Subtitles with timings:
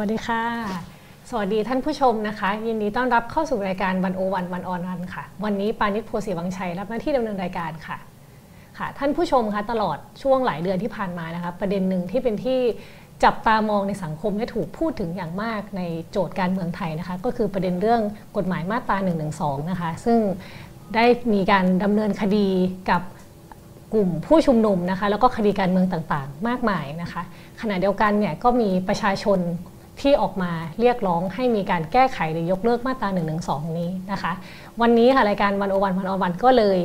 [0.00, 0.42] วัสดีค่ะ
[1.30, 7.98] สวัสดีท่านผู้ชมนะคะ ยินดีต้อนรับเข้าสู่รายการวันโอวันวันออนวันค่ะ วันนี้ปานิชโพสีวังชัยรับหน้าที่ดำเนินรายการค่ะ
[8.78, 12.58] ค่ะ ท่านผู้ชมคะตลอดช่วงหลายเดือนที่ผ่านมานะคะ ประเด็นหนึ่งที่เป็นที่
[13.24, 18.02] จับตามองในสังคมและถูกพูดถึงอย่างมากในโจทย์การเมืองไทยนะคะ ก็คือประเด็นเรื่อง
[18.36, 19.12] กฎหมายมาตรา1นึ
[19.70, 20.18] นะคะ ซึ่ง
[20.94, 21.04] ได้
[21.34, 22.48] มีการดำเนินคดี
[22.90, 23.02] กับ
[23.94, 27.22] กลุ่มผู้ชุมนุมนะคะ แล้วก็คดีการเมืองต่างๆ มากมายนะคะ
[27.60, 29.40] ขณะเดียวกันเนี่ยก็มีประชาชน
[30.00, 33.20] ที่ออกมาเรียกร้องให้มีการแก้ไขหรือยกเลิกมาตรา1นึ
[33.78, 34.32] นี้นะคะ
[34.80, 36.78] วันนี้ค่ะรายการวันโอวันวันอวันก็เลย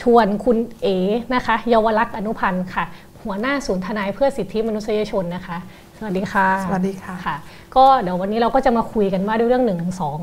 [0.00, 0.86] ชวนคุณเอ
[1.34, 2.84] นะคะเยาวลักษณ์อนุพันธ์ค่ะ
[3.22, 5.56] หัวหน้าศูนย์ทนายเพื่อสิทธิมนุษยชนนะคะ
[5.98, 7.36] สวัสดีค่ะ สวัสดีค่ะค่ะ
[7.76, 9.74] ก็เดี๋ยววันนี้เราก็จะมาคุยกันว่าด้วยเรื่อง1นึ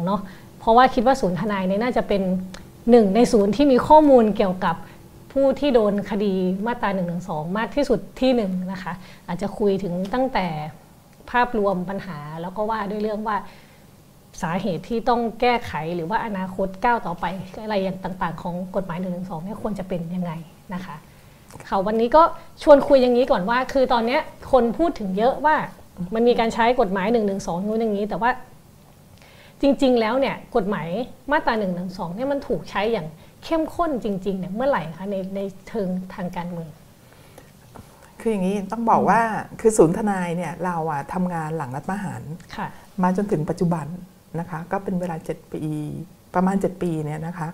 [0.05, 0.21] เนาะ
[0.59, 2.21] เพราะว่าคิดว่าศูนย์ทนายเนี่ยน่าจะเป็น
[2.89, 4.75] หนึ่งในศูนย์ที่มีข้อมูลเกี่ยวกับ
[5.33, 6.33] ผู้ที่โดนคดี
[6.65, 7.03] มาตรา1นึ
[7.57, 8.93] มากที่สุดที่หนึ่งนะคะ
[9.27, 10.47] อาจจะคุยถึงตั้งแต่
[11.31, 13.37] ภาพรวมปัญหา แล้วก็ว่าด้วยเรื่องว่า
[14.41, 17.25] สาเหตุที่ต้องแก้ไขหรือว่าอนาคตก้าวต่อไป
[17.63, 19.09] อะไรอย่างต่าง ๆ ของกฎหมาย1นึ
[19.43, 20.31] เนี่ยควรจะเป็นยังไง
[20.73, 20.95] นะคะ
[21.69, 22.23] ค่ะวันนี้ก็
[22.63, 24.17] ชวนคุยอย่างนี้ก่อนว่า คือตอนนี้
[24.51, 25.55] คนพูดถึงเยอะว่า
[26.13, 27.19] มันมีการใช้กฎหมาย1นึ
[27.67, 28.31] นู้นอย่างนี้ แต่ว่า
[29.61, 30.89] จริง ๆ แล้วเนี่ยกฎหมาย
[31.31, 31.67] มาตรา1นึ
[32.15, 33.07] เนี่ยมันถูกใช้อย่าง
[33.43, 36.69] เข้มข้นจริงๆเนี่ยเมื่อไหร่คะในในเชิงทางการเมือง
[38.21, 39.21] คืออย่างนี้ต้องบอกว่า
[39.59, 42.21] คือศูนย์ทนายเนี่ยเราอะทำงานหลังรัฐประหาร
[42.55, 42.67] ค่ะ
[43.03, 43.85] มาจนถึงปัจจุบัน
[44.39, 45.61] นะคะ ก็เป็นเวลา 7 ปี
[46.35, 47.47] ประมาณ 7 ปีเนี่ยนะคะ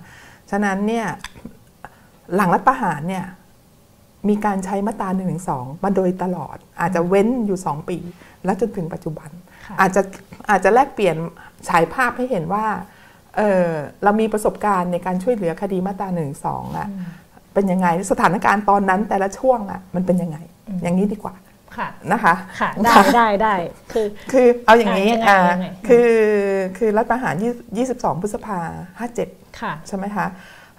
[0.52, 1.06] ฉะนั้นเนี่ย
[2.36, 3.26] หลังรัฐประหารเนี่ย
[4.30, 5.26] มีการใช้มาตรา1นึ
[5.84, 7.98] มาโดยตลอด อาจจะเว้นอยู่ 2 ปี
[8.46, 9.30] แล้วจนถึงปัจจุบัน
[9.66, 10.02] ค่ะอาจจะ
[10.50, 11.16] อาจจะแลกเปลี่ยน
[11.70, 12.66] ฉายภาพให้เห็นว่า
[13.38, 13.70] เออ
[14.04, 16.26] เรามีประสบการณ์ในการช่วยเหลือคดีมาตรา1นึ
[16.78, 16.88] อะ
[17.56, 20.38] เป็นยังไงสถานการณ์ตอนนั้นแต่ละช่วงอะมันเป็นยังไง
[20.84, 21.36] อย่างนี้ดีกว่า
[21.78, 23.56] ค่ะนะคะค่ะได้ได้ได้
[23.92, 26.12] คือคือเอาอย่างนี้อะอ่ายังไงยังไงคือ
[26.78, 28.60] คือรัฐประหาร20 22 พฤษภา
[29.10, 30.28] 57ค่ะใช่ไหมคะ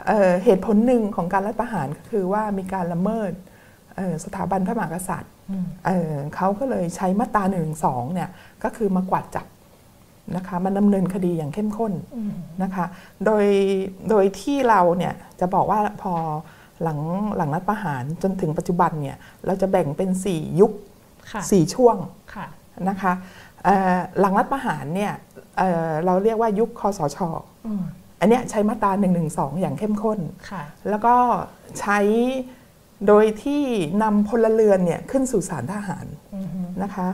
[0.06, 3.32] เอ่อเหตุผลหนึ่งของการรัฐประหารก็คือว่ามีการละเมิด
[3.96, 7.60] เอ่อสถาบันพระมหากษัตริย์อืมเอ่อเขาก็เลยใช้มาตรา1นึ
[8.14, 8.28] เนี่ย
[8.64, 9.46] ก็คือมากวาดจับ
[10.36, 12.32] นะคะมันดำเนินคดีอย่างเข้มข้นอืม
[12.62, 12.86] นะคะ
[13.24, 13.46] โดย
[14.10, 16.14] โดยที่เราเนี่ยจะบอกว่าพอ
[16.82, 16.98] หลัง
[17.36, 19.16] หลังรัฐประหารจนถึงปัจจุบันเนี่ย
[19.46, 20.72] เราจะแบ่งเป็น 4 ยุค
[21.32, 21.96] ค่ะ4ช่วง
[22.34, 22.46] ค่ะ
[22.88, 23.12] นะคะ
[23.64, 25.12] เอ่อหลังรัฐประหารเนี่ย
[25.58, 27.18] เอ่อเราเรียกว่ายุคคอสช
[27.66, 27.84] อืม
[28.20, 29.08] อันเนี้ยใช้มาตรา1นึ
[29.60, 30.18] อย่างเข้มข้น
[30.50, 31.14] ค่ะแล้วก็
[31.80, 31.98] ใช้
[33.06, 33.62] โดยที่
[34.02, 36.46] นำพลเรือนเนี่ยขึ้นสู่ศาลทหารอืม
[36.82, 37.06] นะคะ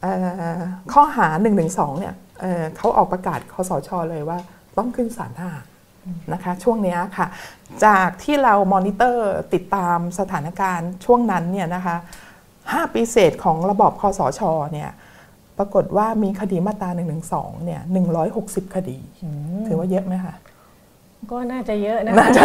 [0.00, 0.12] เอ่
[0.58, 0.60] อ
[0.92, 1.50] ข้อหา1นึ
[1.98, 4.38] เนี่ยเอ่อเขาออกประกาศคอสชเลยว่า
[4.78, 5.66] ต้องขึ้นศาลทหาร
[6.32, 7.26] นะคะช่วงเนี้ยค่ะ
[7.84, 11.96] จากที่เรามอนิเตอร์ติดตามสถานการณ์ช่วงนั้นเนี่ยนะคะ
[12.44, 14.40] 5ปีเศษของระบอบคอสช
[14.72, 14.90] เนี่ย
[15.58, 17.04] ปรากฏว่ามีคดีมาตรา1นึ
[17.64, 17.80] เนี่ย
[18.28, 18.98] 160 คดี
[19.66, 20.34] ถือว่าเยอะไหมคะ
[21.32, 22.42] ก็น่าจะเยอะนะน่าจะ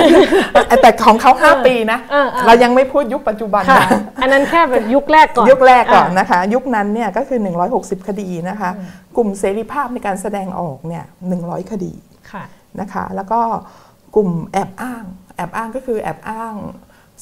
[0.81, 7.39] แต่ของเขา 5 ปีนะเออเออเรายังไม่พูดยุคปัจจุบันค่ะนะอันนั้นแค่แบบยุคแรกก่อน ยุคแรกก่อนอ่านะคะ ยุคนั้นเนี่ยก็คือ
[7.73, 8.69] 160 คดีนะคะ
[9.17, 11.03] กลุ่มเสรีภาพในการแสดงออกเนี่ย
[11.37, 11.93] 100 คดี
[12.31, 12.43] ค่ะ
[12.81, 13.39] นะคะแล้วก็
[14.15, 15.03] กลุ่มแอบอ้าง
[15.35, 16.53] แอบอ้างก็คือแอบอ้าง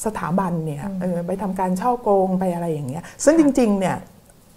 [0.04, 3.96] สถาบันเนี่ยเออไปทำการช่อโกงไปอะไรอย่างเงี้ยซึ่งจริงๆเนี่ย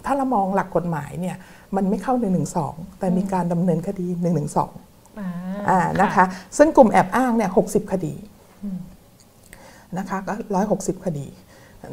[0.04, 1.36] ถ้าเรามองหลักกฎหมายเนี่ย
[1.76, 2.14] มันไม่เข้า
[2.56, 4.06] 112แต่มีการดำเนินคดี
[4.62, 5.28] 112อ่า
[5.68, 6.24] อ่านะคะ
[6.58, 8.14] ซึ่งกลุ่มแอบอ้างเนี่ยหกคดี
[9.98, 11.26] นะคะก็ร้อยหกสิบคดี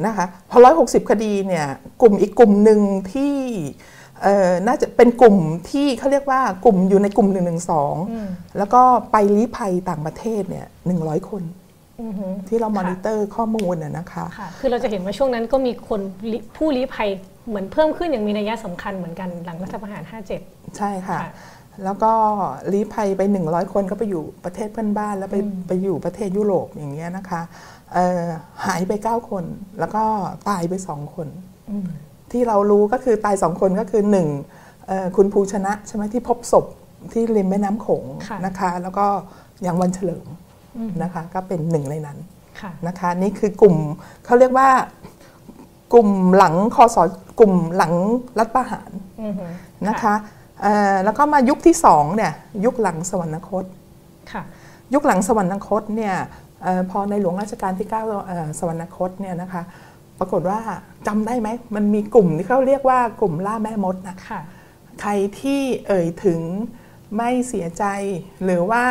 [0.05, 1.65] นะคะพอร้อยหกสิบคดีเนี่ย
[2.01, 2.79] กลุ่มอีกกลุ่มหนึ่ง
[3.13, 4.02] ที่เอ่อ
[4.67, 5.37] น่าจะเป็นกลุ่ม
[5.69, 7.39] ที่เขาเรียกว่ากลุ่มอยู่ในกลุ่ม1นึ
[8.11, 11.43] อืมแล้วก็ไปลี้ภัยต่างประเทศเนี่ยหนึ่งคน
[12.01, 16.01] อือหือที่เรามอนิเตอร์ข้อมูลน่ะนะคะค่ะคือเราจะเห็นว่าช่วงนั้นก็มีคน
[16.31, 17.09] ลิผู้ลี้ภัย
[17.47, 20.03] เหมือนเพิ่มขึ้นอย่างมีนัยสำคัญเหมือนกันหลังรัฐประหาร
[20.39, 21.31] 57 ใช่ค่ะค่ะ
[21.83, 22.11] แล้วก็
[22.73, 25.35] ลี้ภัยไป 100 คนก็ไปอยู่ประเทศเพื่อนบ้าน แล้วไป
[25.67, 27.41] ไปอยู่ประเทศยุโรปอย่างเงี้ยนะคะ
[27.93, 28.25] เอ่อ
[28.65, 29.43] หายไป 9 คน
[29.79, 30.03] แล้วก็
[30.49, 31.27] ตายไป 2 คน
[31.71, 31.87] อืม
[32.33, 34.03] ที่เรารู้ก็คือตาย2คนก็คือ
[34.45, 36.65] 1เอ่อคุณภูชนะใช่ไหมที่พบศพ
[37.13, 39.05] ที่ริมแม่น้ำโขงค่ะนะคะ แล้วก็
[39.63, 40.27] อย่างวันเฉลิม
[40.77, 42.17] อืมนะคะ ก็เป็นหนึ่งในนั้น
[42.59, 43.75] ค่ะนะคะ นี่คือกลุ่ม
[44.25, 44.69] เขาเรียกว่า
[45.93, 46.97] กลุ่มหลังคอส
[47.39, 47.93] กลุ่มหลัง
[48.39, 48.91] รัฐประหาร
[49.21, 49.51] อือหือ
[49.87, 50.13] นะคะ
[50.61, 52.31] เอ่อแล้วก็มายุคที่สองเนี่ย
[52.65, 53.65] ยุคหลังสวรรคต
[54.31, 54.43] ค่ะ
[54.93, 56.15] ยุคหลังสวรรคตเนี่ย
[56.63, 59.61] เออพอในหลวงรัชกาลที่9เอ่อสวรรคตเนี่ยนะคะ
[60.19, 60.59] ปรากฏว่า
[61.07, 64.41] จำได้ไหม มันมีกลุ่มที่เขาเรียกว่ากลุ่มล่าแม่มดนะค่ะ
[65.01, 66.39] ใครที่เอ่ยถึง
[67.17, 67.83] ไม่เสียใจ
[68.43, 68.83] หรือว่า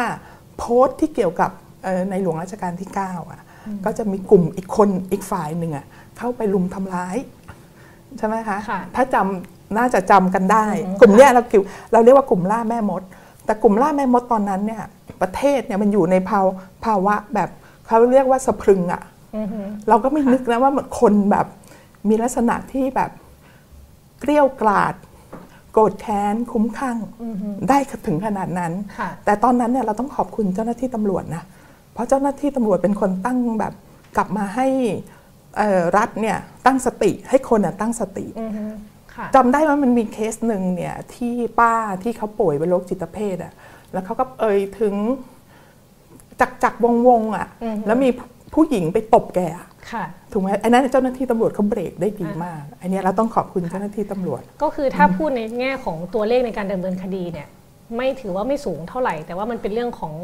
[0.58, 1.50] โพสต์ที่เกี่ยวกับ
[1.84, 3.40] เอ่อในหลวงรัชกาลที่ 9 อะ
[3.84, 5.86] ก็จะมีกลุ่มอีกคนอีกฝ่ายหนึ่งอะ
[6.18, 7.16] เข้าไปลุมทำร้าย
[8.18, 9.16] ใช่ไหมคะค่ะถ้าจ
[9.78, 10.66] น่าจะจำกันได้
[11.00, 11.62] กลุ่มเนี้ยเราคิว
[11.92, 13.02] เราเรียกว่ากลุ่มล่าแม่มด
[13.44, 14.82] แต่กลุ่มล่าแม่มดตอนนั้นเนี่ย
[15.22, 16.46] ประเทศเนี่ยมันอยู่ในภาว
[16.84, 17.48] ภาวะแบบ
[17.86, 19.02] เขาเรียกว่าสะพรึงอะ่ะ
[19.36, 21.46] อือฮึเราก็ไม่นึกนะว่าคนแบบ
[22.08, 23.10] มีลักษณะที่แบบ
[24.20, 24.94] เกลี้ยวกราด
[25.72, 26.98] โกรธแค้นคุ้มข้าง
[27.68, 31.42] ได้ถึงขนาดนั้นค่ะแต่ตอนนั้นเนี่ยเราต้องขอบคุณเจ้าหน้าที่ตำรวจนะ
[31.92, 33.72] เพราะเจ้าหน้าที่ตำรวจเป็นคนตั้งแบบ
[34.16, 34.66] กลับมาให้
[35.56, 38.64] เอ่อรัฐเนี่ยตั้งสติให้คนน่ะตั้งสติอือฮึ
[39.14, 43.52] ค่ะจำได้ว่ามันมีเคสหนึ่งเนี่ยที่ป้าที่เขาป่วยเป็นโรคจิตเภทอะ
[43.92, 44.94] แล้วเขาก็เอ่ยถึง
[46.40, 48.08] จักจักวงวงๆอะอือฮึแล้วมี
[48.54, 49.70] ผู้หญิงไปตบแกอะค่ะ
[50.32, 57.48] ถูกไหมไอ้นั้นเจ้าหน้าที่ตำรวจเขาเบรกได้ดีมาก อันเนี้ยเราต้องขอบคุณเจ้าหน้าที่ตำรวจ ก็คือถ้าพูดในแง่ของตัวเลขในการดำเนินคดีเนี่ย
[57.96, 60.14] ไม่ถือว่าไม่สูงเท่าไหร่ แต่ว่ามันเป็นเรื่องของ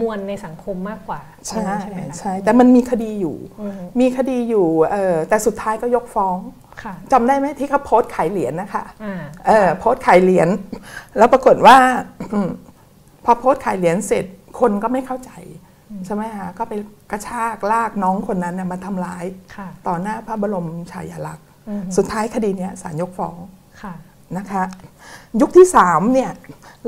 [0.00, 6.38] มวลในสังคมมากกว่า ใช่ใช่ไหมคะใช่แต่มันมีคดีอยู่อือฮึมีคดีอยู่เออแต่สุดท้ายก็ยกฟ้อง
[6.82, 10.48] ค่ะจำได้ไหมที่เขาโพสต์ขายเหรียญนะคะอ่าเออโพสต์ขายเหรียญ
[11.18, 11.76] แล้วปรากฏว่า
[12.32, 12.48] อืม
[13.24, 14.24] พอโพสต์ขายเหรียญเสร็จ
[14.60, 15.30] คนก็ไม่เข้าใจ
[16.06, 16.72] ใช่ไหมคะก็ไป
[17.10, 19.24] กระชากลากน้องคนนั้นน่ะมาทำร้าย
[19.56, 23.36] ค่ะต่อหน้าพระบรมฉายาลักษณ์อือฮึสุดท้ายคดีเนี้ยศาลยกฟ้อง
[23.82, 23.94] ค่ะ
[24.36, 24.62] นะคะ
[25.40, 26.30] ยุคที่สามเนี่ย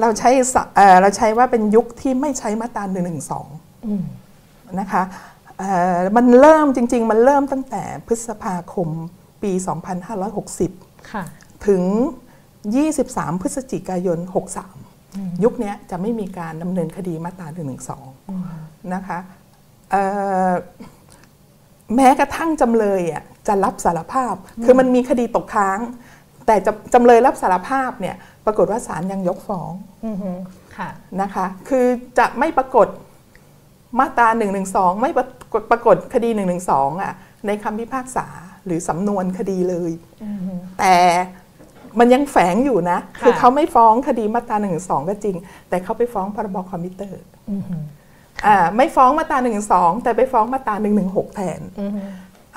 [0.00, 3.00] เราใช้สะเอ่อเราใช้ว่าเป็นยุคที่ไม่ใช้มาตรา1นึ
[3.87, 4.04] อืม
[4.81, 5.02] นะคะ
[5.58, 8.88] เอ่อมันเริ่มจริง ๆ มันเริ่มตั้งแต่พฤษภาคม
[9.43, 9.52] ปี
[10.31, 11.25] 2560ค่ะ
[11.66, 11.82] ถึง
[12.62, 14.19] 23 พฤศจิกายน
[14.81, 17.56] 63 ยุคเนี้ยจะไม่มีการดำเนินคดีมาตรา1
[18.86, 19.18] นึนะคะ
[19.90, 20.02] เอ่
[20.48, 20.52] อ
[21.96, 24.34] แม้กระทั่งจำเลยอะจะรับสารภาพ
[24.64, 25.78] คือมันมีคดีตกค้าง
[26.46, 28.16] แต่จะจำเลยรับสารภาพเนี่ย
[28.46, 29.72] ปรากฏว่าศาลยังยกฟ้อง
[30.06, 30.30] อือฮึ
[30.76, 30.88] ค่ะ
[31.20, 31.86] นะคะคือ
[32.18, 32.88] จะไม่ปรากฏ
[33.98, 34.46] มาตรา1นึ
[35.00, 36.56] ไม่ปรากฏปรากฏคดี1นึ
[37.02, 37.12] อะ
[37.46, 38.26] ในคำพิพากษา
[38.66, 39.92] หรือสำนวนคดีเลย
[40.24, 40.94] อือฮึแต่
[41.98, 44.68] มันยังแฝงอยู่นะค่ะคือเขาไม่ฟ้องคดีมาตรา1นึ
[45.08, 45.36] ก็จริง
[45.68, 47.95] แต่เขาไปฟ้องพรบคอมพิวเตอร์อือฮึอ่า
[48.76, 49.50] ไม่ฟ้องมาตรา1นึ
[50.02, 50.90] แต่ไปฟ้องมาตรา1นึ
[51.34, 52.00] แทนอือฮึ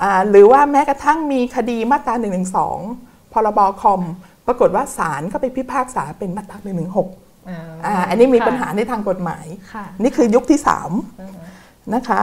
[0.02, 2.40] อ่าหรือว่าแม้กระทั่งมีคดีมาตรา1นึ
[3.32, 4.00] พรบคอม
[4.46, 6.84] ปรากฏว่าศาลก็ไปพิพากษาเป็นมาตรา1นึ
[7.48, 10.60] อ่าอ่าอันนี้มีค่ะปัญหาในทางกฎหมายค่ะนี่คือยุคที่
[11.26, 12.20] 3 นะคะ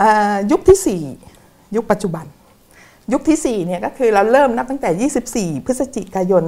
[0.00, 1.02] อ่ายุคทีสี่
[1.40, 2.26] 4 ยุคปัจจุบัน
[3.12, 6.44] ยุคทีสี่4เนี่ยก็คือเราเริ่มนับตั้งแต่ 24 พฤศจิกายน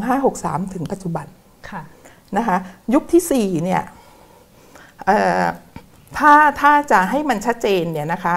[0.00, 1.26] 2563 ถึงปัจจุบัน
[1.70, 1.82] ค่ะ
[2.36, 2.56] นะคะ
[2.94, 3.82] ยุคที่4เนี่ย
[5.06, 5.44] เอ่อ
[6.18, 8.36] ถ้าถ้าจะให้มันชัดเจนเนี่ยนะคะ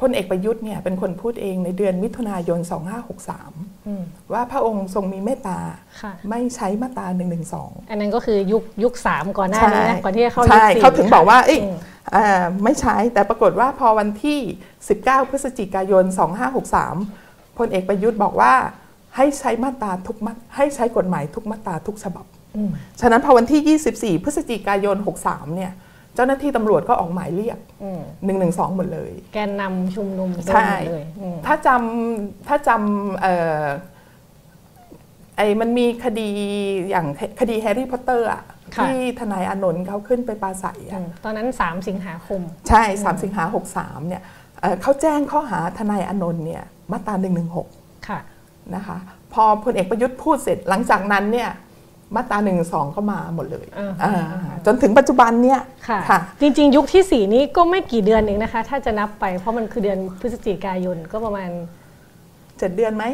[0.00, 2.60] พลเอกประยุทธ์เนี่ยเป็นคนพูดเองในเดือนมิถุนายน
[3.24, 4.02] 2563อืม
[4.32, 5.58] ว่าพระองค์ทรงมีเมตตา
[6.02, 7.24] ค่ะไม่ใช้มาตรา1นึ
[7.90, 11.76] อันนั้นก็คือยุคยุคสามก่อนหน้านี้นะก่อนที่จะเข้ายุคใช่สี่เขาถึงบอกว่าเอ้ยอืม
[12.14, 14.38] อ่าไม่ใช้แต่ปรากฏว่าพอวันที่
[14.84, 16.04] 19 พฤศจิกายน
[16.80, 18.52] 2563พลเอกประยุทธ์บอกว่า
[19.16, 22.39] ให้ใช้มาตราทุกมาให้ใช้กฎหมายทุกมาตราทุกฉบับอืม
[23.00, 25.72] ฉะนั้นพอวันที่ 24 พฤศจิกายน 63 เนี่ย
[26.14, 28.00] เจ้าหน้าที่ตำรวจก็ออกหมายเรียกอืม
[28.50, 33.64] 112 หมดเลย แกนนำชุมนุมใช่โดนหมดเลยอืมถ้าจำถ้าจำเอ่อ
[35.36, 36.28] ไอ้มันมีคดี
[36.90, 37.06] อย่าง
[37.40, 38.42] คดีแฮร์รี่พอตเตอร์อะ
[38.74, 43.44] ที่ทนายอานนท์เขาขึ้นไปปราศรัยอะอืมตอนนั้น 3 สิงหาคม ใช่ 3 สิงหา
[43.76, 44.22] 63 เนี่ย
[44.60, 47.14] เอ่อเขาแจ้งข้อหาทนายอานนท์เนี่ยมาตรา
[47.60, 48.20] 116 ค่ะ
[48.74, 48.96] นะคะ
[49.32, 51.50] พอพลเอกประยุทธ์พูดเสร็จหลังจากนั้นเนี่ย
[52.14, 52.52] มาตรา112
[52.96, 61.50] ก็มาหมดเลยอ่าอ่าจนถึงปัจจุบันเนี่ยค่ะค่ะ จริง ๆ ยุคที่ 4 นี้ก็ไม่กี่เดือนเองนะคะ ถ้าจะนับไปเพราะมันคือเดือนพฤศจิกายนก็ประมาณ
[62.58, 63.04] เจ็ดเดือนไหม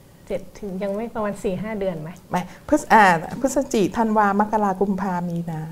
[0.00, 3.04] 7ถึงยังไม่ประมาณ4-5เดือนไหมไม่พฤศอ่า
[3.40, 5.62] พฤศจิธันวามกรากุมภามีนา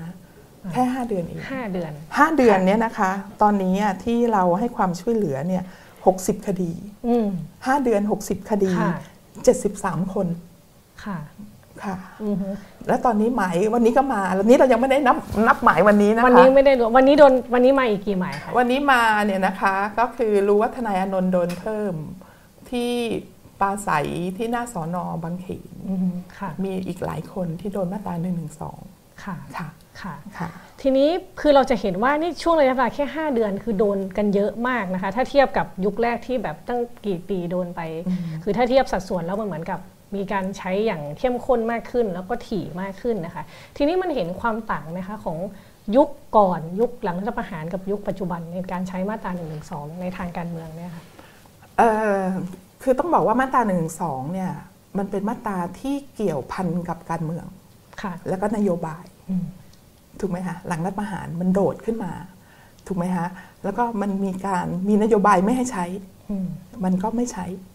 [0.71, 5.63] แค่5เดือนเอง5เดือนห้าเดือนเนี่ยนะคะ ตอนนี้อะที่เราให้ความช่วยเหลือเนี่ย
[6.05, 6.71] 60คดี
[7.07, 8.93] อืม5เดือน60คดีค่ะ
[9.53, 10.27] 73คน
[11.05, 11.17] ค่ะ
[11.85, 12.49] ค่ะอือฮึ
[12.87, 21.93] แล้วตอนนี้หมายวันนี้ก็มาวันนี้เรายังไม่ได้นับนับหมายวันนี้นะคะ วันนี้ไม่ได้รวมวันนี้โดนวันนี้มาอีกกี่หมายคะวันนี้มาเนี่ยนะคะก็คือรู้ว่าทนายอานนท์โดนเพิ่ม
[22.69, 22.91] ที่
[23.59, 28.45] ปราศัยที่หน้าสอนอบางเขนอือฮึค่ะมีอีกหลายคนที่โดนมาตรา1นึ
[29.23, 29.67] ค่ะค่ะ
[30.01, 30.49] ค่ะค่ะ
[30.81, 31.09] ทีนี้
[31.41, 37.81] คือเราจะเห็นว่านี่ช่วงระยะเวลาแค่ 5 เดือนคือโดนกันเยอะมากนะคะ ถ้าเทียบกับยุคแรกที่แบบตั้งกี่ปีโดนไป
[38.43, 39.79] คือถ้าเทียบสัดส่วนแล้วมันเหมือนกับ
[40.15, 43.43] มีการใช้อย่างเข้มข้นมากขึ้น แล้วก็ถี่มากขึ้นนะคะ
[43.77, 45.37] ทีนี้มันเห็นความต่างนะคะของ
[45.95, 49.57] ยุคก่อนยุคหลังรัฐประหารกับยุคปัจจุบันในการใช้มาตรา1นึ
[50.01, 51.03] ในทางการเมืองเนี่ยค่ะ
[51.77, 52.23] เอ่อ
[52.83, 53.77] คือต้องบอกว่ามาตรา1นึ
[54.33, 54.51] เนี่ย
[54.97, 57.45] มันเป็นมาตราที่เกี่ยวพันกับการเมือง
[58.01, 59.45] ค่ะแล้วก็นโยบายอืม
[60.19, 62.11] ถูกไหมคะหลังรัฐประหารมันโดดขึ้นมา
[62.87, 63.27] ถูกไหมคะ
[63.63, 65.85] แล้วก็มันมีการมีนโยบายไม่ให้ใช้
[66.29, 66.47] อืม
[66.83, 67.74] มันก็ไม่ใช้ค่ะ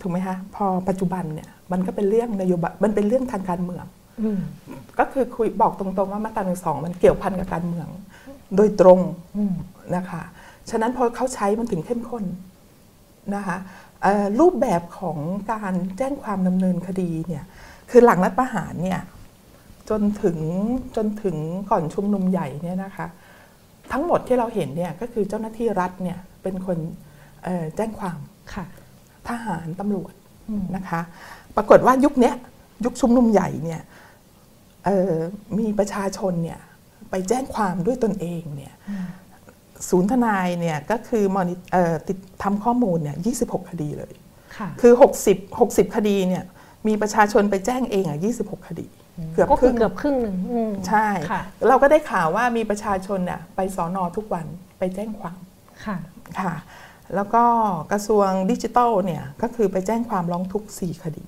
[0.00, 3.84] ถูกไหมคะพอปัจจุบันเนี่ยมันก็เป็นเรื่องนโยบายมันเป็นเรื่องทางการเมือง
[4.22, 4.40] อืม
[4.98, 7.88] ก็คือคุยบอกตรงๆว่ามาตราหนึ่งสองมันเกี่ยวพันกับการเมือง
[8.56, 9.00] โดยตรง
[9.36, 9.54] อืม
[9.96, 10.22] นะคะ
[10.70, 12.24] ฉะนั้นพอเขาใช้มันถึงเข้มข้น
[13.34, 13.56] นะคะ
[14.02, 15.18] เอ่อรูปแบบของ
[15.52, 17.44] การแจ้งความดำเนินคดีเนี่ย
[17.90, 19.00] คือหลังรัฐประหารเนี่ย
[19.90, 20.38] จนถึง
[20.96, 21.36] จนถึง
[21.70, 23.06] ก่อนชุมนุมใหญ่เนี่ยนะคะ
[23.92, 26.78] ทั้งหมดที่เราเห็นเนี่ยก็คือเจ้าหน้าที่รัฐเนี่ยเป็นคน
[27.44, 28.18] เอ่อแจ้งความ
[28.54, 28.64] ค่ะ
[29.28, 30.12] ทหารตำรวจ
[30.48, 31.00] อืมนะคะ
[31.56, 32.34] ปรากฏว่ายุคเนี้ย
[32.84, 33.82] ยุคชุมนุมใหญ่เนี่ย
[34.84, 35.14] เอ่อ
[35.58, 36.60] มีประชาชนเนี่ย
[37.10, 38.74] ไปแจ้งความด้วยตนเองเนี่ย
[39.88, 44.12] ศูนย์ทนายเนี่ยก็คือมอนิเอ่อติดทำข้อมูลเนี่ย26 คดีเลย
[44.56, 44.92] ค่ะคือ
[45.26, 46.44] 60 60 คดีเนี่ย
[46.86, 48.86] มีประชาชนไปแจ้งเองอะ26 คดี
[49.32, 54.46] เกือบก็คคืรึ่องเกือบครึ่งหนึ่งอืมใช่ค่ะเราก็ได้ข่าวว่ามีประชาชนเนี่ยไปสอนอทุกวัน
[54.78, 55.38] ไปแจ้งความ
[55.84, 55.96] ค่ะ
[56.40, 56.54] ค่ะ
[57.14, 57.42] แล้วก็
[57.92, 61.24] กระทรวงดิจิทัลเนี่ยก็คือไปแจ้งความร้องทุกข์4คดี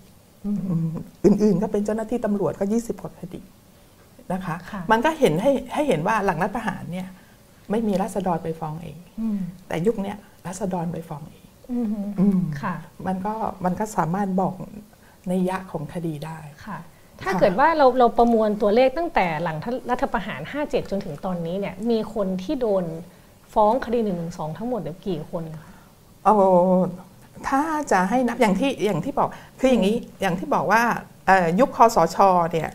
[0.46, 0.50] อื
[0.86, 0.90] ม
[1.24, 3.42] อื่นๆ ก็เป็นเจ้าหน้าที่ตำรวจก็ 20กว่าคดี
[4.32, 7.08] นะคะค่ะมันก็เห็นให้ให้เห็นว่าหลังรัฐประหารเนี่ย
[7.70, 10.16] ไม่มีรัษฎรไปฟ้องเองอืมแต่ยุคเนี้ย
[10.46, 11.86] รัษฎรไปฟ้องเองอืม
[12.20, 12.74] อืมค่ะ
[13.06, 14.54] มันก็มันก็สามารถบอก
[15.28, 16.78] ในยยะของคดีได้ค่ะ
[17.22, 19.56] ถ้าค่ะเกิดว่าเราเราประมวลตัวเลขตั้งแต่หลัง
[19.90, 22.84] รัฐประหาร 57 จนถึงตอนนี้เนี่ยมีคนที่โดน
[23.54, 24.12] ฟ้องคดี1นึ
[24.58, 25.67] ทั้งหมดเนี่ยกี่คนคะ
[26.28, 26.50] เอา
[27.48, 29.28] ถ้าจะให้นับอย่างที่อย่างที่บอก
[29.60, 30.82] คืออย่างนี้อย่างที่บอกว่า
[31.26, 32.16] เอ่อยุคคอสช
[32.52, 32.70] เนี่ย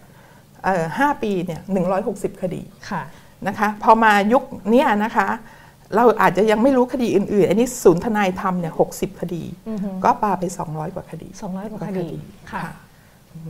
[0.63, 3.01] เอ่อห้าปีเนี่ยหนึ่งร้อยหกสิบคดีค่ะ
[3.47, 5.27] นะคะพอมายุคเนี้ยนะคะ
[5.95, 12.07] เราอาจจะยังไม่รู้คดีอื่นๆ อันนี้ศูนย์ทนายธรรมเนี่ยหกสิบคดีอือฮึก็ปาไป 200 กว่าคดี 200 กว่าคดี
[12.51, 12.73] ค่ะค่ะ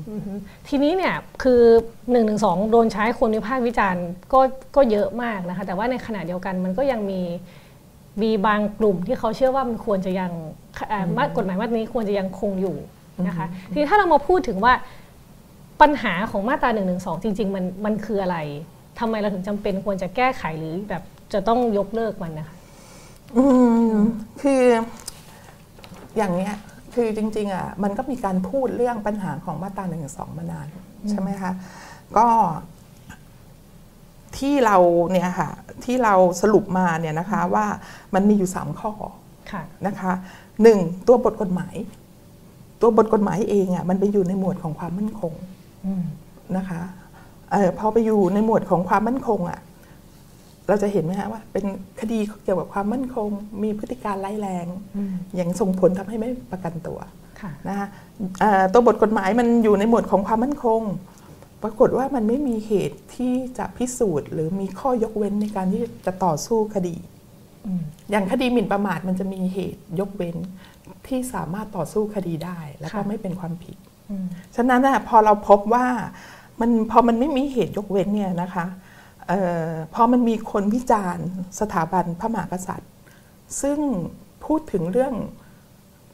[0.10, 0.34] อือฮึ
[0.68, 2.22] ทีนี้เนี่ยคือ1นึ
[2.72, 4.40] โดนใช้คนวิพากษ์วิจารณ์ก็
[4.76, 7.22] ก็เยอะมากนะคะ แต่ว่าในขณะเดียวกันมันก็ยังมี
[8.22, 10.32] มีบางกลุ่มที่เขาเชื่อว่ามันควรจะยัง
[10.90, 12.76] เอ่อมากฎหมายมาตรานี้ควรจะยังคงอยู่
[13.28, 14.74] นะคะทีนี้ถ้าเรามาพูดถึงว่า
[15.82, 18.38] ปัญหาของมาตรา1นึจริง ๆ มันมันคืออะไร
[19.00, 21.04] ทำไมเราถึงจำเป็นควรจะแก้ไขหรือแบบ
[21.34, 22.56] จะต้องยกเลิกมันนะคะ
[23.38, 23.44] อื
[23.92, 23.94] ม
[24.42, 24.64] คือ
[26.18, 26.54] อย่างเนี้ย
[26.94, 30.68] คือจริงๆอะมันก็มีการพูดเรื่องปัญหาของมาตราหนึ่งสองมานาน
[31.10, 31.52] ใช่ไหมคะ
[32.18, 32.28] ก็
[34.38, 34.78] ที่เรา
[35.12, 35.50] เนี่ยค่ะ
[35.86, 37.66] ที่เราสรุปมาเนี่ยนะคะว่า
[38.14, 38.92] มันมีอยู่สามข้อ
[39.52, 40.12] ค่ะนะคะ
[40.64, 41.76] หนึ่งตัวบทกฎหมาย
[42.82, 45.34] ตัวบทกฎหมายเองอะมันไปอยู่ในหมวดของความมั่นคง
[45.86, 46.04] อืม
[46.58, 46.82] นะคะ
[47.52, 49.60] เออพอไปอยู่ในหมวดของความมั่นคงอะ
[50.68, 51.66] เราจะเห็นไหมฮะว่าเป็น
[52.00, 53.30] คดีเกี่ยวกับความมั่นคง
[53.64, 54.66] มีพฤติการร้ายแรง
[54.98, 57.00] อืมอย่างส่งผลทำให้ไม่ประกันตัว
[57.42, 57.88] ค่ะนะคะ
[58.40, 60.82] เอ่อตัวบทกฎหมายมันอยู่ในหมวดของความมั่นคง
[61.64, 66.96] ปรากฏว่ามันไม่มีเหตุที่จะพิสูจน์ หรือมีข้อยกเว้นในการที่จะต่อสู้คดี
[67.66, 70.38] อืมอย่างคดีหมิ่นประมาทมันจะมีเหตุยกเว้น
[71.08, 73.78] ที่สามารถต่อสู้คดีได้ แล้วก็ค่ะไม่เป็นความผิด
[74.10, 75.86] อืมฉะนั้นน่ะพอเราพบว่า
[76.62, 78.66] มันพอมันไม่มีเหตุยกเว้นเนี่ยนะคะ
[79.28, 79.34] เอ
[79.68, 81.28] อพอมันมีคนวิจารณ์
[81.60, 82.92] สถาบันพระมหากษัตริย์
[83.62, 83.80] ซึ่ง
[84.46, 85.14] พูดถึงเรื่อง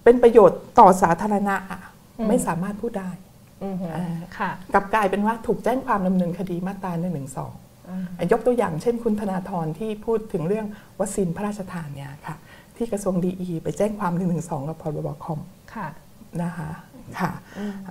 [0.03, 1.81] เป็นประโยชน์ต่อสาธารณะอะ
[2.27, 3.28] ไม่สามารถพูดได้อืมอ่าค่ะ
[4.73, 7.21] กลับกลายเป็นว่าถูกแจ้งความดำเนินคดีมาตรา1นึ
[7.89, 10.65] อ่ายกตัวอย่างเช่นคุณธนาธรที่พูดถึงเรื่อง
[10.99, 12.35] วัคซีนพระราชทานเนี่ยค่ะ
[12.77, 13.31] ที่กระทรวงดี
[13.63, 14.25] ไปแจ้งความ1นึ
[14.69, 15.39] กับพรบคอม
[15.73, 15.87] ค่ะ
[16.43, 16.69] นะคะ
[17.19, 17.31] ค่ะ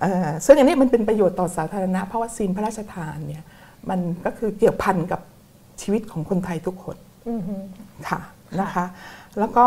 [0.01, 3.45] เอ่อซึ่งอันนี้มันเป็นประโยชน์ต่อสาธารณะเพราะวัคซีนพระราชทานเนี่ย
[3.91, 5.21] มันก็คือเกี่ยวพันกับ
[5.83, 6.97] ชีวิตของคนไทยทุกคน
[7.29, 7.55] อืมฮึ
[8.09, 8.21] ค่ะ
[8.61, 8.85] นะคะ
[9.39, 9.67] แล้วก็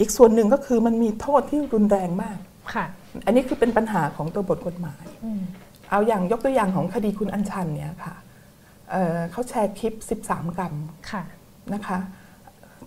[0.00, 2.38] อีกส่วนหนึ่งก็คือมันมีโทษที่รุนแรงมาก
[2.74, 2.86] ค่ะ
[3.26, 5.42] อันนี้คือเป็นปัญหาของตัวบทกฎหมายอืม
[5.90, 8.14] เอาอย่างยกตัวอย่างของคดีคุณอัญชันเนี่ยค่ะ
[8.90, 9.94] เอ่อเขาแชร์คลิป
[10.26, 10.74] 13 กรัม
[11.10, 11.22] ค่ะ
[11.74, 11.98] นะคะ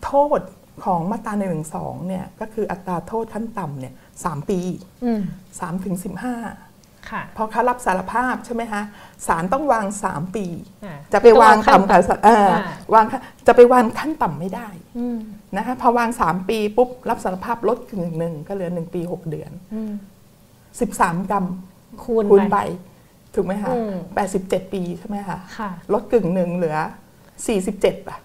[0.05, 0.41] โทษ
[0.85, 1.49] ของมาตรา1นึ
[2.07, 4.59] เนี่ยก็คืออัตราโทษขั้นต่ำเนี่ยสามปี
[5.05, 5.95] อืม3ถึง
[6.51, 8.81] 15ค่ะพอเขารับสารภาพใช่ไหมคะ
[9.27, 10.45] ศาลต้องวาง3ปี
[10.85, 13.05] อ่าจะไปวางต่ำกับเอ่ออ่าวาง
[13.47, 15.17] จะไปวางขั้นต่ำไม่ได้อืม
[15.57, 19.91] นะคะพอวาง3ปีปุ๊บรับสารภาพลดกึ่งหนึ่งก็เหลือ1ปี6เดือนอืม
[20.79, 21.45] 13 กรัม
[22.03, 22.57] คูณคูณไปไป
[23.35, 23.93] ถูกไหมคะอืม
[24.33, 26.77] 87 ปีใช่ไหมคะค่ะลดกึ่งหนึ่งเหลือ
[27.41, 28.17] 47ป่ะ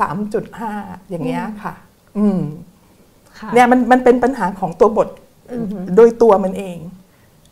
[0.00, 1.74] 43.5 อย่างเงี้ยค่ะ
[2.18, 2.40] อืม
[3.38, 5.08] ค่ะเนี่ยมันมันเป็นปัญหาของตัวบท
[5.52, 6.78] อือหือโดยตัวมันเอง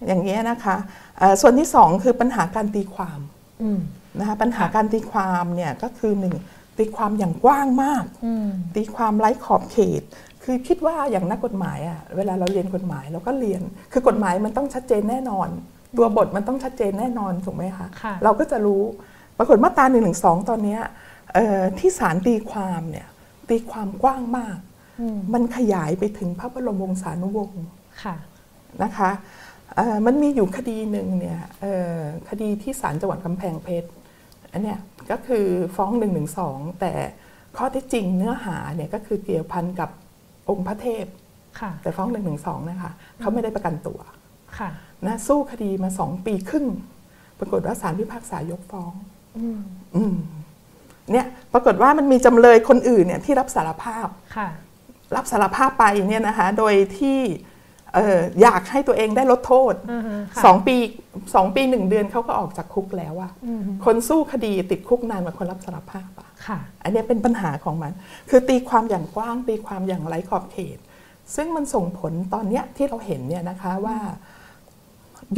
[0.07, 0.77] อย่างเงี้ยนะคะ
[1.19, 3.21] เอ่อส่วนที่สองคือปัญหาการตีความ
[3.63, 3.81] อืม
[4.19, 6.35] นะคะปัญหาการตีความเนี่ยก็คือหนึ่ง
[6.79, 10.03] ตีความอย่างกว้างมากอืมตีความไร้ขอบเขต
[10.45, 15.49] คือคิดว่าอย่างนักกฎหมายอะเวลาเราเรียนกฎหมายเราก็เรียน คือกฎหมายมันต้องชัดเจนแน่นอน
[15.99, 18.83] ตัวบทมันต้องชัดเจนแน่นอนถูกไหมคะค่ะเราก็จะรู้
[19.39, 20.81] ปรากฏมาตราหนึ่งหนึ่งสองตอนเนี้ย
[21.35, 23.07] เอ่อที่ศาลตีความเนี่ย
[23.49, 24.59] ตีความกว้างมาก
[25.01, 27.65] อืมมันขยายไปถึงพระบรมวงศานุวงศ์
[28.03, 28.17] ค่ะ
[28.83, 29.11] นะคะ
[29.77, 31.99] เอ่อมันมีอยู่คดีหนึ่งเนี่ยเอ่อ
[32.29, 33.89] คดีที่ศาลจังหวัดกำแพงเพชร
[34.53, 34.79] อันเนี้ย
[35.11, 35.47] ก็คือ
[35.77, 36.23] ฟ้อง1นึ
[36.81, 36.93] แต่
[37.57, 39.91] ข้อเที่จริงเนื้อหาเนี่ยก็คือเกี่ยวพันกับ
[40.51, 41.05] องค์พระเทพ
[41.61, 42.21] ค่ะแต่ฟ้อง1นึ
[42.71, 44.01] นะคะเขาไม่ได้ประกันตัว
[44.59, 44.71] ค่ะ
[45.07, 46.67] นะสู้คดีมาสองปีครึ่ง
[47.39, 48.93] ปรากฏว่าศาลพิพากษายกฟ้อง
[49.39, 49.61] อืม
[49.97, 50.17] อืม
[51.13, 54.49] เนี่ยปรากฏว่ามันมีจำเลยคนอื่นเนี่ยที่รับสารภาพค่ะ
[55.17, 57.19] รับสารภาพไปเนี่ยนะคะโดยที่
[57.95, 60.77] เอ่ออยากให้ตัวเองได้ลดโทษอือฮึค่ะสองปี
[61.35, 66.09] สองปีหนึ่งเดือนเขาก็ออกจากคุกแล้วอะอืมคนสู้คดีติดคุกนานกว่าคนรับสารภาพ
[66.45, 67.93] อะค่ะอันเนี้ยเป็นปัญหาของมัน
[68.31, 70.79] คือตีความอย่างกว้างตีความอย่างไร้ขอบเขต
[71.35, 73.97] ซึ่งมันส่งผลตอนเนี้ยที่เราเห็นเนี่ยนะคะว่า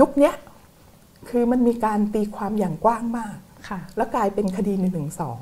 [0.01, 0.35] ยุคเนี้ย
[1.29, 3.37] คือมันมีการตีความอย่างกว้างมาก
[3.69, 5.41] ค่ะแล้วกลายเป็นคดีหนึ่งหนึ่งสอง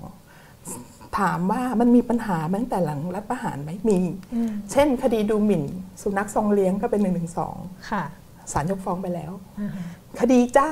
[1.18, 3.98] ถามว่ามันมีปัญหามาตั้งแต่หลังรัฐประหารไหมมี
[4.34, 5.64] อืมเช่น คดีดูหมิ่น
[6.02, 7.56] สุนัขทรงเลี้ยงก็เป็นหนึ่งหนึ่งสอง
[7.90, 8.04] ค่ะ
[8.52, 9.80] ศาลยกฟ้องไปแล้วอือฮึ
[10.20, 10.68] คดีจ้า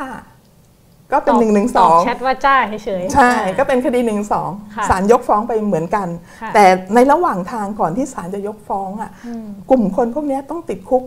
[1.12, 6.08] ก็เป็นตอบหนึ่งหนึ่งสตออบงแชทว่าจ้าเฉยๆใช่อ่าก็เป็นคดีหนึ่งสองค่ะศาลยกฟ้องไปเหมือนกัน
[6.42, 6.64] ค่ะแต่
[6.94, 11.04] ในระหว่างทางก่อนที่ศาลจะยกฟ้องอะอืมกลุ่มคนพวกเนี้ยต้องติดคุก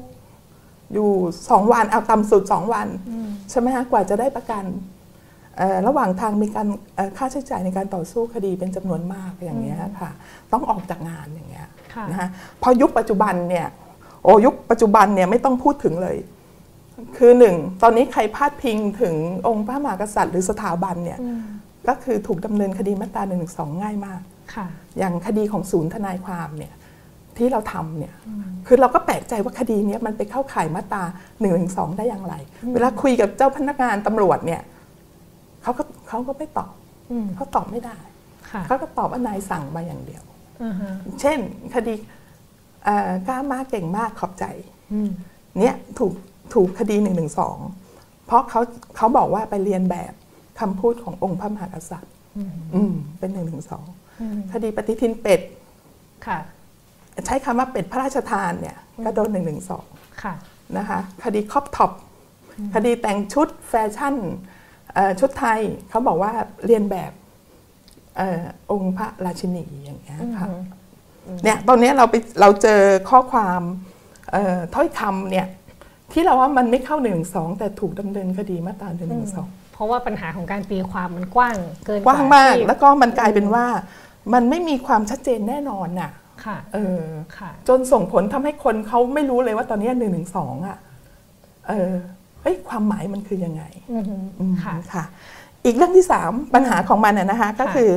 [0.94, 1.10] อยู่
[1.50, 4.64] สองวันเอาต่ำสุดสองวันอืมใช่ไหมฮะกว่าจะได้ประกัน
[5.58, 10.12] เอ่อระหว่างทางมีการเอ่อค่าใช้จ่ายในการต่อสู้คดีเป็นจำนวนมากอย่างเงี้ยค่ะ
[10.52, 12.30] ต้องออกจากงานอย่างเงี้ยค่ะนะฮะ
[12.62, 13.68] พอยุคปัจจุบันเนี่ย
[14.24, 16.18] โอ้ยุคปัจจุบันเนี่ยไม่ต้องพูดถึงเลย
[17.18, 19.16] คือหนึ่งตอนนี้ใครพาดพิงถึง
[19.48, 21.42] องค์พระมหากษัตริย์หรือสถาบันเนี่ยอืม
[21.88, 23.38] ก็คือถูกดำเนินคดีมาตรา1นึ
[23.84, 24.22] ง่ายมาก
[24.56, 24.66] ค่ะ
[24.98, 26.74] อย่างคดีของศูนย์ทนายความเนี่ย
[27.38, 28.14] ที่เราทำเนี่ย
[28.68, 31.50] คือเราก็แปลกใจว่าคดีเนี้ยมันไปเข้าข่ายมาตรา1นึ
[31.98, 32.36] ได้อย่างไร
[32.74, 34.62] เวลาคุยกับเจ้าพนักงานตำรวจเนี่ย
[35.64, 36.74] เขาก็เขาก็ไม่ตอบ
[37.12, 37.98] อืมเขาตอบไม่ได้
[38.52, 40.24] ค่ะเขาก็ตอบว่านายสั่งมาอย่างเดียว
[40.64, 40.88] อือฮึ
[41.22, 41.40] เช่น
[41.76, 41.94] คดี
[42.86, 44.46] เอ่อกล้ามากเก่งมากขอบใจ
[44.94, 45.10] อืม
[45.60, 46.14] เนี่ยถูก
[46.54, 47.26] ถูกคดี1นึ
[48.26, 48.62] เพราะเขา
[48.96, 50.14] เขาบอกว่าไปเรียนแบบ
[50.60, 53.42] คำพูดขององค์พระมหากษัตริย์อืมอืมเป็น1นึ
[54.22, 55.42] อืมคดีปฏิทินเป็ด
[56.28, 56.40] ค่ะ
[57.26, 59.54] ใช้คำว่าเป็ดพระราชทานเนี่ยก็โดน1นึ
[60.24, 60.34] ค่ะ
[60.78, 61.92] นะคะคดี crop top
[62.76, 64.16] คดีแต่งชุดแฟชั่น
[64.94, 66.32] เอ่อชุดไทยเขาบอกว่า
[66.66, 67.12] เลียนแบบ
[68.18, 73.62] เออองค์พระราชินีอย่างเงี้ยค่ะอืมเนี่ยตอนนี้เราไปเราเจอข้อความ
[74.32, 75.48] เอ่อถ้อยคำเนี่ย
[76.16, 77.14] ที่เราว่ามันไม่เข้า1นึ
[77.60, 79.18] แต่ถูกดำเนินคดีมาตรา1นึ
[79.74, 83.66] เพราะว่าปัญหาของการตีความมันกว้างเกินกว้างมากที่แล้วก็มันกลายเป็นว่า
[84.34, 86.12] มันไม่มีความชัดเจนแน่นอนน่ะ
[86.46, 87.04] ค่ะเออ
[87.38, 90.78] ค่ะ จนส่งผลทำให้คนเขาไม่รู้เลยว่าตอนนี้หนึ่งหนึ่งสองอะ
[91.68, 91.92] เออ
[92.42, 95.04] เฮ้ยความหมายมันคือยังไงอือฮึอืมค่ะค่ะ
[95.66, 97.90] อีกเรื่องที่สามปัญหาของมันน่ะนะคะ ก็ค่ะคือ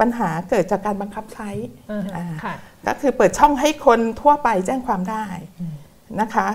[0.00, 1.50] ปัญหาเกิดจากการบังคับใช้
[1.90, 2.54] อือฮึอ่าค่ะ
[2.86, 5.24] ก็คือเปิดช่องให้คนทั่วไปแจ้งความได้
[6.20, 6.48] นะคะ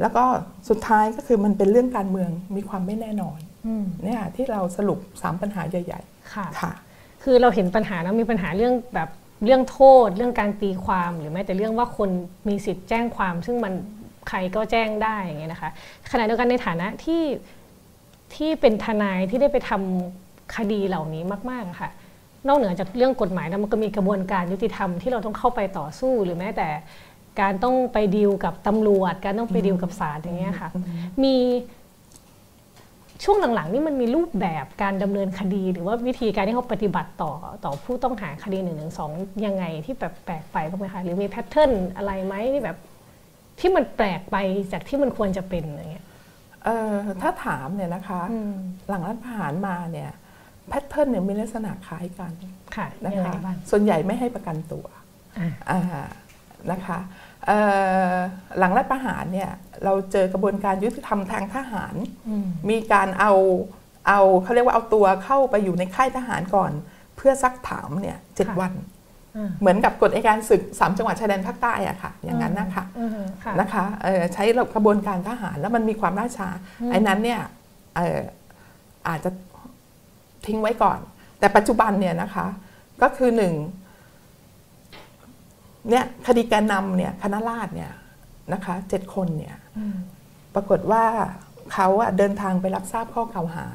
[0.00, 0.24] แล้วก็
[0.68, 6.00] สุดท้ายก็คือมันเป็นเรื่องการเมืองมีความไม่แน่นอนอืมเนี่ยที่เราสรุปสามปัญหาใหญ่
[6.34, 6.72] ค่ะๆค่ะ
[7.22, 9.08] คือเราเห็นปัญหาแล้วมีปัญหาเรื่องแบบ
[9.44, 12.10] เรื่องโทษ เรื่องการตีความหรือแม้แต่เรื่องว่าคน
[12.48, 13.72] มีสิทธิ์แจ้งความ ซึ่งมัน
[14.28, 15.70] ใครก็แจ้งได้อย่างเงี้ยนะคะ
[16.10, 17.22] ขณะเดียวกันในฐานะที่
[18.34, 21.90] ที่เป็นทนายที่ได้ไปทำคดีเหล่านี้มากๆอะค่ะ
[22.46, 26.68] นอกเหนือจากเรื่องกฎหมายแล้วมันก็มีกระบวนการยุติธรรมที่เราต้องเข้าไปต่อสู้หรือแม้แต่
[27.40, 30.68] การต้องไปดีลกับตำรวจ การต้องไปดีลกับศาลอย่างเงี้ยค่ะ
[31.24, 31.36] มี
[33.24, 37.32] ช่วงหลังๆนี่มันมีรูปแบบการดำเนินคดี หรือว่าวิธีการที่เขาปฏิบัติต่อ
[37.64, 39.10] ต่อผู้ต้องหาคดีหนึ่งหนึ่งสอง
[39.46, 42.76] ยังไงที่แบบแปลกไปบ้างไหมคะหรือมี pattern อะไรไหมที่แบบ
[43.60, 44.36] ที่มันแปลกไป
[44.72, 46.06] จากที่มันควรจะเป็นอะไรเงี้ย
[46.64, 48.54] เออถ้าถามเนี่ยนะคะอืม
[48.88, 50.10] หลังรัฐประหารมาเนี่ย
[50.68, 52.32] pattern เนี่ยมีลักษณะคล้ายกัน
[52.76, 54.86] ค่ะนะยังไงคะบ้างส่วนใหญ่ไม่ให้ประกันตัว
[55.38, 56.08] อ่าอ่า
[56.72, 56.98] นะคะ
[57.46, 57.58] เอ่
[58.12, 58.14] อ
[58.58, 59.50] หลังรัฐประหารเนี่ย
[59.84, 61.94] เราเจอกระบวนการยุติธรรมทางทหาร
[62.28, 63.32] อืมมีการเอา
[64.08, 66.72] เอาเขาเรียกว่าเอาตัวเข้าไปอยู่ในค่ายทหารก่อน
[67.16, 68.72] เพื่อซักถามเนี่ยเจ็ดค่ะวัน
[69.36, 73.10] อ่าเหมือนกับกฎอัยการศึกสามจังหวัดชายแดนภาคใต้อะค่ะ อย่างนั้นนะคะอืม
[73.44, 74.44] ค่ะนะคะเอ่อใช้
[74.74, 76.48] กระบวนการทหารแล้วมันมีความล่าช้า
[76.90, 77.40] ไอ้นั้นเนี่ย
[77.96, 78.20] เอ่อ
[79.08, 79.30] อาจจะ
[80.46, 80.98] ทิ้งไว้ก่อน
[81.38, 82.46] แต่ปัจจุบันเนี่ยนะคะ
[83.02, 83.54] ก็คือหนึ่ง
[85.90, 87.92] เนี่ยคดีแกนนำเนี่ยคณะราษฎรเนี่ย
[88.52, 89.96] นะคะเจ็ดคนเนี่ยอืม
[90.54, 91.04] ปรากฏว่า
[91.72, 93.66] เขาอะเดินทางไปรับทราบข้อกล่าวหา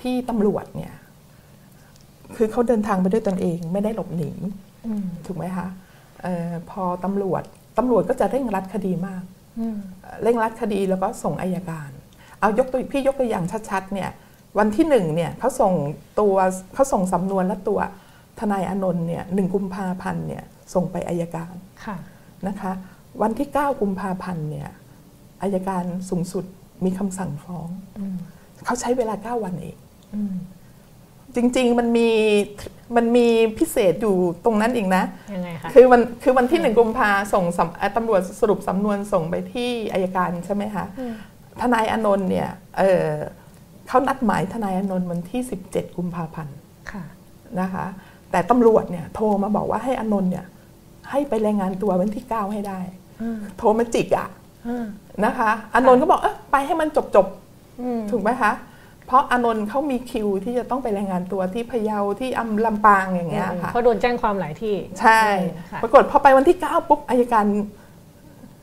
[0.00, 0.94] ที่ตำรวจเนี่ย
[2.36, 4.30] คือเขาเดินทางไปด้วยตนเองไม่ได้หลบหนี
[4.86, 5.68] อืมถูกไหมคะ
[6.22, 7.42] เออพอตำรวจ
[7.78, 9.22] ตำรวจก็จะเร่งรัดคดีมาก
[9.58, 9.78] อืม
[10.22, 11.90] เร่งรัดคดีแล้วก็ส่งอายการ
[12.40, 14.10] เอายกตัวพี่ยกตัวอย่างชัดๆเนี่ย
[14.58, 15.72] วันที่หนึ่งเนี่ยเขาส่ง
[16.20, 16.34] ตัว
[16.74, 17.78] เขาส่งสำนวนและตัว
[18.38, 21.96] ทนายอานนท์เนี่ยหนึ่งกุมภาพันธ์เนี่ย ส่งไปอายการค่ะ
[22.48, 22.72] นะคะ
[23.22, 26.44] วันที่ 9 กุมภาพันธ์เนี่ยออายการสูงสุด
[26.84, 28.16] มีคำสั่งฟ้องอืม
[28.64, 29.76] เขาใช้เวลา 9 วันเอง
[30.14, 30.34] อืม
[31.36, 32.08] จริง ๆ มันมี
[32.96, 33.26] มันมี
[33.58, 35.02] พิเศษอยู่ตรงนั้นอีกนะ
[35.34, 41.14] ยังไงคะคือวันคือวันที่หนึ่งกุมภาส่งสำเอ่อตำรวจสรุปสำนวนส่งไปที่อายการใช่ไหมคะอืม
[41.60, 42.48] ทนายอานนท์เนี่ย
[42.78, 43.08] เอ่อ
[43.88, 46.56] เขานัดหมายทนายอานนท์วันที่ 17 กุมภาพันธ์
[46.92, 47.04] ค่ะ
[47.60, 47.86] นะคะ
[48.30, 50.46] แต่ตำรวจเนี่ยโทรมาบอกว่าให้อานนท์เนี่ย
[51.10, 52.80] ให้ไปรายงานตัววันที่9ให้ได้
[53.22, 54.28] อืมโทรมาจิกอะ
[54.66, 54.84] อืม
[55.24, 57.26] นะคะอานนท์ก็บอกเออไปให้มันจบจบ
[57.82, 58.52] อืมๆถูกไหมคะ
[59.06, 65.22] เพราะอานนท์เขามีคิวที่จะต้องไปรายงานตัวที่พะเยาที่อำลำปางอย่างเงี้ยค่ะเพราะโดนแจ้งความหลายที่ ใช่
[65.70, 67.46] ค่ะปรากฏพอไปวันที่ 9 ปุ๊บอายการ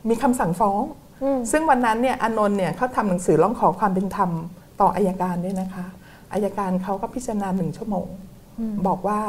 [0.08, 0.82] มีคำสั่งฟ้อง
[1.22, 4.30] อืมซึ่งวันนั้นเนี่ยอานนท์เนี่ยเขาทำหนังสือร้องขอความเป็นธรรม
[4.80, 5.86] ต่ออายการด้วยนะคะ
[6.32, 8.06] อายการเขาก็พิจารณาหนึ่งชั่วโมง
[8.58, 9.20] อืมบอกว่า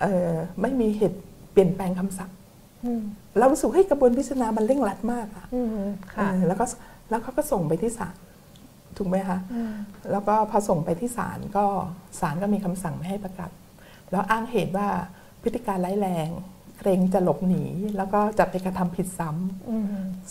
[0.00, 1.18] เอ่อไม่มีเหตุ
[1.52, 2.37] เปลี่ยนแปลงคำสั่งอืม
[3.38, 5.68] เรารู้สึกให้ยกระบวนพิจารณามันเร่งรัดมากอะอืม
[6.14, 6.64] ค่ะเออแล้วก็
[7.10, 8.16] แล้วเขาก็ส่งไปที่ศาล
[8.96, 9.72] ถูกไหมคะอืม
[10.10, 11.64] แล้วก็พอส่งไปที่ศาลก็
[12.20, 13.50] ศาลก็มีคำสั่งไม่ให้ประกัน
[14.10, 14.88] แล้วอ้างเหตุว่า
[15.42, 16.28] พฤติการร้ายแรง
[16.78, 17.64] เกรงจะหลบหนี
[17.96, 19.84] แล้วก็จะไปกระทำผิดซ้ำอืม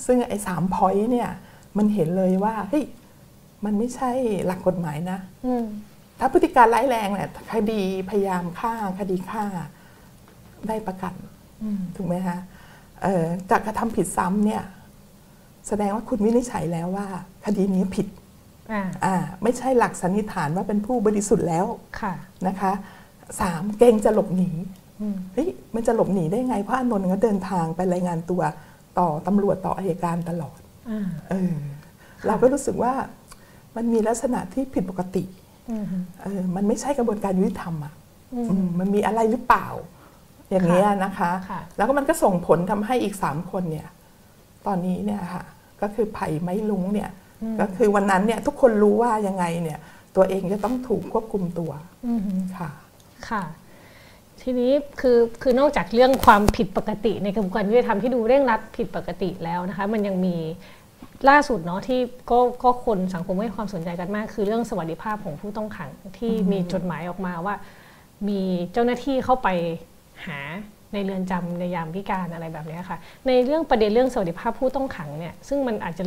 [0.05, 1.29] ซึ่งไอ้สามพอยต์เนี่ย
[1.77, 2.86] มันเห็นเลยว่าเฮ้ย
[3.65, 4.12] มันไม่ใช่
[4.45, 5.65] หลักกฎหมายนะอืม
[6.19, 9.45] ถ้าพฤติการร้ายแรงเนี่ยคดีพยายามฆ่าคดีฆ่า
[10.67, 11.37] ได้ประกันอืม
[11.96, 12.38] ถูกไหมคะ
[13.02, 14.63] เอ่อจากกระทำผิดซ้ำเนี่ย
[15.67, 17.08] แสดงว่าคุณวินิจฉัยแล้วว่า
[17.46, 18.08] คดีนี้ผิด
[18.72, 21.65] อ่าอ่าไม่ใช่หลักสันนิษฐานว่าเป็นผู้บริสุทธิ์แล้ว
[22.02, 22.13] ค่ะ
[22.48, 22.72] นะคะ
[23.41, 24.52] สามเกรงจะหลบหนี
[25.02, 28.41] อืมเฮ้ยมันจะหลบหนีได้ไง เพราะอานนท์ก็เดินทางไปรายงานตัว
[29.00, 31.54] ต่อตำรวจต่ออายการตลอดอ่าเออ
[32.28, 32.93] เราก็รู้สึกว่า
[33.76, 35.24] มันมีลักษณะที่ผิดปกติ
[35.70, 35.86] อืม
[36.24, 37.93] เออมันไม่ใช่กระบวนการยุติธรรมอะ
[38.34, 39.67] อืมอืมมันมีอะไรหรือเปล่า
[40.51, 43.88] อย่างเงี้ยนะคะค่ะแล้วก็มันก็ส่งผลทำให้อีกสามคนเนี่ย
[44.65, 45.43] ตอนนี้เนี่ยค่ะ
[45.81, 47.10] ก็คือไผ่ไม้ลุงเนี่ย
[47.60, 49.79] ก็คือวันนั้นเนี่ยทุกคนรู้ว่ายังไงเนี่ย
[50.15, 51.71] ตัวเองจะต้องถูกควบคุมตัว
[52.05, 52.21] อืม
[52.57, 52.69] ค่ะ
[53.29, 53.43] ค่ะ
[54.41, 60.36] ทีนี้คือคือนอกจากเรื่องความผิดปกติในกระบวนการยุติธรรมที่ดูเร่งรัดผิดปกติแล้วนะคะ มันยังมี
[61.29, 61.99] ล่าสุดเนาะที่
[62.31, 67.55] ก็ก็คนสังคมให้ความสนใจกันมาก คือเรื่องสวัสดิภาพของผู้ต้องขังที่มีจดหมายออกมาว่า
[68.27, 68.41] มี
[68.73, 69.49] เจ้าหน้าที่เข้าไป
[70.25, 70.39] หา
[70.93, 76.03] ในเรือนจำในยามพิการอะไรแบบเนี้ยค่ะ ในเรื่องประเด็นเรื่องสวัสดิภาพผู้ต้องขังเนี่ยซึ่งมันอาจจะ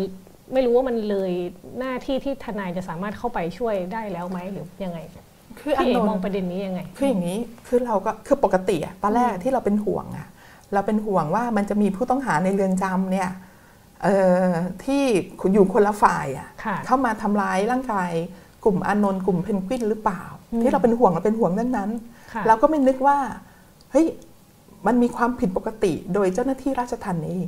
[0.52, 1.32] ไม่รู้ว่ามันเลย
[1.78, 4.98] หน้าที่ที่ทนายจะสามารถเข้าไปช่วยได้แล้วไหมหรือยังไง
[5.60, 10.28] คืออาพี่นเอกนมองท์ประเด็นนี้ยังไง คืออย่างนี้คือเราก็คือปกติอะตอนแรกที่เราเป็นห่วงอะ
[10.74, 13.30] เราเป็นห่วงว่ามันจะมีผู้ต้องหาในเรือนจำเนี่ย
[14.02, 14.48] เอ่อ
[14.84, 15.02] ที่
[15.52, 18.12] อยู่คนละฝ่ายอะค่ะเข้ามาทำร้ายร่างกาย
[18.64, 21.90] กลุ่มอานนท์กลุ่มเพนกวินหรือเปล่าอืมที่เราเป็นห่วงเราเป็นห่วงเรื่องนั้น
[22.32, 23.18] ค่ะเราก็ไม่นึกว่า
[23.92, 24.06] เฮ้ย
[24.86, 27.46] มันมีความผิดปกติโดยเจ้าหน้าที่ราชทัณฑ์เอง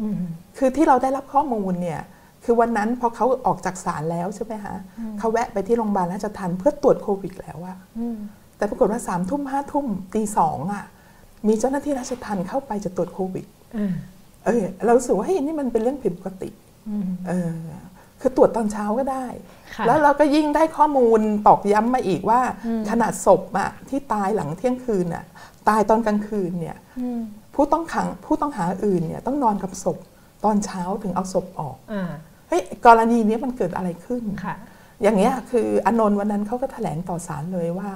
[0.00, 0.16] อืม
[0.58, 2.00] คือที่เราได้รับข้อมูลเนี่ย
[2.44, 4.74] คือวันนั้นพอเขาออกจากศาลแล้วใช่ไหมคะ
[5.18, 8.16] เขาแวะไปที่โรงพยาบาลราชทัณฑ์เพื่อตรวจโควิดแล้วอะอืม
[8.56, 10.84] แต่ปรากฏว่าสามทุ่มห้าทุ่มตีสองอะ
[11.48, 13.94] มีเจ้าหน้าที่ราชทัณฑ์เข้าไปจะตรวจโควิดอ่า
[14.46, 16.50] เออเรารู้สึกว่าเฮ้ยนี่มันเป็นเรื่องผิดปกติ
[16.88, 17.52] อืมเออ
[18.20, 19.26] คือตรวจตอนเช้าก็ได้
[19.74, 25.24] ค่ะแล้วเราก็ยิ่งได้ข้อมูลตอกย้ำมาอีกว่าอืมขนาดศพอะที่ตายหลังเที่ยงคืนอะ
[25.68, 27.20] ตายตอนกลางคืนเนี่ยอืม
[27.54, 29.98] ผู้ต้องขังผู้ต้องหาอื่นเนี่ยต้องนอนกับศพ
[30.44, 32.10] ตอนเช้าถึงเอาศพออกอ่า
[32.48, 34.54] เฮ้ยกรณีนี้มันเกิดอะไรขึ้นค่ะ
[35.02, 37.90] อย่างเงี้ยคืออานนท์วันนั้นเขาก็แถลงต่อศาลเลยว่า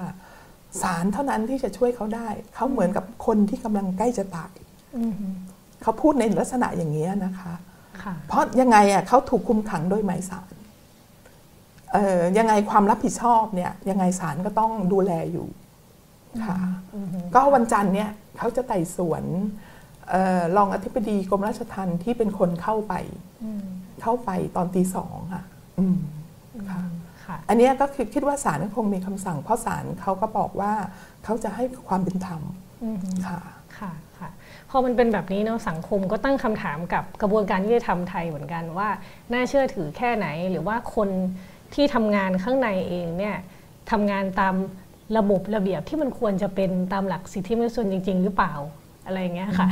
[0.83, 4.54] ศาลเท่านั้นที่จะช่วยเขาได้ เขาเหมือนกับคนที่กำลังใกล้จะตาย
[4.96, 5.14] อืม
[5.83, 7.54] เขาพูดในลักษณะอย่างนี้ยนะคะ
[8.02, 10.52] ค่ะเพราะยังไงอะเขาถูกคุมขังโดยหมายศาล
[11.92, 15.46] เอ่อยังไงความรับผิดชอบเนี่ยยังไงศาลก็ต้องดูแลอยู่
[16.45, 16.57] ค่ะ
[16.95, 19.25] อืมก็วันจันทร์เนี่ยเขาจะไต่สวน
[20.11, 22.95] เออรองอธิบดีกรมราชทัณฑ์ที่เป็นคนเข้าไป
[23.45, 23.64] อืม
[24.03, 25.45] เข้าไปตอนตีสองค่ะ
[25.79, 25.97] อืม
[26.71, 26.83] ค่ะ
[27.25, 30.73] ค่ะอันเนี้ยก็คือคิดว่าศาลก็คงมีคำสั่ง เพราะศาลเขาก็บอกว่า
[31.25, 32.43] เขาจะให้ความเป็นธรรม
[32.83, 33.41] อืมค่ะ
[33.79, 34.31] ค่ะค่ะ
[34.71, 38.88] พอมันเป็นแบบนี้เนาะสังคมก็ตั้งคำถามกับกระบวนการยุติธรรมไทยเหมือนกันว่า
[39.33, 41.09] น่าเชื่อถือแค่ไหนหรือว่าคน
[41.75, 43.37] ที่ทำงานข้างในเองเนี่ย
[43.91, 44.55] ทำงานตาม
[45.16, 48.55] ระบบระเบียบที่มันควรจะเป็นตามหลักสิทธิมนุษยชนจริง ๆ หรือเปล่า
[49.07, 49.68] อะไรอย่างเงี้ยค่ะ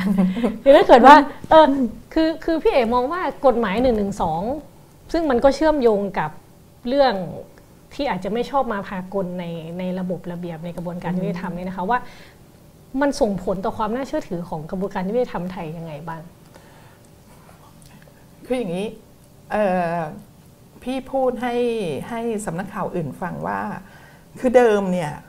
[0.63, 1.17] หรือถ้าเกิดว่า
[1.51, 1.67] เออ
[2.13, 4.05] คือคือพี่เอ๋มองว่ากฎหมาย1นึ
[5.13, 6.31] ซึ่งมันก็เชื่อมโยงกับ
[6.89, 7.15] เรื่อง
[7.95, 9.45] ที่อาจจะไม่ชอบมาพากลใน
[9.79, 11.99] ในระบบระเบียบในกระบวนการยุติธรรมเนี่ยนะคะว่า
[13.01, 16.23] มันส่งผลต่อความน่าเชื่อถือของกระบวนการยุติธรรมไทยยังไงบ้าง
[18.47, 18.87] คืออย่างนี้
[19.53, 19.97] เอ่อ
[20.83, 21.55] พี่พูดให้
[22.09, 23.61] ให้สำนักข่าวอื่นฟังว่า
[24.39, 25.26] คือเดิมเนี่ยเอ่อ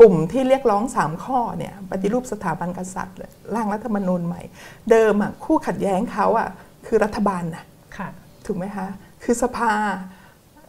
[0.00, 3.18] กลุ่มที่เรียกร้องสามข้อเนี่ยปฏิรูปสถาบันกษัตริย์
[3.54, 4.42] ร่างรัฐธรรมนูญใหม่
[4.90, 6.48] เดิมอะคู่ขัดแย้งเขาอะ
[6.86, 7.64] คือรัฐบาลนะ
[7.96, 8.08] ค่ะ
[8.46, 8.86] ถูกไหมคะ
[9.22, 9.72] คือสภา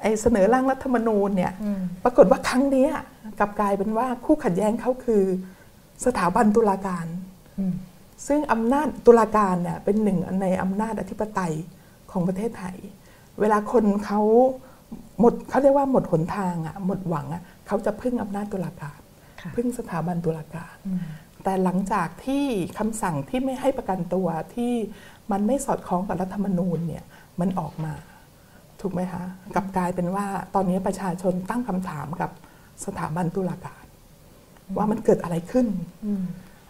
[0.02, 2.92] ไอเสนอร่างรัฐธรรมนูญเนี่ยอืมปรากฏว่าครั้งเนี้ย
[3.40, 5.24] กลับกลายเป็นว่าคู่ขัดแย้งเขาคือ
[6.06, 7.06] สถาบันตุลาการ
[7.60, 7.74] อืม
[8.28, 11.54] ซึ่งอำนาจตุลาการเนี่ยเป็นหนึ่งในอำนาจอธิปไตย
[12.12, 12.78] ของประเทศไทย
[13.40, 14.22] เวลาคนเขา
[15.20, 19.00] หมดเขาเรียกว่าหมดหนทางอะหมดหวังอะ เขาจะพึ่งอำนาจตุลาการ
[19.42, 21.00] ค่ะพึ่งสถาบันตุลาการอืม
[21.44, 22.46] แต่หลังจากที่
[22.78, 24.74] คำสั่งที่ไม่ให้ประกันตัวที่
[25.32, 27.04] มันไม่สอดคล้องกับรัฐธรรมนูญเนี่ย
[27.40, 27.94] มันออกมา
[28.82, 29.24] ถูกไหมคะ
[29.56, 30.26] กลับกลายเป็นว่า
[30.56, 32.32] ตอนนี้ประชาชนตั้งคำถามกับ
[32.86, 33.86] สถาบันตุลาการ
[34.78, 35.68] ว่ามันเกิดอะไรขึ้น
[36.06, 36.24] อืม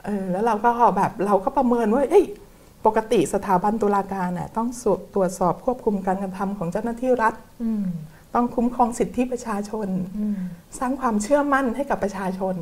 [0.06, 2.26] เออแล้วเราก็แบบเราก็ประเมินว่าเอ้ย
[2.86, 7.34] ปกติสถาบันตุลาการน่ะต้องสวตรวจสอบควบคุมการกระทำของเจ้าหน้าที่รัฐ
[7.64, 7.86] อืม
[8.38, 10.38] ต้องคุ้มครองสิทธิประชาชนอืม
[10.80, 12.56] สร้างความเชื่อมั่นให้กับประชาชน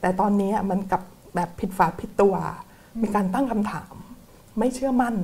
[0.00, 1.02] แต่ตอนนี้มันกลับ
[1.34, 2.34] แบบผิดฝาผิดตัว
[3.02, 3.94] มีการตั้งคำถาม
[4.58, 5.14] ไม่เชื่อมั่น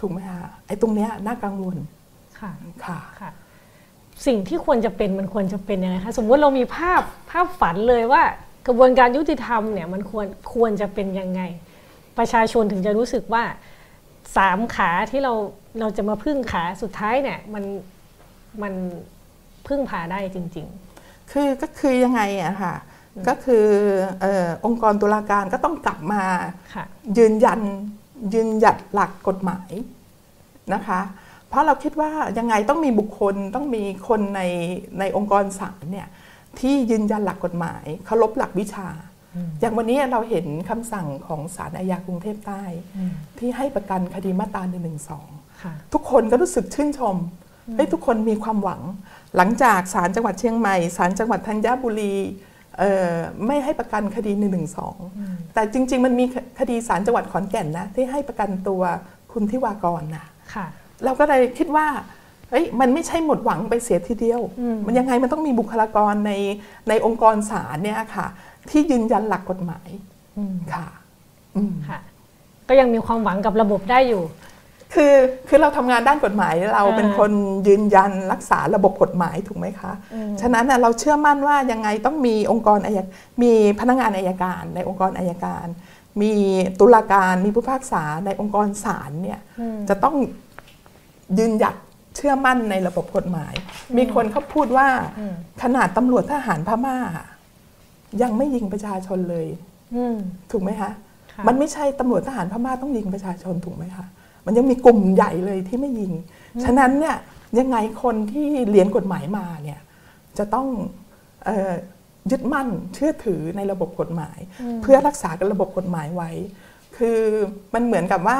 [0.00, 1.76] ถูกไหมคะไอ้ตรงเนี้ยน่ากังวล
[2.40, 2.50] ค่ะ
[2.84, 3.30] ค่ะค่ะ
[4.26, 8.22] สิ่งที่ควรจะเป็นมันควรจะเป็นยังไงคะสมมติเรามีภาพภาพฝันเลยว่า
[8.66, 11.42] กระบวนการยุติธรรมเนี่ยมันควรควรจะเป็นยังไง
[12.18, 13.44] ประชาชนถึงจะรู้สึกว่า
[14.36, 15.32] สามขาที่เรา
[15.80, 17.64] เราจะมาพึ่งขาสุดท้ายเนี่ยมัน
[18.62, 18.74] มัน
[19.66, 20.68] พึ่งพาได้จริง
[21.32, 22.74] คือก็คือยังไงอะค่ะ
[23.28, 23.66] ก็คือ
[24.20, 26.84] เออองค์กรตุลาการก็ต้องกลับมาๆค่ะ
[27.18, 27.60] ยืนยัน
[28.34, 29.70] ยืนหยัดหลักกฎหมาย
[30.74, 31.00] นะคะ
[31.48, 34.42] เพราะเราคิดว่ายังไงต้องมีบุคคลต้องมีคนใน
[34.98, 36.08] ในองค์กรศาลเนี่ย
[36.58, 38.88] ที่ยืนยันหลักกฎหมายเคารพหลักวิชา
[39.34, 42.62] อืมอย่างวันนี้เราเห็นคำสั่งของศาลอาญากรุงเทพใต้
[42.96, 44.92] อืมที่ให้ประกันคดีมาตรา1นึ
[45.62, 47.16] ค่ะทุกคนก็รู้สึกชื่นชม
[47.74, 48.82] เฮ้ยทุกคนมีความหวัง
[49.36, 52.14] หลังจากศาลจังหวัดเชียงใหม่ศาลจังหวัดธัญบุรี
[52.78, 53.14] เอ่อ
[53.46, 54.46] ไม่ให้ประกันคดี1นึ
[55.16, 56.24] อืมแต่จริง ๆ มันมี
[56.58, 58.82] คดีศาลจังหวัดขอนแก่นนะที่ให้ประกันตัว
[59.32, 60.66] คุณทิวากรนะค่ะ
[61.04, 61.86] เราก็เลยคิดว่า
[62.50, 66.32] เฮ้ยมันไม่ใช่หมดหวังไปเสียทีเดียวอืมมันยังไงมันต้องมีบุคลากรใน
[66.88, 68.26] ในองค์กรศาลเนี่ยค่ะ
[68.70, 69.88] ที่ยืนยันหลักกฎหมาย
[70.38, 70.86] อืมค่ะ
[71.56, 72.00] อืมค่ะ
[72.68, 74.22] ก็ยังมีความหวังกับระบบได้อยู่
[74.94, 75.14] คือ
[75.48, 77.30] คือเราทำงานด้านกฎหมายเราอ่าเป็นคน
[77.68, 82.98] ยืนยันรักษาระบบกฎหมายถูกไหมคะอืมฉะนั้นน่ะเราเชื่อมั่นว่ายังไงต้องมีองค์กรอาย
[83.42, 85.66] มีพนักงานอายการ ในองค์กรอายการ
[86.22, 86.32] มี
[86.80, 90.16] ตุลาการมีผู้พิพากษาในองค์กรศาลเนี่ยอืมจะต้อง
[91.38, 91.74] ยืนหยัด
[92.16, 93.54] เชื่อมั่นในระบบกฎหมาย
[93.96, 96.96] มีคนเขาพูดว่าอืมขนาดตำรวจทหารพม่า
[98.22, 99.46] ยังไม่ยิงประชาชนเลย
[99.96, 100.16] อืม
[100.50, 100.90] ถูกไหมคะ
[101.32, 104.06] ค่ะมันไม่ใช่ตำรวจทหารพม่าต้องยิงประชาชนถูกไหมคะ
[104.46, 106.12] มันยังมีกลุ่มใหญ่เลยที่ไม่ยิง
[106.64, 107.16] ฉะนั้นเนี่ย
[107.58, 109.80] ยังไงคนที่เรียนกฎหมายมาเนี่ย
[110.38, 110.66] จะต้อง
[111.44, 111.72] เออ
[112.30, 114.38] ยึดมั่นเชื่อถือในระบบกฎหมาย
[114.82, 116.30] เพื่อรักษาระบบกฎหมายไว้
[116.96, 117.18] คือ
[117.74, 118.38] มันเหมือนกับว่า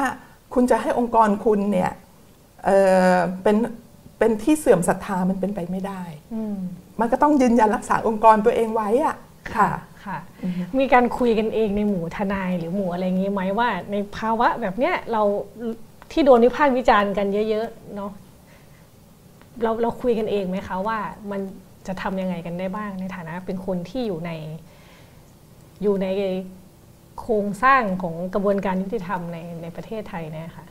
[0.53, 1.91] คุณจะให้องค์กรคุณเนี่ย
[2.65, 2.77] เอ่
[3.15, 3.55] อเป็น
[4.19, 6.57] เป็นที่เสื่อมศรัทธามันเป็นไปไม่ได้อืม
[6.99, 9.15] มันก็ต้องยืนยันรักษาองค์กรตัวเองไว้อะ
[9.55, 9.69] ค่ะ
[10.05, 10.17] ค่ะ
[10.79, 15.23] มีการคุยกันเองในหมู่ทนายหรือหมู่อะไรอย่างนี้ไหมว่า ในภาวะแบบเนี้ยเรา
[16.11, 18.11] ที่โดนวิพากษ์วิจารณ์กันเยอะๆเนาะ
[19.63, 20.99] เราเราคุยกันเองไหมคะว่า
[21.31, 21.41] มัน
[21.87, 24.31] จะทำยังไงกันได้บ้างในฐานะเป็นคนที่อยู่ใน
[25.83, 26.07] อยู่ใน
[27.19, 30.65] โครงสร้างของกระบวนการยุติธรรมในในประเทศไทยเนี่ยค่ะ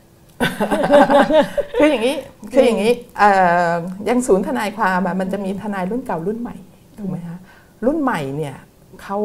[1.78, 2.16] คืออย่างนี้
[2.52, 3.30] คืออย่างนี้เอ่
[3.70, 3.74] อ
[4.06, 6.56] อยังศูนย์ทนายความอะมันจะมีทนายรุ่นเก่ารุ่นใหม่
[6.98, 7.38] ถูกไหมคะ
[7.86, 8.56] รุ่นใหม่เนี่ย
[9.02, 9.18] เขา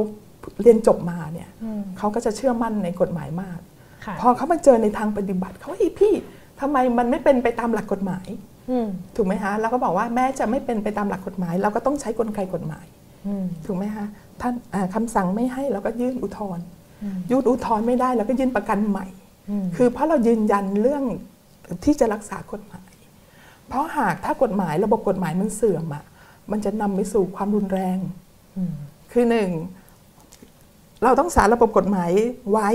[0.62, 3.70] เรียนจบมาเนี่ยอืมเขาก็จะเชื่อมั่นในกฎหมายมากค่ะ
[4.22, 6.14] พอเขามาเจอในทางปฏิบัติเขาเฮ้ยพี่
[6.60, 8.28] ทำไมมันไม่เป็นไปตามหลักกฎหมาย
[8.70, 12.86] อืมถูกไหมคะเราก็บอกว่าแม้จะไม่เป็นไปตามหลักกฎหมาย เราก็ต้องใช้กลไกกฎหมาย
[13.28, 14.06] อืมถูกไหมคะ
[14.42, 16.66] ท่านอ่าคำสั่งไม่ให้เราก็ยื่นอุทธรณ์
[17.04, 19.06] อืมยื่นอุทธรณ์ไม่ได้เราก็ยื่นประกันใหม่
[19.50, 21.04] อืมคือเพราะเรายืนยันเรื่อง
[21.86, 22.92] ที่จะรักษากฎหมาย
[23.68, 26.04] เพราะหากถ้ากฎหมายระบบกฎหมายมันเสื่อมอะ
[26.52, 27.98] มันจะนำไปสู่ความรุนแรง
[28.58, 28.74] อืม
[29.12, 29.50] คือหนึ่ง
[31.04, 32.12] เราต้องสารระบบกฎหมาย
[32.52, 32.70] ไว้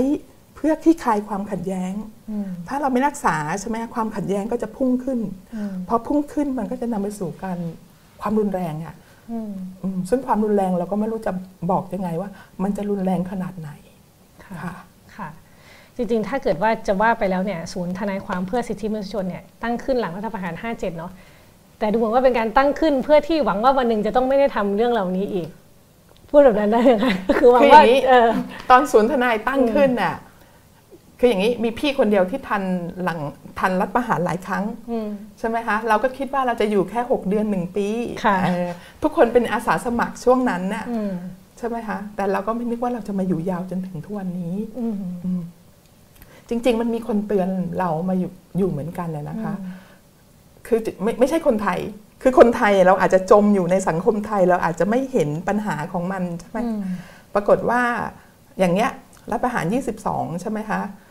[0.57, 1.93] เพื่อคลี่คลายความขัดแย้ง
[2.29, 5.19] อืมถ้าเราไม่รักษาใช่ไหมความขัดแย้งก็จะพุ่งขึ้น
[5.55, 7.57] อืมพอพุ่งขึ้นมันก็จะนำไปสู่การ
[8.21, 8.95] ความรุนแรงอะ
[9.31, 9.51] อืม
[9.83, 11.31] อืมซึ่งความรุนแรงเราก็ไม่รู้จะ
[11.71, 12.29] บอกยังไงว่า
[12.63, 13.69] มันจะรุนแรงขนาดไหน
[14.43, 14.73] ค่ะค่ะ
[15.15, 15.29] ค่ะ
[15.95, 21.11] จริงๆ ถ้าเกิดว่าจะว่าไปแล้วเนี่ยศูนย์ทนายความเพื่อสิทธิมนุษยชนเนี่ยตั้งขึ้นหลังรัฐประหาร 57 เนาะ
[21.79, 25.47] แต่ดูเหมือนว่าเป็นการตั้งขึ้นเพื่อที่หวังว่าวันหนึ่งจะต้องไม่ได้ทำเรื่องเหล่านี้อีก
[26.29, 28.29] พูดแบบนั้นได้ไหมคะคือหวังว่าคืออย่างนี้เออ
[28.69, 30.15] ตอนศูนย์ทนายตั้งขึ้นน่ะ
[31.19, 32.63] คืออย่างนี้มีพี่คนเดียวที่ทัน
[33.03, 33.19] หลัง
[33.59, 35.07] ทันรัฐประหารหลายครั้งอืม
[35.39, 37.87] ใช่ไหมคะเราก็คิดว่าเราจะอยู่แค่ 6 เดือน1ปี
[38.25, 38.69] ค่ะเออ
[39.03, 41.13] ทุกคนเป็นอาสาสมัครช่วงนั้นน่ะอืม
[41.57, 45.41] ใช่ไหมคะแต่เราก็ไม่นึกว่าเราจะมาอยู่ยาวจนถึงทุกวันนี้อืมอืม
[46.49, 47.49] จริง ๆ มันมีคนเตือน
[47.79, 49.53] เรามาอยู่อยู่เหมือนกันเลยนะคะ
[50.67, 51.79] คือไม่ไม่ใช่คนไทย
[52.21, 56.81] คือคนไทยเราอาจจะจมอยู่ในสังคมไทย เราอาจจะไม่เห็นปัญหาของมันใช่ไหมอืม
[57.33, 57.81] ปรากฏว่า
[58.59, 58.91] อย่างเงี้ย
[59.31, 59.65] รัฐประหาร
[60.03, 61.05] 22 ใช่ไหมคะเออ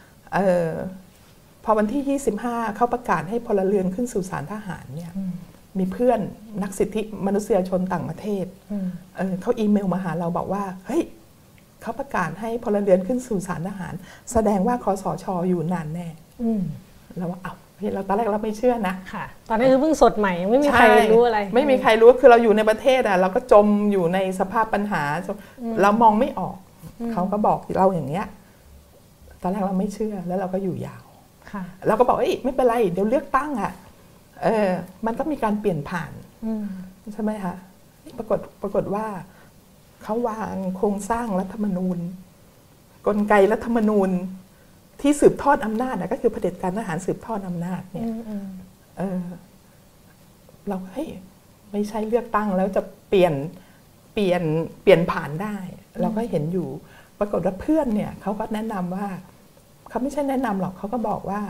[1.64, 5.32] พอวันที่ 25 เขาประกาศให้พลเรือนขึ้นสู่ศาลทหารเนี่ยอืม
[5.78, 6.20] มีเพื่อน
[6.62, 11.02] นักสิทธิมนุษยชนต่างประเทศอืมเออเขาอีเมลมาหาเราบอกว่า เฮ้ย
[11.82, 13.94] เขาประกาศให้พลเรือนขึ้นสู่ศาลทหาร
[14.32, 16.08] แสดงว่าคอสชอยู่นานแน่
[16.42, 16.62] อืม
[17.18, 25.02] เราว่าเอ้าเฮ้ยเราตอนแรกเราไม่เชื่อนะค่ะ ตอนนั้นคือเพิ่งสดใหม่ยังไม่มีใครช่รู้อะไร ไม่มีใครรู้คือเราอยู่ในประเทศอะเราก็จมอยู่ในสภาพปัญหา
[25.82, 26.56] เรามองไม่ออก
[27.12, 28.28] เขาก็บอกเราอย่างเงี้ยต
[29.46, 31.04] อนแรกเราไม่เชื่อแล้วเราก็อยู่ยาว
[31.50, 33.72] ค่ะเราก็บอกเอ้ยไม่เป็นไรเดี๋ยวเลือกตั้งอะ
[34.42, 34.68] เออ
[35.06, 36.12] มันก็มีการเปลี่ยนผ่าน
[36.44, 36.64] อืม
[37.12, 37.54] ใช่ไหมคะ
[38.18, 39.06] ปรากฏปรากฏว่า
[40.02, 41.98] เขาวางโครงสร้างรัฐธรรมนูญ
[43.06, 44.10] กลไกรัฐธรรมนูญ
[45.00, 48.48] ที่สืบทอดอำนาจนะก็คือเผด็จการทหารสืบทอดอำนาจเนี่ยอืมอืม
[48.98, 49.20] เออ
[50.68, 51.08] เราเฮ้ย
[51.72, 53.34] ไม่ใช่เลือกตั้งแล้วจะเปลี่ยน
[54.12, 54.42] เปลี่ยน
[54.82, 55.56] เปลี่ยนผ่านได้
[56.00, 56.68] เราก็เห็นอยู่
[57.18, 59.08] ปรากฏว่าเพื่อนเนี่ยเขาก็แนะนำว่า
[59.90, 61.40] เขาไม่ใช่แนะนำหรอกเขาก็บอกว่า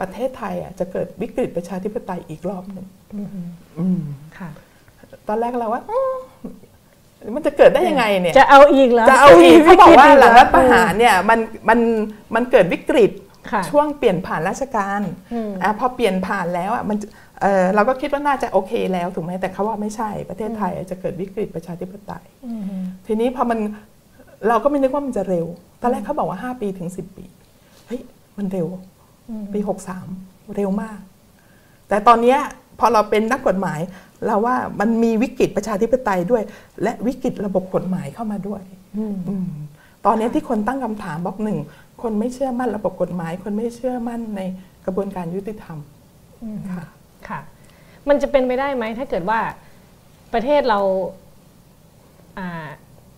[0.00, 4.00] ประเทศไทยอะจะเกิดวิกฤตประชาธิปไตยอีกรอบหนึ่งอืมอืมอืม
[4.38, 4.50] ค่ะ
[5.28, 6.14] ตอนแรกเราว่าอืม
[7.34, 11.78] มันจะเกิดได้ยังไงเนี่ย จะเอาอีกเหรอจะเอาอีกเขาบอกว่าหลังรัฐประหารอืมเนี่ยมันมัน
[12.34, 13.10] มันเกิดวิกฤต
[13.52, 15.00] ค่ะช่วงเปลี่ยนผ่านราชการ
[15.32, 16.96] อืมอะพอเปลี่ยนผ่านแล้วอะมัน
[17.42, 23.58] เออเราก็คิดว่าน่าจะโอเคแล้วถูกไหมแต่เขาว่าไม่ใช่ประเทศไทยจะเกิดวิกฤตประชาธิปไตยอืมอืมทีนี้พอมัน
[24.48, 25.46] เราก็ไม่นึกว่ามันจะเร็ว
[25.80, 27.24] ตอนแรกเขาบอกว่า 5 ปีถึง 10 ปี
[27.86, 28.00] เฮ้ย
[28.36, 28.66] มันเร็ว
[29.28, 29.60] อืมปี
[30.08, 30.98] 63เร็วมาก
[31.88, 32.38] แต่ตอนเนี้ย
[32.78, 33.80] พอเราเป็นนักกฎหมาย
[34.26, 36.42] เราว่ามันมีวิกฤตประชาธิปไตยด้วย
[36.82, 38.62] และวิกฤตระบบกฎหมายเข้ามาด้วย
[38.98, 39.48] อืมอืม
[40.06, 41.58] ตอนนี้ที่คนตั้งคำถามบอกหนึ่ง
[42.02, 44.40] คนไม่เชื่อมั่นระบบกฎหมาย คนไม่เชื่อมั่นใน
[44.86, 45.78] กระบวนการยุติธรรม
[46.42, 46.84] อืมค่ะ
[47.28, 47.40] ค่ะ
[48.08, 49.40] มันจะเป็นไปได้ไหมถ้าเกิดว่า
[50.32, 50.80] ประเทศเรา
[52.38, 52.66] อ่า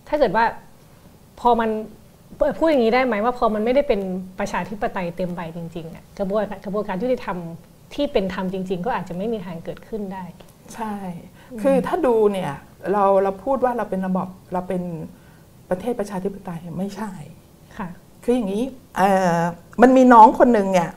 [0.07, 0.45] ถ้าเกิดว่า
[1.39, 1.69] พอมัน
[2.57, 4.01] พูดอย่างนี้ได้ไหมว่าพอมันไม่ได้เป็น
[4.39, 7.37] ประชาธิปไตยเต็มใบจริงๆอะกระบวนกระบวนการยุติธรรม
[7.93, 10.23] ที่เป็นธรรมจริง ๆ ก็อาจจะไม่มีทางเกิดขึ้นได้
[10.75, 10.93] ใช่
[11.61, 12.51] คือถ้าดูเนี่ย
[12.91, 14.83] เราเราพูดว่าเราเป็นระบอบเราเป็น
[15.69, 17.11] ประเทศประชาธิปไตยไม่ใช่
[17.77, 17.89] ค่ะ
[18.23, 18.63] คืออย่างนี้
[18.97, 19.39] เอ่อ
[19.81, 20.89] มันมีน้องคนหนึ่งเนี่ย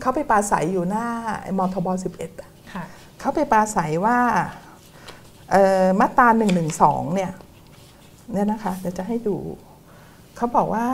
[0.00, 1.06] เขาไปปราศัยอยู่หน้า
[1.58, 2.84] มทบ11อะค่ะ
[3.20, 4.18] เขาไปปราศัยว่า
[5.50, 6.46] เอ่อมาตรา1นึ
[7.14, 7.32] เนี่ย
[8.32, 9.36] เนี่ยนะคะเดี๋ยวจะให้ดู
[10.38, 10.88] เขาบอกว่า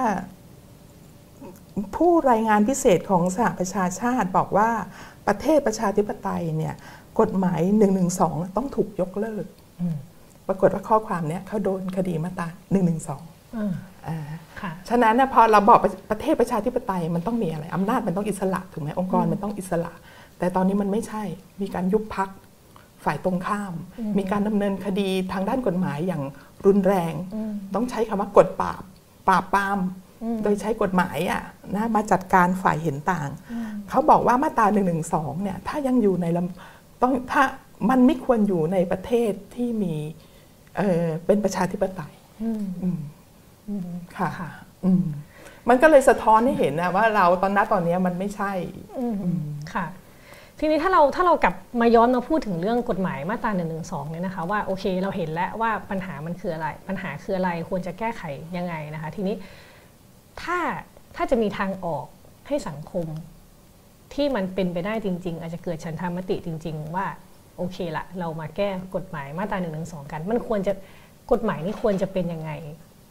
[1.96, 4.68] ผู้รายงานพิเศษของสหประชาชาติบอกว่า
[5.26, 6.74] ประเทศประชาธิปไตยเนี่ย
[7.20, 7.86] กฎหมาย1นึ
[8.56, 9.46] ต้องถูกยกเลิก
[9.80, 9.96] อืม
[10.48, 12.80] ปรากฏว่าข้อความเนี้ยเขาโดนคดีมาตรา1นึ
[13.56, 13.72] อืม
[14.08, 14.18] อ่า
[14.60, 19.92] ค่ะฉะนั้นเนี่ยพอเราบอกประประเทศประชาธิปไตยมันต้องมีอะไรอำนาจมันต้องอิสระถูกไหมองค์กรมันต้องอิสระ
[20.38, 21.22] แต่ตอนนี้มันไม่ใช่
[21.60, 22.28] มีการยุบพัก
[23.04, 26.22] ฝ่ายตรงข้ามอืมมีการดำเนินคดีทางด้านกฎหมายอย่าง
[26.66, 28.82] รุนแรงอืมต้องใช้คำว่ากดปราบ
[29.28, 29.78] ปราบปราม
[30.22, 31.42] อืมโดยใช้กฎหมายอะ
[31.74, 33.28] นะมาจัดการฝ่ายเห็นต่าง
[33.88, 34.80] เขาบอกว่ามาตรา1นึ
[35.42, 37.42] เนี่ยถ้ายังอยู่ในลำต้องถ้า
[37.90, 39.94] มันไม่ควรอยู่ในประเทศที่มี
[40.76, 42.98] เอ่อเป็นประชาธิปไตยอืมอืม
[43.68, 44.50] อืมค่ะค่ะ
[44.84, 45.04] อืม
[45.68, 48.52] มันก็เลยสะท้อนให้เห็นนะว่าเราตอนนั้นตอนนี้มันไม่ใช่
[48.98, 49.16] อืม
[49.74, 49.86] ค่ะ
[50.58, 53.64] ทีนี้ถ้าเราถ้าเรากลับมาย้อนมาพูดถึงเรื่องกฎหมายมาตรา1นึ
[54.10, 58.22] เนี่ยนะคะว่าโอเคเราเห็นแล้วว่าปัญหามันคืออะไร ปัญหาคืออะไรควรจะแก้ไข
[58.56, 59.34] ยังไงนะคะ ทีนี้
[60.42, 60.58] ถ้า
[61.16, 62.06] ถ้าจะมีทางออก
[62.48, 63.06] ให้สังคม
[64.14, 67.06] ที่มันเป็นไปได้จริง ๆ อาจจะเกิดฉันทามติจริง ๆ ว่า
[67.56, 69.70] โอเคละเรามาแก้กฎหมายมาตรา1นึ
[70.12, 70.72] กัน มันควรจะ
[71.32, 72.50] กฎหมายนี้ควรจะเป็นยังไง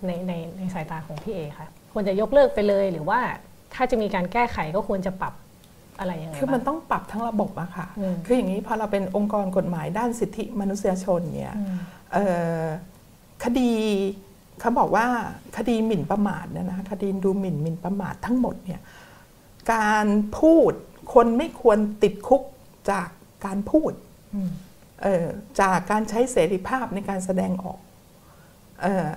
[0.06, 3.20] ในในในสายตาของพี่เอคะควรจะยกเลิกไปเลยหรือว่า
[3.76, 5.34] ถ้าจะมีการแก้ไขก็ควรจะปรับ
[6.00, 11.78] อะไรยังไงคือมันบ้างต้องปรับทั้งระบบอะค่ะอืมคืออย่างนี้พอเราเป็นองค์กรกฎหมายด้านสิทธิมนุษยชนเนี่ยอืม
[12.14, 12.26] เอ่
[12.62, 12.64] อ
[13.44, 13.72] คดี
[14.60, 15.06] เขาบอกว่า
[15.58, 18.82] คดีหมิ่นประมาทเนี่ยนะคดีดูหมิ่นหมิ่นประมาททั้งหมดเนี่ย
[19.74, 20.08] การ
[20.40, 20.74] พูด
[21.14, 22.42] คนไม่ควรติดคุก
[22.92, 23.08] จาก
[23.46, 23.92] การพูด
[24.36, 24.50] อืม
[25.02, 25.26] เอ่อ
[25.62, 27.80] จากการใช้เสรีภาพในการแสดงออก
[28.82, 29.08] เออ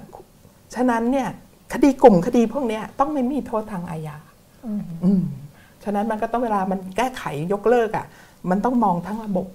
[0.75, 1.29] ฉะนั้นเนี่ย
[1.73, 4.19] คดีกลุ่มคดีพวกเนี้ยต้องไม่มีโทษทางอาญา
[4.67, 5.23] อืมอืม
[5.87, 7.23] ฉะนั้นมันก็ต้องเวลามันแก้ไข
[7.53, 8.07] ยกเลิกอะ่ะ
[8.51, 9.47] มันต้องมองทั้งระบบ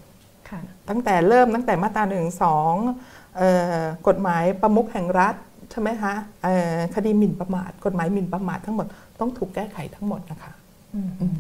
[0.50, 2.74] ค่ะตั้งแต่เริ่มตั้งแต่มาตราหนึ่งสอง
[4.08, 5.36] กฎหมายประมุขแห่งรัฐ
[5.72, 6.14] ใช่ไหมคะ
[6.44, 8.88] เอ่อคดีหมิ่นประมาท กฎหมายหมิ่นประมาททั้งหมด
[9.20, 10.54] ต้องถูกแก้ไขทั้งหมดนะคะ
[10.94, 11.38] อืมอืม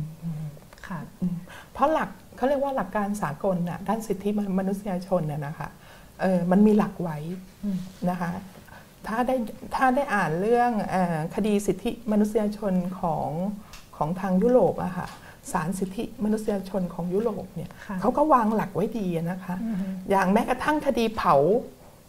[0.87, 1.35] ค่ะอืม
[1.73, 4.29] เพราะหลักเขาเรียกว่าหลักการสากลน่ะด้านสิทธิ
[4.59, 5.69] มนุษยชนเนี่ยนะคะ
[6.21, 7.17] เออมันมีหลักไว้
[7.63, 7.77] อืม
[8.09, 8.31] นะคะ
[9.07, 9.35] ถ้าได้
[9.75, 13.29] ถ้าได้อ่านเรื่องเออคดีสิทธิมนุษยชนของ
[14.01, 15.07] ของทางยุโรปอะค่ะ
[15.51, 19.75] ศาลสิทธิมนุษยชนของยุโรปเนี่ยค่ะเขาก็วางหลักไว้ดีอะนะคะอืม
[20.09, 21.35] อย่างแม้กระทั่งคดีเผา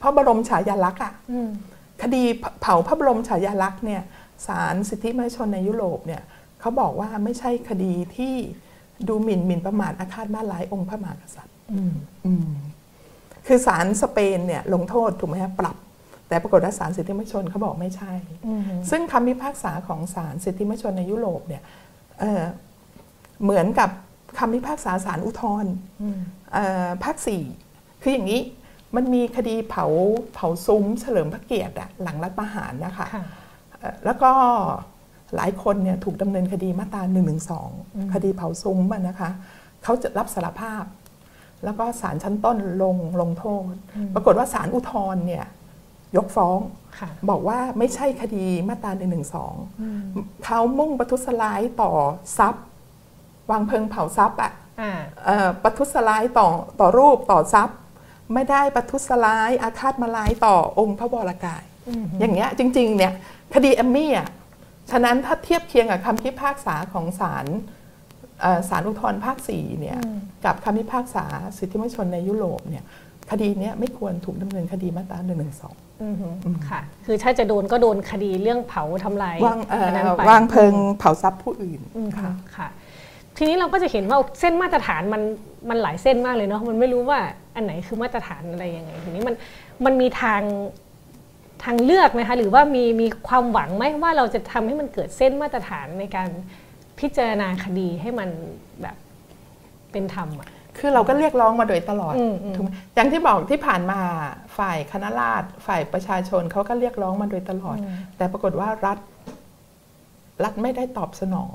[0.03, 1.49] พระบรมฉายาลักษณ์อะอืม
[2.03, 2.23] คดี
[2.61, 4.03] เผาพระบรมฉายาลักษณ์เนี่ย
[4.47, 6.23] ศาลสิทธิมนุษยชนในยุโรปเนี่ย
[6.61, 8.35] เขาบอกว่าไม่ใช่คดีที่
[9.09, 11.93] ดูหมิ่นหมิ่นประมาทอาฆาตมาร้ายองค์พระมหากษัตริย์อืม
[12.27, 12.51] อืม
[13.47, 15.77] คือศาลสเปนเนี่ยลงโทษถูกไหมฮะปรับ
[16.29, 18.13] แต่ปรากฏว่าศาลสิทธิมนุษยชนเขาบอกไม่ใช่
[18.47, 21.63] อืมซึ่งคำพิพากษาของศาลสิทธิมนุษยชนในยุโรปเนี่ย
[22.23, 22.45] เอ่อ
[23.43, 23.91] เหมือนกับ
[24.39, 26.19] คำพิพากษาศาลอุทธรณ์อืม
[26.53, 27.43] เอ่อภาคสี่
[28.03, 28.41] คืออย่างนี้
[28.97, 29.87] มันมีคดีเผา
[30.35, 33.25] เผาซุ้มเฉลิมพระเกียรติอะหลังรัฐประหารนะคะค่ะ
[33.79, 34.31] เอ่อแล้วก็
[35.37, 39.31] หลายคนเนี่ยถูกดำเนินคดีมาตรา1นึอืมคดีเผาซุ้มอะนะคะ
[39.83, 40.85] เขาจะรับสารภาพ
[41.65, 43.73] แล้วก็ศาลชั้นต้นลงลงโทษ
[44.15, 45.45] ปรากฏว่าศาลอุทธรณ์เนี่ย
[46.17, 46.59] ยกฟ้อง
[46.99, 49.19] ค่ะบอกว่าไม่ใช่คดีมาตรา1นึ
[49.81, 50.03] อืม
[50.45, 51.93] เขามุ่งประทุษร้ายต่อ
[52.39, 52.65] ทรัพย์
[53.51, 54.93] วางเพลิงเผาทรัพย์อะอ่า
[55.25, 56.49] เอ่อประทุษร้ายต่อ
[56.81, 57.77] ต่อรูปต่อทรัพย์
[58.35, 63.13] ไม่ได้ประทุษร้ายอาฆาตมาร้ายต่อองค์พระบรากายอืมอย่างเงี้ยจริง ๆ เนี่ย
[63.55, 64.29] คดีเอมมี่อะ
[64.91, 67.47] ฉะนั้นถ้าเทียบเคียงกับคำพิพากษาของศาล
[68.41, 71.25] เอ่อศาลอุทธรภาค4เนี่ยอืมกับคำพิพากษา
[71.59, 72.85] สิทธิมนุษยชนในยุโรปเนี่ย
[73.31, 75.92] คดีเนี้ยไม่ควรถูกดำเนินคดีมาตรา1นึอืม
[76.71, 82.69] ค่ะ คือถ้าจะโดนก็โดนคดีเรื่องเผาทำลายวางเอ่ออันนั้นไปวางเพลิงเผาทรัพย์ผู้อื่นอืมค่ะค่ะ
[83.37, 85.23] ทีนี้เราก็จะเห็นว่าเส้นมาตรฐานมัน
[85.69, 87.19] มันหลายเส้นมากเลยเนาะมันไม่รู้ว่า
[87.55, 89.35] อันไหนคือมาตรฐานอะไรยังไง ทีนี้มัน
[89.85, 90.43] มันมีทาง
[91.65, 96.29] ทางเลือกไหมคะหรือว่ามีมีความหวังไหมว่าเราจะทำให้มันเกิดเส้นมาตรฐานในการ
[97.01, 98.29] พิจารณาคดีให้มัน
[98.83, 98.97] แบบ
[99.93, 100.49] เป็นธรรมอะ
[100.79, 104.01] คือเราก็เรียกร้องมาโดยตลอดอืมอืมถูกไหมอย่างที่บอกที่ผ่านมา
[104.59, 107.77] ฝ่ายคณะราษฎรฝ่ายประชาชนเขาก็เรียกร้องมาโดยตลอด
[108.17, 108.99] แต่ปรากฏว่ารัฐ
[110.45, 111.55] รัฐไม่ได้ตอบสนอง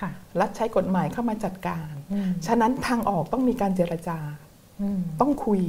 [0.00, 0.10] ค่ะ
[0.40, 4.18] รัฐใช้กฎหมายเข้ามาจัดการอืมฉะนั้นทางออกต้องมีการเจรจา
[4.82, 5.62] อืมต้องคุย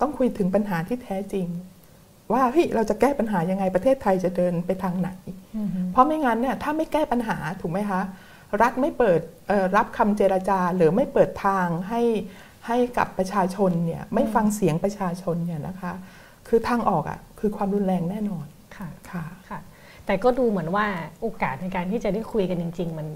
[0.00, 1.46] ต้องคุยถึงปัญหาที่แท้จริง
[2.32, 5.10] ว่าเฮ้ยเราจะแก้ปัญหายังไงประเทศไทยจะเดินไปทางไหน
[5.56, 8.00] อืมเพราะไม่งั้นเนี่ยถ้าไม่แก้ปัญหาถูกไหมคะ
[8.60, 12.02] รัฐไม่เปิดเอ่อรับคำเจรจาหรือไม่เปิดทางให้
[12.66, 15.92] ให้กับประชาชนเนี่ยไม่ฟังเสียงประชาชนเนี่ยนะคะ
[16.48, 18.46] คือทางออกอะ่ะคือความรุนแรงแน่นอน
[18.76, 19.58] ค่ะค่ะค่ะ
[20.06, 20.86] แต่ก็ดูเหมือนว่า
[21.20, 23.06] โอกาสในการที่จะได้คุยกันจริง ๆ มัน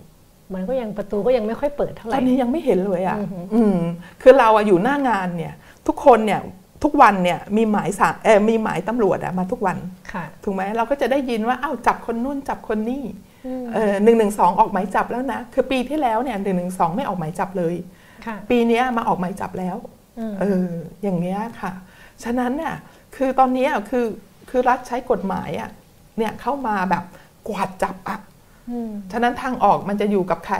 [0.55, 3.79] มันก็ยังประตูก็ยังไม่ค่อยเปิดเท่าไหตร่อนนี้ยังไม่เห็นเลยอะ่ะอือหืออืม
[4.23, 5.55] คือเราอะอยู่หน้างานเนี่ย
[5.87, 6.41] ทุกคนเนี่ย
[6.85, 9.77] ทุกวันเนี่ยมีหมายสารเออมีหมายตำรวจอะมาทุกวัน
[10.13, 13.36] ค่ะถูกไหมเราก็จะได้ยินว่าอ้าวจับคนนู่นจับคนนี่อืมเออ
[14.05, 17.75] หนึ่งหนึ่งสองออกหมายจับแล้วนะ คือปีที่แล้วเนี่ยหนึ่งหนึ่งสองไม่ออกหมายจับเลย
[18.27, 19.77] ค่ะปีเนี้ยมาออกหมายจับแล้ว
[20.19, 20.69] อืมเออ
[21.03, 21.73] อย่างเงี้ยค่ะ
[22.25, 22.75] ฉะนั้นเนี่ย
[23.17, 24.07] คือตอนเนี้ยคือ
[24.51, 25.71] คือรัฐใช้กฎหมายอะ
[26.19, 27.05] เนี่ยเข้ามาแบบ
[27.49, 28.19] กวาดจับอะ
[28.71, 30.57] อืมฉะนั้นทางออกมันจะอยู่กับใคร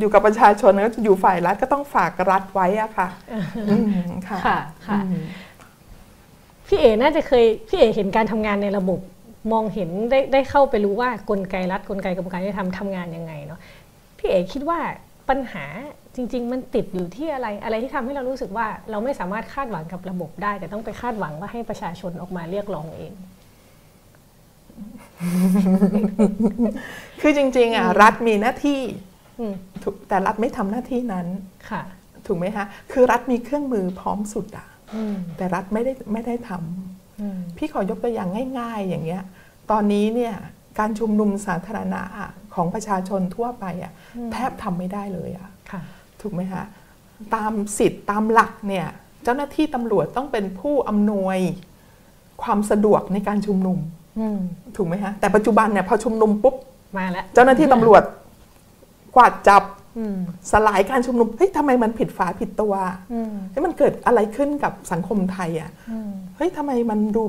[0.00, 3.08] อยู่กับประชาชนก็จะอยู่ฝ่ายรัฐก็ต้องฝากรัฐไว้อะค่ะ
[3.70, 5.24] อืมค่ะค่ะค่ะอืม
[6.66, 9.00] พี่เอน่าจะเคยพี่เอเห็นการทำงานในระบบ
[9.52, 13.60] มองเห็นได้ได้เข้าไปรู้ว่ากลไกรัฐกลไกกระบวนการยุติธรรมทำงานยังไงเนาะ
[14.18, 14.78] พี่เอคิดว่า
[15.28, 15.64] ปัญหา
[16.16, 23.12] จริง ๆ มันติดอยู่ที่อะไรอะไรที่ทำให้เรารู้สึกว่าเราไม่สามารถคาดหวังกับระบบได้ แต่ต้องไปคาดหวังว่าให้ประชาชนออกมาเรียกร้องเอง
[27.20, 28.80] คือจริง ๆอะรัฐมีหน้าที่
[29.38, 31.26] อืมถูกแต่รัฐไม่ทำหน้าที่นั้น
[31.70, 31.82] ค่ะ
[32.26, 37.01] ถูกไหมคะ คือรัฐมีเครื่องมือพร้อมสุดอะอืมแต่รัฐไม่ได้ไม่ได้ทำอืม
[37.56, 39.22] พี่ขอยกตัวอย่างง่าย ๆ อย่างเงี้ย
[39.70, 40.34] ตอนนี้เนี่ย
[40.78, 43.92] การชุมนุมสาธารณะอะของประชาชนทั่วไปอะ
[44.32, 45.82] แทบทำไม่ได้เลยอะค่ะ
[46.20, 46.62] ถูกไหมคะ
[47.34, 48.86] ตามสิทธิ์ตามหลักเนี่ย
[49.24, 51.38] เจ้าหน้าที่ตำรวจต้องเป็นผู้อำนวย
[52.42, 53.78] ความสะดวกในการชุมนุม
[54.18, 54.38] อืม
[54.76, 56.54] ถูกไหมคะแต่ปัจจุบันเนี่ยพอชุมนุมปุ๊บ
[56.98, 58.02] มาแล้วเจ้าหน้าที่ตำรวจ
[59.16, 59.81] กวาดจับอืม
[60.52, 62.74] สลายการชุมนุมเฮ้ยทำไมมันผิดฝาผิดตัว
[63.12, 67.22] อืมเฮ้ยมันเกิดอะไรขึ้นกับสังคมไทยอะอืมเฮ้ยทำไมมันดู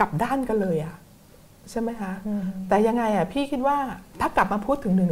[0.00, 0.96] กลับด้านกันเลยอะ
[1.70, 3.76] ใช่ไหมคะอืมแต่ยังไงอะพี่คิดว่า
[4.20, 5.04] ถ้ากลับมาพูดถึง1นึ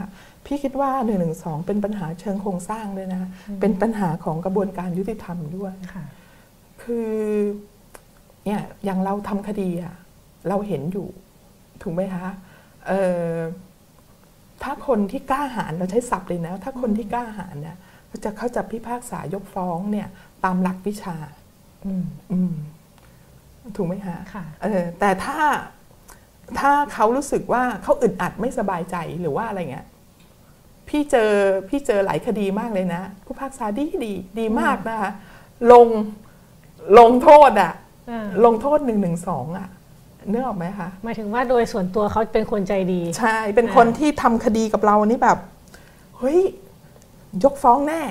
[0.00, 0.10] อะ
[0.46, 1.28] พี่คิดว่า1นึ
[1.66, 6.04] เป็นปัญหาเชิงโครงสร้างด้วยนะ เป็นปัญหาของกระบวนการยุติธรรมด้วยค่ะ
[6.82, 7.12] คือ
[8.44, 9.94] เนี่ยอย่างเราทำคดีอะ
[10.48, 11.08] เราเห็นอยู่
[11.82, 12.26] ถูกไหมคะ
[12.88, 13.30] เออ
[14.62, 17.76] ถ้าคนที่กล้าหาญเราใช้ศัพท์เลยนะ ถ้าคนที่กล้าหาญเนี่ย
[18.08, 20.08] เขาจะเขาจะพิพากษายกฟ้องเนี่ย
[20.44, 21.16] ตามหลักวิชา
[21.86, 22.52] อืมอืม
[23.76, 25.38] ถูกไหมคะค่ะเออแต่ถ้า
[26.58, 29.86] ถ้าเขารู้สึกว่าเขาอึดอัดไม่สบายใจหรือว่าอะไรเงี้ย
[30.88, 31.30] พี่เจอ
[31.68, 35.12] พี่เจอหลายคดีมากเลยนะ ผู้พิพากษาดีดีดีมากนะคะ
[35.72, 35.86] ลง
[36.98, 37.72] ลงโทษอะ
[38.10, 39.68] อ่าลงโทษหนึ่งหนึ่งสองอะ
[40.30, 45.38] เนื้อออกไหมคะหมายถึงว่าโดยส่วนตัวเขาเป็นคนใจดี ใช่เป็นคนที่ทำคดีกับเรานี่แบบ
[46.18, 46.38] เฮ้ย
[47.44, 48.02] ยกฟ้องแน่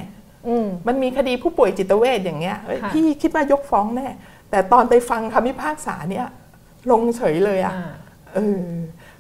[0.47, 4.07] อืมมันมีคดีผู้ป่วยจิตเวชอย่างเงี้ยเอ้ยค่ะพี่คิดว่ายกฟ้องแน่
[4.49, 6.26] แต่ตอนไปฟังคำพิพากษาเนี่ย
[6.91, 7.91] ลงเฉยเลยอะอ่า
[8.36, 8.61] เออ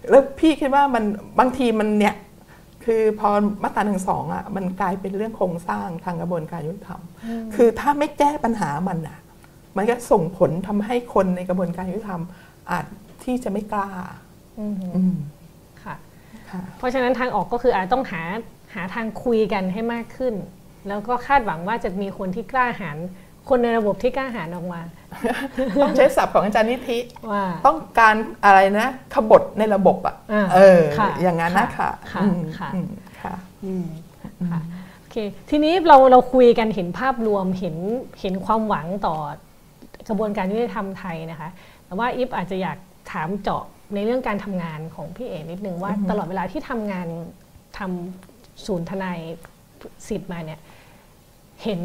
[0.09, 1.03] แล้วพี่คิดว่ามัน
[1.39, 2.15] บางทีมันเนี่ย
[2.85, 3.29] คือพอ
[3.63, 7.01] มาตราหนึ่งสองอะมันกลายเป็นเรื่องโครงสร้างทางกระบวนการยุติธรรม
[7.55, 9.17] คือถ้าไม่แก้ปัญหามันอะ
[9.77, 12.21] มันก็ส่งผลทำให้คนในกระบวนการยุติธรรม
[12.71, 12.85] อาจ
[13.23, 13.89] ที่จะไม่กล้า
[14.59, 15.15] อืมอืม
[15.83, 15.95] ค่ะ
[16.49, 18.21] ค่ะ เพราะฉะนั้นทางออกก็คืออาจต้องหา
[18.75, 20.33] หาทางคุยกันให้มากขึ้น
[20.87, 22.97] แล้วก็คาดหวังว่าจะมีคนที่กล้าหาญ
[23.49, 24.81] คนในระบบที่กล้าหาญออกมา
[25.83, 26.99] ต้องใช้ศัพท์ของอาจารย์นิธิ
[27.31, 28.15] ว่าต้องการ
[28.45, 32.23] อะไรนะขบฏในระบบอะอ่าเออค่ะอย่างนั้นนะค่ะค่ะ
[32.59, 32.89] ค่ะอืม
[33.21, 33.33] ค่ะ
[33.65, 33.85] อืม
[34.21, 34.59] ค่ะอืมค่ะ
[34.99, 35.15] โอเค
[35.49, 37.75] ทีนี้เราเราคุยกันเห็นภาพรวมเห็น
[38.21, 39.15] เห็นความหวังต่อ
[40.07, 41.49] กระบวนการยุติธรรมไทยนะคะ
[41.87, 42.77] แต่ว่าอีฟอาจจะอยาก
[43.11, 43.63] ถามเจาะ
[43.95, 47.07] ในเรื่องการทำงานของพี่เอ๋นิดนึงว่าตลอดเวลาที่ทำงาน
[47.77, 49.19] ทำศูนย์ทนาย
[50.07, 50.59] สิทธิ์มาเนี่ย
[51.63, 51.81] เห็น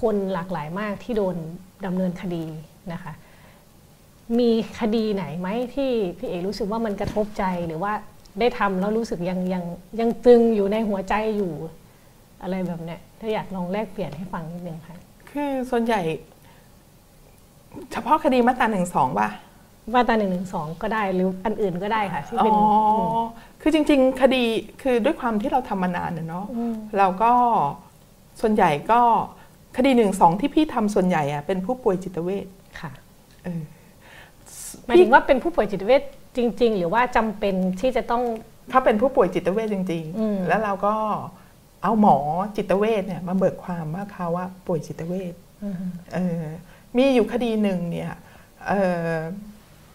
[0.00, 1.36] คนหลากหลายมากที่โดน
[1.86, 2.44] ดำเนินคดี
[2.92, 3.12] นะคะ
[4.38, 4.50] มี
[4.80, 7.92] คดีไหนไหมที่พี่เอรู้สึกว่ามันกระทบใจหรือว่า
[8.40, 9.64] ได้ทำแล้วรู้สึกยังยัง
[10.00, 11.52] ยังตึงอยู่ในหัวใจอยู่
[12.42, 14.96] อะไรแบบเนี้ยถ้าอยากลองแลกเปลี่ยนให้ฟังนิดนึงค่ะ
[15.30, 16.00] คือส่วนใหญ่
[17.92, 19.28] เฉพาะคดีมาตราหนึ่งสองป่ะ
[19.94, 22.58] มาตราหนึ่งหนึ่งสองก็ได้หรืออันอื่นก็ได้ค่ะที่อ๋เป็นอ
[22.98, 23.20] มอ
[23.60, 24.42] คือจริง ๆ คดี
[24.82, 27.32] คือด้วยความที่เราทำมานานนะเนาะอืมเราก็
[28.40, 29.00] ส่วนใหญ่ก็
[29.76, 32.46] คดีหนึ่งสองที่พี่ทำส่วนใหญ่อะเป็นผู้ป่วยจิตเวช
[32.80, 32.90] ค่ะ
[33.44, 33.62] เออ
[34.86, 36.02] หมายถึงว่าเป็นผู้ป่วยจิตเวช
[36.36, 38.22] จริง ๆ หรือว่าจำเป็นที่จะต้อง
[38.70, 40.94] เขาเป็นผู้ป่วยจิตเวชจริงอืมๆแล้วเราก็
[41.82, 42.16] เอาหมอ
[42.56, 45.74] จิตเวชเนี่ยมาเบิกความว่าเขาว่าป่วยจิตเวชอืม
[46.14, 46.42] เออ
[46.96, 48.12] มีอยู่คดีหนึ่งเนี่ย
[48.68, 48.72] เอ
[49.14, 49.16] อ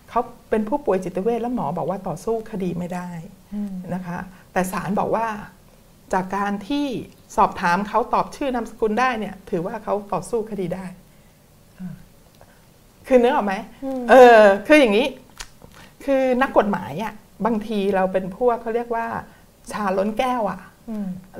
[0.09, 3.09] เขาเป็นผู้ป่วยจิตเวชแล้วหมอบอกว่าต่อสู้คดีไม่ได้
[3.53, 4.17] อืมนะคะ
[4.53, 5.27] แต่ศาลบอกว่า
[6.13, 6.85] จากการที่
[7.35, 10.85] สอบถามเขาตอบชื่อนามสกุลได้เนี่ย ถือว่าเขาต่อสู้คดีได้
[13.07, 15.07] คือนึกออกไหมอืมเออ คืออย่างนี้
[16.05, 17.13] คือนักกฎหมายอะ่ะ
[17.45, 19.05] บางทีเราเป็นพวกเขาเรียกว่า
[19.71, 20.65] ชาล้นแก้วอะ่ะอืม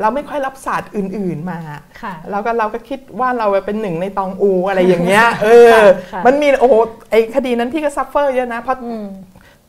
[0.02, 1.60] เราไม่ค่อยรับศาสตร์อื่น ๆมา
[2.02, 5.84] ค่ะแล้วก็เราก็คิดว่าเราเป็นหนึ่งในตองอูอะไรอย่างเงี้ย เออค่ะ
[6.14, 6.76] ค่ะมันมีโอ้โห
[7.10, 9.06] ไอคดีนั้นพี่ก็ซัฟเฟอร์เยอะนะเพราะอืม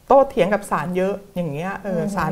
[0.07, 2.31] โต้เถียงกับศาลเยอะอย่างเงี้ยเอออืมศาล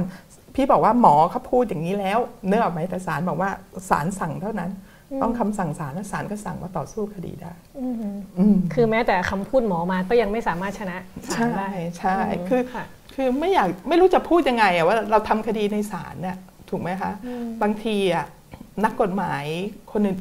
[0.54, 3.50] พี่บอกว่าหมอเขาพูดอย่างนี้แล้วเนื้อออกไหมแต่ศาลบอกว่า
[3.90, 4.70] ศาลสั่งเท่านั้น
[5.22, 7.94] ต้องคำสั่งศาลแล้วศาลก็สั่งว่าต่อสู้คดีได้อืม
[8.38, 10.96] อืมคือแม้แต่คำพูดหมอมาก็ยังไม่สามารถชนะ
[11.28, 11.68] ศาใช่ลได้
[11.98, 12.84] ใช่มคือค่ะ
[13.14, 16.36] คือไม่อยากไม่รู้จะพูดยังไงอะว่าเราทำคดีในศาลเนี่ย
[16.70, 18.26] ถูกไหมคะอืมบางทีอะ
[18.84, 19.44] นักกฎหมาย
[19.92, 20.18] คนอื่น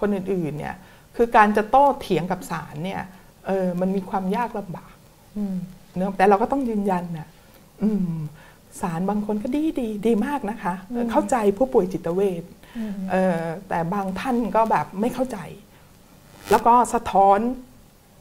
[0.00, 0.76] คนอื่นๆเนี่ย
[1.16, 3.02] คือการจะโต้เถียงกับศาลเนี่ย
[3.46, 4.94] เออมันมีความยากลำบาก
[5.36, 5.56] อืม
[5.96, 7.28] เนอะแต่เราก็ต้องยืนยันนะ
[7.82, 8.16] อืม
[8.80, 10.74] ศาลบางคนก็ดีดีดีมากนะคะ
[11.10, 12.42] เข้าใจผู้ป่วยจิตเวช
[12.78, 15.38] อืมเออแต่บางท่านก็แบบไม่เข้าใจ
[16.50, 17.38] แล้วก็สะท้อน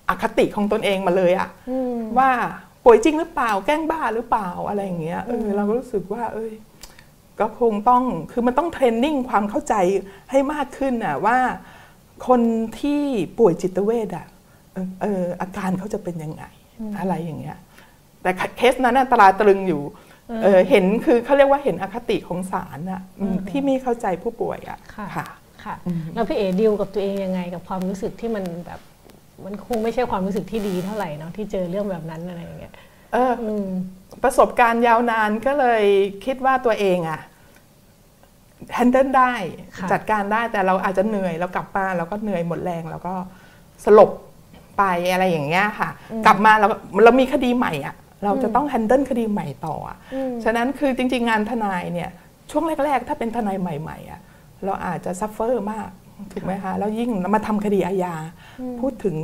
[0.09, 2.29] อคติของตนเองมาเลยอะอืมว่า
[2.83, 6.51] ป่วยจริงหรือเปล่าแกล้งบ้าหรือเปล่าอะไรอย่างเงี้ยเอออืมเราก็รู้สึกว่า เอ้ย
[7.39, 9.73] ก็คงต้องคือมันต้องเทรนนิ่งความเข้าใจ
[10.31, 11.37] ให้มากขึ้นน่ะว่า
[12.27, 12.41] คน
[12.79, 13.01] ที่
[13.37, 14.27] ป่วยจิตเวชอะ
[14.73, 16.43] เออเอออาการเขาจะเป็นยังไง
[16.99, 17.57] อะไรอย่างเงี้ย
[18.21, 19.81] แต่เคสนั้นน่ะตราตรึงอยู่
[20.43, 25.27] เออเห็นคือเขาเรียกว่าเห็นอคติของศาลน่ะอืมที่ไม่เข้าใจผู้ป่วยอะค่ะค่ะ
[25.63, 25.75] ค่ะ
[26.13, 28.79] แล้วพี่เอ๋ดิวกับตัวเองยังไงกับความรู้สึกที่มันแบบ
[29.45, 32.73] มันคงไม่ใช่ความรู้สึกที่ดีเท่าไหร่เนาะที่เจอเรื่องแบบนั้นอะไรอย่างเงี้ย
[33.13, 33.67] เอออืม
[34.23, 35.83] ประสบการณ์ยาวนานก็เลย
[36.25, 37.21] คิดว่าตัวเองอะ
[38.73, 39.33] แฮนเดิลได้
[39.77, 43.13] ค่ะจัดการได้แต่เราอาจจะเหนื่อยเรากลับมาเราก็เหนื่อยหมดแรงแล้วก็
[43.85, 44.11] สลบ
[44.77, 45.89] ไปอะไรอย่างเงี้ยค่ะ
[46.25, 46.67] กลับมาเรา
[47.03, 52.09] เรามีคดีใหม่อะเราจะต้อง handle คดีใหม่ต่ออะอืมฉะนั้นคือจริง ๆ งานทนายเนี่ย
[52.51, 54.19] ช่วงแรก ๆ ถ้าเป็นทนายใหม่ๆอะ
[54.65, 55.89] เราอาจจะ suffer มาก
[56.31, 58.13] ถูกไหมคะแล้วยิ่งมาทำคดีอาญา
[58.79, 59.15] พูดถึง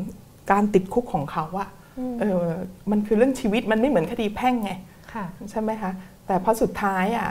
[0.52, 1.70] การติดคุกของเขาอะ
[2.22, 2.48] เออ
[2.92, 4.72] มันคือเรื่องชีวิตมันไม่เหมือนคดีแพ่งไง
[5.14, 5.92] ค่ะใช่ไหมคะ
[6.28, 7.30] แต่พอสุดท้ายอะ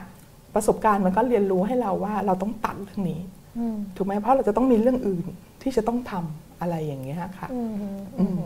[0.54, 3.20] ประสบการณ์มันก็เรียนรู้ให้เราว่าเราต้องตัดเรื่องนี้
[3.58, 5.26] อืมถูกไหมเพราะเราจะต้องมีเรื่องอื่น
[5.62, 7.74] ที่จะต้องทำอะไรอย่างเงี้ยค่ะอืม
[8.20, 8.42] อืม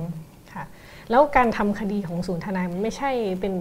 [0.53, 0.65] ค่ะ
[1.11, 3.11] แล้วการทำคดีของศูนย์ทนายมันไม่ใช่
[3.41, 3.53] เป็น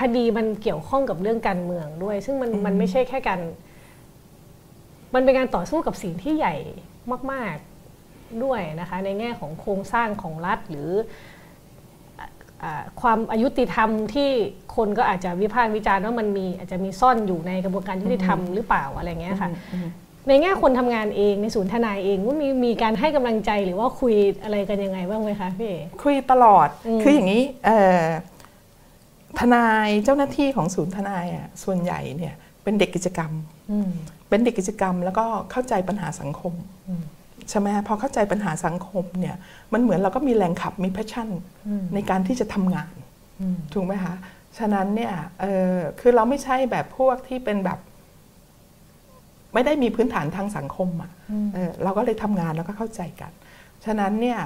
[0.00, 3.40] คดีมันเกี่ยวข้องกับเรื่องการเมืองด้วย ซึ่งมันมันไม่ใช่แค่การ
[5.14, 6.56] มันเป็นการต่อสู้กับสิ่งที่ใหญ่
[7.32, 7.54] มาก
[7.98, 11.35] ๆด้วยนะคะ ในแง่ของโครงสร้างของรัฐหรืออะอ่า
[13.00, 14.30] ความอายุติธรรมที่
[14.76, 19.50] คนก็อาจจะวิพากษ์วิจารณ์ว่ามันมีอาจจะมีซ่อนอยู่ในกระบวนการยุติธรรมหรือเปล่าอะไรเงี้ยค่ะ
[20.28, 28.02] ในแง่คนทำงานเองในศูนย์ทนายเองว่ามีมีการให้กำลังใจหรือว่าคุยอะไรกันยังไงบ้างไหมคะพี่เอ๋คุยตลอดอืมคืออย่างนี้เอ่อ
[29.38, 33.32] ทนายเจ้าหน้าที่ของศูนย์ทนายอะส่วนใหญ่เนี่ยเป็นเด็กกิจกรรม
[33.70, 33.90] อืม
[34.28, 36.52] เป็นเด็กกิจกรรมแล้วก็เข้าใจปัญหาสังคม
[36.88, 37.02] อืม
[37.50, 39.36] ใช่ไหมพอเข้าใจปัญหาสังคมเนี่ย
[39.72, 41.28] มันเหมือนเราก็มีแรงขับมีแพชชั่น
[41.68, 42.94] อืมในการที่จะทำงาน
[43.40, 44.14] อืมถูกไหมคะ
[44.58, 47.78] ฉะนั้นเนี่ยเออคือเราไม่ใช่แบบพวกที่เป็นแบบ
[49.54, 53.32] ไม่ได้มีพื้นฐานทางสังคมอะอืมเออเราก็เลยทำงานแล้วก็เข้าใจกัน
[53.84, 54.40] ฉะนั้นเนี่ย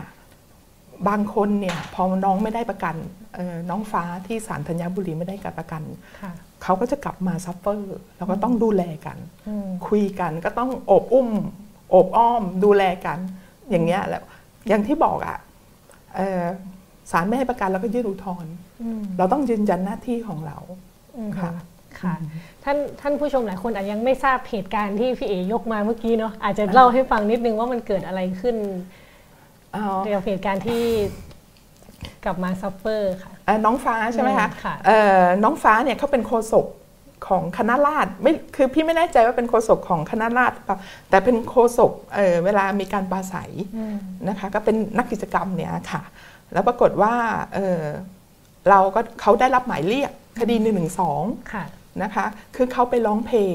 [1.09, 2.97] บางคนเนี่ยพอน้องไม่ได้ประกัน
[3.35, 5.83] เออน้องฟ้าที่ศาลธัญบุรีไม่ได้รับประกัน
[6.21, 6.33] ค่ะ
[6.63, 11.29] เขาก็จะกลับมา suffer เราก็ต้องดูแลกันอืมคุยกันก็ต้องโอบอุ้ม
[11.70, 13.19] โอบอ้อมดูแลกัน
[13.71, 14.25] อย่างเงี้ยแล้ว
[14.69, 15.39] อย่างที่บอกอะ่ะ
[16.17, 16.45] เอ่อ
[17.11, 20.59] ศาลไม่ให้ประกันเราก็ยื่นอุทธรณ์อืมเราต้องยืนยันหน้าที่ของเรา
[21.17, 21.53] อืมค่ะ
[22.01, 22.15] ค่ะ
[22.65, 28.57] ท่านท่านผู้ชมหลายคนอาจยังไม่ทราบเหตุการณ์ที่พี่เอยกมาเมื่อกี้เนาะอาจจะเล่าให้ฟังนิดนึงว่ามันเกิดอะไรขึ้น
[29.77, 30.83] อ๋อเกี่ยวกับเหตุการณ์ที่
[32.25, 36.67] กลับมา suffer ค่ะเอ่อน้องฟ้าใช่ไหมคะอืมค่ะเอ่อน้องฟ้าเนี่ยเขาเป็นโฆษก
[37.29, 40.79] ของคณะราษฎรไม่คือพี่ไม่แน่ใจว่าเป็นโฆษกของคณะราษฎรหรือเปล่า
[41.11, 43.97] แต่เป็นโฆษกเอ่อเวลามีการปราศรัยอืม
[44.29, 46.03] นะคะ ก็เป็นนักกิจกรรมเนี่ยค่ะ
[46.53, 47.15] แล้วปรากฏว่า
[47.55, 47.85] เอ่อ
[48.71, 50.71] เราก็เขาได้รับหมายเรียกคดี1นึ
[51.53, 51.65] ค่ะ
[52.03, 53.55] นะคะ คือเขาไปร้องเพลง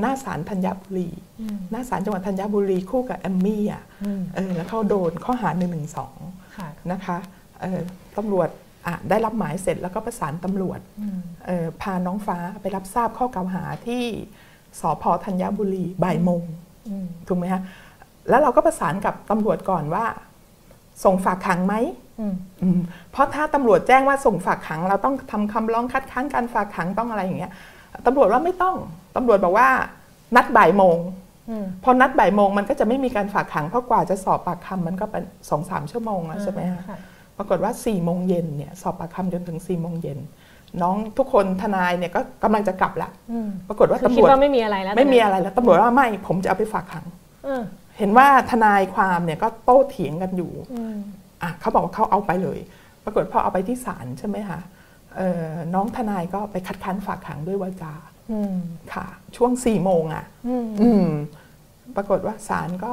[0.00, 1.08] หน้าศาลธัญบุรี
[1.40, 5.80] อืมหน้าศาลจังหวัดธัญบุรีคู่กับแอมมี่อะอืมเออแล้วเขาโดนข้อหา1นึ
[6.56, 7.16] ค่ะนะคะ
[7.60, 7.80] เอ่อ
[8.16, 8.65] ตำรวจอะ
[9.08, 14.02] ได้รับหมายเสร็จแล้วก็ประสานตำรวจอืมเอ่อพาน้องฟ้าไปรับทราบข้อกล่าวหาที่
[14.80, 16.42] สพธัญบุรีบ่ายโมง
[16.88, 17.62] อืมถูกไหมคะ
[18.28, 20.04] แล้วเราก็ประสานกับตำรวจก่อนว่า
[21.04, 21.74] ส่งฝากขังไหม
[22.20, 22.78] อืมอืม
[23.12, 27.52] เพราะถ้าตำรวจแจ้งว่าส่งฝากขัง เราต้องทำคำร้องคัดค้านการฝากขังต้องอะไรอย่างเงี้ย
[28.06, 28.76] ตำรวจว่าไม่ต้อง
[29.16, 29.68] ตำรวจบอกว่า
[30.36, 30.98] นัดบ่ายโมง
[31.50, 36.98] อืมพอนัดบ่ายโมงมันก็จะไม่มีการฝากขังเพราะกว่าจะสอบปากคำมันก็เป็นสองสามชั่วโมงแล้วใช่ไหมคะค่ะ
[37.38, 40.18] ปรากฏว่า4ี่โมงเย็นเนี่ยสอบปากคำจนถึง4ี่โมงเย็น
[40.82, 47.06] น้องทุกคนทนายเนี่ยก็กำลังจะกลับละอืมปรากฏว่าคือตำคิรดวจว่าไม่มีอะไรแล้วไม่มีอะไรแล้วตำรวจว่าไม่ผมจะเอาไปฝากขัง
[47.44, 47.62] เออ
[47.98, 50.96] เห็นว่าทนายความเนี่ยก็โต้เถียงกันอยู่อืม
[51.42, 52.58] อะเขาบอกว่าเขาเอาไปเลย
[53.04, 54.60] ปรากฏพอเอาไปที่ศาลใช่ไหมคะ
[55.16, 57.94] เอ่อน้องทนายก็ไปคัดค้านฝากขังด้วยวาจา
[58.32, 58.54] อืม
[58.94, 59.06] ค่ะ
[59.36, 61.06] ช่วง4ี่โมงอะอืมอืม
[61.96, 62.92] ปรากฏว่าศาลก็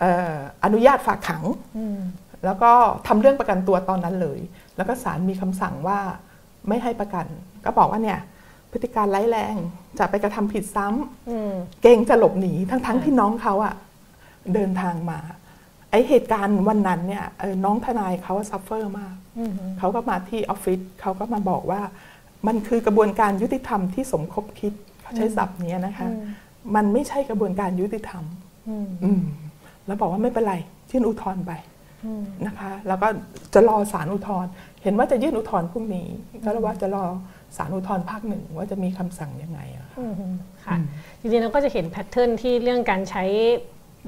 [0.00, 1.42] เอ่ออนุญาตฝากขัง
[1.78, 1.98] อืม
[2.44, 2.72] แล้วก็
[3.06, 4.40] ทำเรื่องประกันตัวตอนนั้นเลย
[4.76, 5.98] แล้วก็ศาลมีคำสั่งว่า
[6.68, 7.26] ไม่ให้ประกัน
[7.64, 8.20] ก็บอกว่าเนี่ย
[8.70, 9.54] พฤติการณ์ร้ายแรง
[9.98, 13.74] จะไปกระทำผิดซ้ำอืมเกรงจะหลบหนีทั้งๆที่ค่ะที่น้องเขาอะ
[14.54, 15.18] เดินทางมา
[15.90, 21.80] ไอเหตุการณ์วันนั้นเนี่ยเออน้องทนายเขา suffer มากอืมเขาก็มาที่ออฟฟิศเขาก็มาบอกว่า
[22.46, 24.72] มันคือกระบวนการยุติธรรมที่สมคบคิด
[25.02, 26.22] เขาใช้ศัพท์เนี้ยนะคะอืม
[26.74, 28.24] มันไม่ใช่กระบวนการยุติธรรม
[28.68, 29.22] อืมอืม
[29.86, 30.54] แล้วบอกว่าไม่เป็นไร
[30.90, 31.73] ยื่นอุทธรณ์ไปอืม
[32.46, 33.08] นะคะ แล้วก็
[33.54, 34.50] จะรอสารอุทธรณ์
[34.82, 36.08] เห็นว่าจะยื่นอุทธรณ์พรุ่งนี้
[36.44, 37.04] ก็เลยว่าจะรอ
[37.56, 40.14] สารอุทธรณ์ภาคหนึ่งว่าจะมีคำสั่งยังไงอะค่ะอืม
[40.64, 40.76] ค่ะ
[41.20, 43.24] จริงๆเราก็จะเห็นแพทเทิร์นที่เรื่องการใช้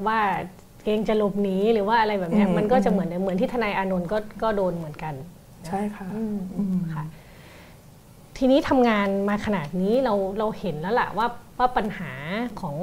[0.07, 0.21] ว่า
[0.83, 5.15] เกรงจะหลบหนีหรือว่าอะไรแบบเนี้ยอืมมันก็จะเหมือนเหมือนที่ทนายอานนท์ก็ก็โดนเหมือนกัน
[5.67, 7.05] ใช่ค่ะอืมอืมค่ะ
[8.39, 11.27] ทีนี้ทำงานมาขนาดนี้เราเราเห็นแล้วล่ะว่า
[11.59, 12.13] ว่าปัญหา
[12.61, 12.77] ของ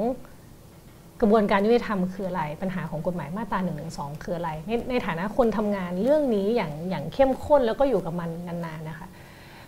[1.20, 3.84] กระบวนการยุติธรรมคืออะไร ปัญหาของกฎหมายมาตรา1นึ
[4.22, 9.08] คืออะไร ในในฐานะคนทำงานเรื่องนี้อย่างอย่างเข้มข้นแล้วก็อยู่กับมันนานๆนะคะ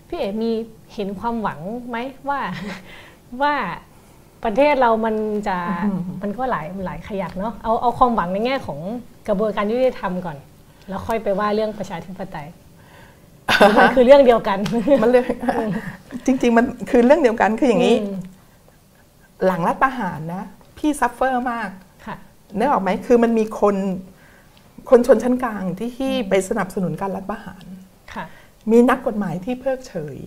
[0.09, 0.51] พี่เอ๋มี
[0.94, 1.97] เห็นความหวังไหม
[2.28, 2.40] ว่า
[3.42, 3.55] ว่า
[4.44, 5.14] ประเทศเรามัน
[5.49, 8.78] จะอืมมันก็หลายหลายขยักเนาะเอาเอาความหวังในแง่ของ
[9.28, 10.36] กระบวนการยุติธรรมก่อน
[10.88, 12.49] แล้วค่อยไปว่าเรื่องประชาธิปไตย
[13.78, 14.59] มันคือเรื่องเดียวกัน
[15.03, 15.24] มันเลย
[16.26, 18.18] จริง ๆ มันคือเรื่องเดียวกันคืออย่างนี้อืม
[19.47, 20.44] หลังรัฐประหารนะ
[20.79, 21.70] พี่ suffer มาก
[22.07, 22.16] ค่ะ
[22.59, 23.77] นึกออกไหมคือมันมีคน
[24.91, 27.64] คนชนชั้นกลางที่ที่ไปสนับสนุนการรัฐประหาร
[28.14, 28.24] ค่ะ
[28.70, 30.18] มีนักกฎหมายที่เพิกเฉย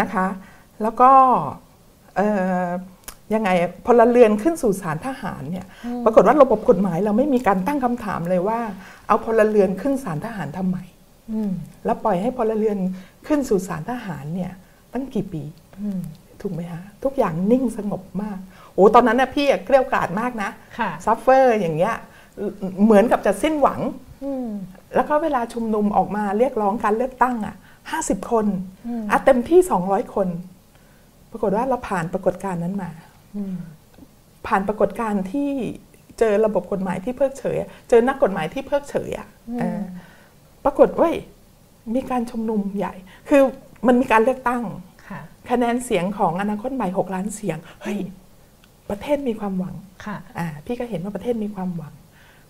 [0.00, 0.26] นะคะ
[0.82, 1.10] แล้วก็
[2.16, 2.28] เอ่
[2.66, 2.68] อ
[3.34, 3.50] ยังไง
[3.86, 5.66] พลเรือนขึ้นสู่ศาลทหารเนี่ย
[6.04, 8.60] ปรากฏว่าระบบกฎหมายเราไม่มีการตั้งคำถามเลยว่า
[9.08, 10.78] เอาพลเรือนขึ้นศาลทหารทำไม
[11.32, 11.52] อืม
[11.84, 12.78] แล้วปล่อยให้พลเรือน
[13.26, 14.52] ขึ้นสู่ศาลทหารเนี่ย
[14.92, 15.42] ตั้งกี่ปี
[15.80, 16.00] อืม
[16.40, 18.38] ถูกไหมฮะทุกอย่างนิ่งสงบมาก
[18.74, 21.94] โอ้ตอนนั้นน่ะพี่อะเกรี้ยวกราดมากนะค่ะ suffer อย่างเงี้ย
[22.84, 23.80] เหมือนกับจะสิ้นหวัง
[24.24, 24.48] อืม
[24.94, 27.56] แล้วก็เวลาชุมนุมออกมาเรียกร้องการเลือกตั้ง อะ
[27.90, 28.46] ห้าสิบคน
[28.86, 30.28] อืมอะเต็มที่สองร้อยคน
[31.30, 32.90] ปรากฏว่าเราผ่านปรากฏการณ์นั้นมา
[33.36, 33.56] อืม
[34.46, 35.50] ผ่านปรากฏการณ์ที่
[36.18, 39.80] เจอระบบกฎหมายที่เพิกเฉยอะเจอนักกฎหมายที่เพิกเฉยอะเออ
[40.64, 41.08] ปรากฏว่า
[41.94, 42.94] มีการชุมนุมใหญ่
[43.28, 43.42] คือ
[43.86, 44.62] มันมีการเลือกตั้ง
[45.08, 45.20] ค่ะ
[45.50, 47.98] คะแนนเสียงของอนาคตใหม่6ล้านเสียง เฮ้ย
[48.92, 49.74] ประเทศมีความหวัง
[50.06, 51.92] ค่ะอ่าพี่ก็เห็นว่าประเทศมีความหวัง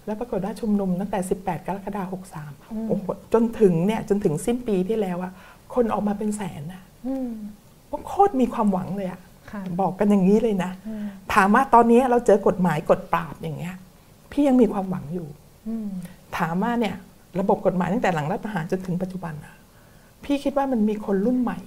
[0.06, 5.32] แล้วปรากฏว่าชุมนุมตั้งแต่ 18 กรกฎาคม63โอ้โหจนถึงเนี่ยจนถึงสิ้นปีที่แล้วอะ
[5.74, 7.28] คนออกมาเป็นแสนอะอืม
[8.08, 9.20] โคตรมีความหวังเลยอะ
[9.50, 13.74] ค่ะบอกกันอย่างนี้เลยนะอืมถามว่าตอนนี้เราเจอกฎหมายกฎปราบอย่างเงี้ย
[14.32, 15.28] พี่ยังมีความหวังอยู่
[15.68, 15.88] อืม
[16.38, 16.94] ถามว่าเนี่ย
[17.40, 19.54] ระบบกฎหมายตั้งแต่หลังรัฐประหารจนถึงปัจจุบันอะ
[20.24, 21.58] พี่คิดว่ามันมีคนรุ่นใหม่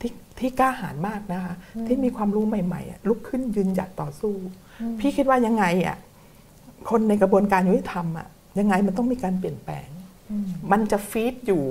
[0.00, 1.54] ที่ที่กล้าหาญมากนะคะ
[1.86, 4.34] ที่มีความรู้ใหม่ๆอะลุกขึ้นยืนหยัดต่อสู้
[5.00, 5.96] พี่คิดว่ายังไงอะ
[6.90, 8.28] คนในกระบวนการยุติธรรมอะ
[8.58, 9.88] ยังไงมันต้องมีการเปลี่ยนแปลง
[10.30, 11.64] อืมมันจะฟีดอยู่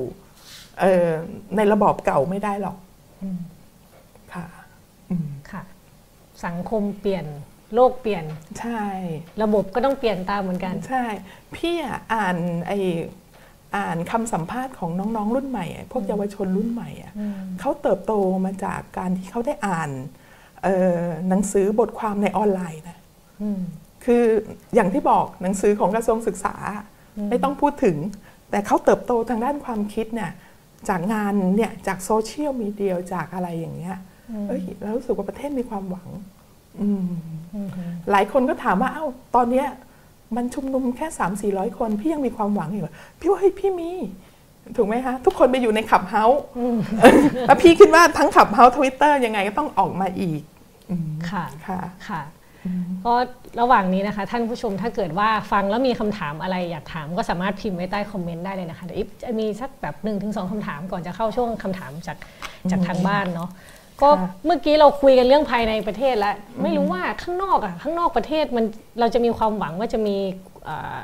[0.80, 1.10] เอ่อ
[1.56, 2.78] ในระบอบเก่าไม่ได้หรอก
[3.22, 3.40] อืม
[4.34, 4.46] ค่ะ
[5.10, 5.64] อืมค่ะ
[6.46, 7.26] สังคมเปลี่ยน
[7.74, 8.26] โลกเปลี่ยน
[8.60, 8.86] ใช่
[9.44, 11.06] ระบบก็ต้องเปลี่ยนตามเหมือนกัน ใช่
[11.56, 12.72] พี่อะอ่านไอ
[13.76, 18.14] อ่านคำสัมภาษณ์ของน้องๆ รุ่นใหม่อะพวกเยาวชนรุ่นใหม่อะอืมเขาเติบโต
[18.46, 19.90] มาจากการที่เขาได้อ่าน
[20.64, 22.98] เอ่อหนังสือบทความในออนไลน์นะ
[23.42, 23.60] อืม
[24.06, 24.24] คือ
[24.76, 26.56] อย่างที่บอกหนังสือของกระทรวงศึกษา
[27.30, 27.98] ไม่ต้องพูดถึง
[28.52, 30.32] แต่เขาเติบโตทางด้านความคิดเนี่ย
[30.90, 33.98] จากงานเนี่ยจาก social media จากอะไรอย่างเงี้ย
[34.48, 36.10] เอ้ยแล้วรู้สึกว่าประเทศมีความหวัง
[36.82, 37.08] อืม
[37.54, 37.70] อืม
[38.12, 39.06] หลายคนก็ถามว่า เอ้า
[39.36, 39.68] ตอนเนี้ย
[40.36, 43.92] มันชุมนุมแค่สามสี่ร้อยคน พี่ยังมีความหวังอยู่เหรอพี่ว่าเฮ้ยพี่มี
[44.78, 46.42] ถูกไหมคะ ทุกคนไปอยู่ใน Clubhouse
[47.48, 50.42] แล้วพี่คิดว่าทั้ง Clubhouse Twitter ยังไงก็ต้องออกมาอีก
[50.90, 52.22] อืมค่ะค่ะค่ะ
[53.06, 53.14] ก็
[53.62, 62.18] ระหว่างนี้นะคะ ท่านผู้ชมถ้าเกิดว่าฟังแล้วมีคำถามอะไรอยากถามก็สามารถพิมพ์ไว้ใต้ comment ได้เลยนะคะเดี๋ยวอีฟจะมีสักแบบ1นถึงสคำถามก่อนจะเข้าช่วงคำถามจาก
[62.72, 63.50] จากทางบ้านเนาะ
[64.02, 68.66] ก็ค่ะเมื่อกี้เราคุยกันเรื่องภายในประเทศแล้ว ไม่รู้ว่าข้างนอกอะข้างนอกประเทศมัน
[69.00, 70.16] เราจะมีความหวังว่าจะมี
[70.66, 70.98] เอ่อ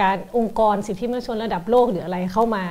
[0.00, 2.64] การองค์กรสิทธิมนุษยชนระดับโลกหรืออะไรเข้ามา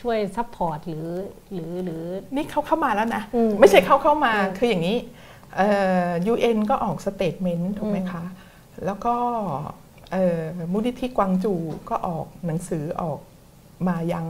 [0.00, 1.08] ช่วย supportหรือ
[1.52, 2.02] หรือหรือ
[2.34, 4.96] นี่เขาเข้ามาแล้วนะอืมไม่ใช่เขาเข้ามาอืมคืออย่างนี้
[5.56, 5.68] เอ่
[6.06, 8.24] อ UN ก็ออก statement ถูกไหมคะ
[8.84, 9.14] แล้วก็
[10.12, 10.42] เอ่อ
[10.72, 11.54] มูลนิธิกวางจู
[11.90, 13.18] ก็ออกหนังสือออก
[13.88, 14.26] มายัง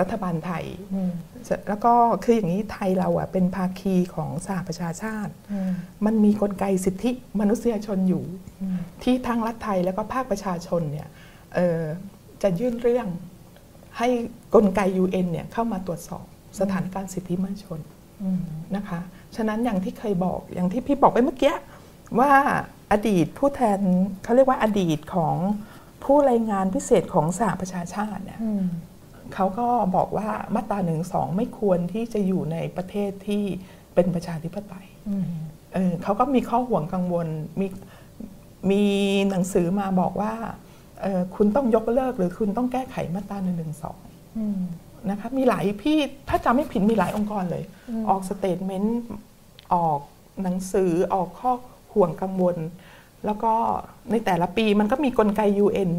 [0.00, 0.64] รัฐบาลไทย
[0.94, 1.12] อืม
[1.68, 1.92] แล้วก็
[2.24, 5.72] คืออย่างนี้ไทยเราอะเป็นภาคีของสหประชาชาติอืม
[6.04, 8.24] มันมีกลไกสิทธิมนุษยชนอยู่
[8.62, 11.08] อืมที่ทั้งรัฐไทยแล้วก็ภาคประชาชนเนี่ย
[11.54, 11.82] เอ่อ
[12.42, 13.06] จะยื่นเรื่อง
[13.98, 14.08] ให้
[14.54, 16.24] กลไก UN เนี่ยเข้ามาตรวจสอบ
[16.60, 17.80] สถานการณ์สิทธิมนุษยชน
[18.22, 18.42] อืม
[18.76, 19.00] นะคะ
[19.36, 21.54] ฉะนั้นอย่างที่เคยบอกอย่างที่พี่บอกไปเมื่อกี้
[22.18, 22.30] ว่า
[22.92, 23.78] อดีตผู้แทน
[24.22, 25.36] เขาเรียกว่าอดีตของ
[26.04, 28.64] ผู้รายงานพิเศษของสหประชาชาติเนี่ยอืม
[29.34, 29.66] เขาก็
[29.96, 33.42] บอกว่ามาตราหนึ่งสองไม่ควรที่จะอยู่ในประเทศที่
[33.94, 35.26] เป็นประชาธิปไตยอืม
[35.74, 37.26] เออเขาก็มีข้อห่วงกังวล
[37.60, 37.66] มี
[38.70, 38.82] มี
[39.30, 40.32] หนังสือมาบอกว่า
[41.02, 43.98] เออคุณต้องยกเลิกหรือคุณต้องแก้ไขมาตราหนึ่งหนึ่งสอง
[44.38, 44.60] อืม
[45.10, 49.00] นะคะมีหลายพี่ถ้าจำไม่ผิดมีหลายองค์กรเลยอืมออก statement
[49.74, 50.00] ออก
[50.42, 51.52] หนังสือออกข้อ
[51.94, 52.56] ห่วงกังวล
[53.26, 53.52] แล้วก็
[54.10, 55.92] ในแต่ละปีมันก็มีกลไก UN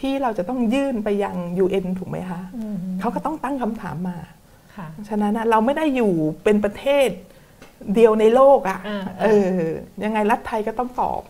[0.00, 4.18] ที่เราจะต้องยื่นไปยัง UN ถูกไหมคะอืมเขาก็ต้องตั้งคำถามมา
[4.76, 6.12] ค่ะฉะนั้นน่ะเราไม่ได้อยู่
[6.44, 7.08] เป็นประเทศ
[7.94, 9.50] เดียวในโลกอะอ่า่ะเออ
[10.04, 11.22] ยังไงรัฐไทยก็ต้องตอบ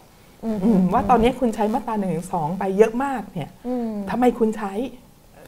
[0.44, 4.72] อืมอืมว่าตอนนี้คุณใช้มาตราหนึ่งสองไปเยอะมากเนี่ยอืมทำไมคุณใช้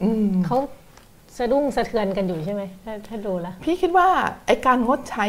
[0.02, 0.58] อืมเขา
[1.38, 4.08] สะดุ้งสะเทือนกันอยู่ใช่ไหมถ้าถ้าดูแล้วพี่คิดว่า
[4.46, 5.26] ไอการงดใช้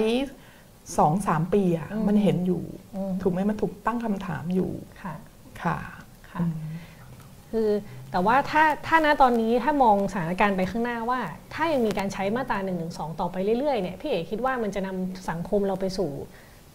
[0.98, 2.64] สองสามปีอะอืมมันเห็นอยู่
[2.96, 4.72] อืมถูกไหมมันถูกตั้งคำถามอยู่
[5.02, 5.16] ค่ะ
[5.64, 5.78] ค่ะ
[7.54, 7.70] ค่ะคือ
[8.12, 11.20] แต่ว่าถ้าถ้าณตอนนี้ถ้ามองสถานการณ์ไปข้างหน้าว่า
[11.54, 12.86] ถ้ายังมีการใช้มาตรา1นึ
[13.20, 16.10] ต่อไปเรื่อยๆเนี่ยพี่เอกคิดว่ามันจะนำสังคมเราไปสู่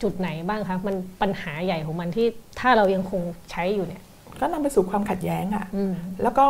[0.02, 2.26] จุดไหนบ้างคะมันปัญหาใหญ่ของมันที่
[2.60, 3.20] ถ้าเรายังคง
[3.50, 4.02] ใช้อยู่เนี่ย
[4.40, 6.46] ก็นำไปสู่ความขัดแย้งอะอืมแล้วก็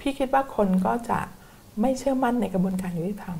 [0.00, 1.20] พี่คิดว่าคนก็จะ
[1.80, 3.38] ไม่เชื่อมั่นในกระบวนการยุติธรรม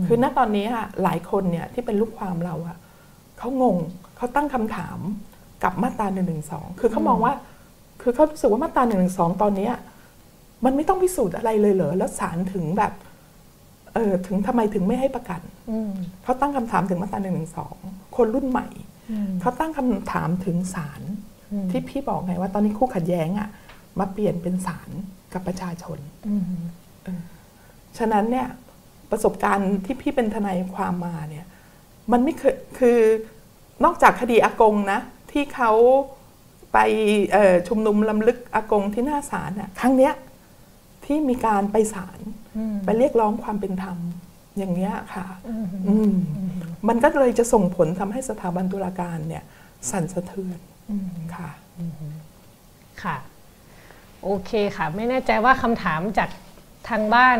[0.00, 2.76] มคือณตอนนี้อะหลายคนเนี่ยที่เป็นลูกความเราอะ
[3.38, 3.76] เขางง
[4.16, 4.98] เขาตั้งคำถาม
[5.62, 7.32] กับมาตราหนึ่งหนึ่งสองคือเขามองว่า
[8.02, 9.74] คือเขารู้สึกว่ามาตราหนึ่งหนึ่งสองตอนเนี้ย
[10.64, 12.92] มันไม่ต้องพิสูจน์อะไรเลยเหรอแล้วศาลถึงแบบ
[13.94, 15.40] เออถึงทำไมถึงไม่ให้ประกัน
[15.70, 15.92] อืม
[16.22, 17.76] เขาตั้งคำถามถึงมาตราหนึ่งหนึ่งสอง
[18.16, 18.68] คนรุ่นใหม่
[19.10, 21.02] อืมเขาตั้งคำถามถึงศาล
[21.52, 23.48] อืมที่พี่บอกไงว่าตอนนี้คู่ขัดแย้งอะ
[23.98, 24.90] มาเปลี่ยนเป็นศาล
[25.32, 26.42] กับประชาชนอืม
[27.98, 28.48] ฉะนั้นเนี่ย
[29.10, 31.46] ประสบการณ์ที่พี่เป็นทนายความมาเนี่ย
[32.12, 32.98] มันไม่เคยคือ
[33.84, 35.00] นอกจากคดีอากงนะ
[35.32, 35.72] ที่เขา
[36.72, 36.78] ไป
[37.32, 40.12] เอ่อชุมนุมลำลึกอากงที่หน้าศาลน่ะครั้งเนี้ย
[41.04, 42.18] ที่มีการไปศาล
[42.56, 43.98] อืมไปเรียกร้องความเป็นธรรม
[44.58, 46.12] อย่างเงี้ยค่ะอืมอืม
[46.88, 49.44] มันก็เลยจะส่งผลทำให้สถาบันตุลาการเนี่ย
[49.90, 50.58] สั่นสะเทือน
[50.90, 51.50] อืมค่ะ
[53.02, 53.16] ค่ะ
[54.22, 56.30] โอเคค่ะ ไม่แน่ใจว่าคำถามจาก
[56.88, 57.38] ทางบ้าน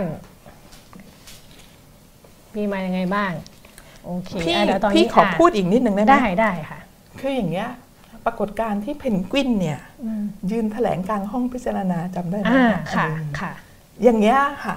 [2.56, 3.32] มีมายังไงบ้าง
[4.04, 6.80] โอเคพี่อะเดี๋ยวตอนพี่นี้ขอพูดอีกนิดหนึ่งได้ไหมได้ได้ค่ะ
[7.20, 7.68] คืออย่างเงี้ย
[8.26, 13.10] ปรากฏการณ์ที่เพนกวินเนี่ยอืมยืนแถลงกลางห้องพิจารณาจำได้ไหมอ่าเอค่ะอ
[13.40, 13.52] ค่ะ
[14.02, 14.76] อย่างเงี้ยค่ะ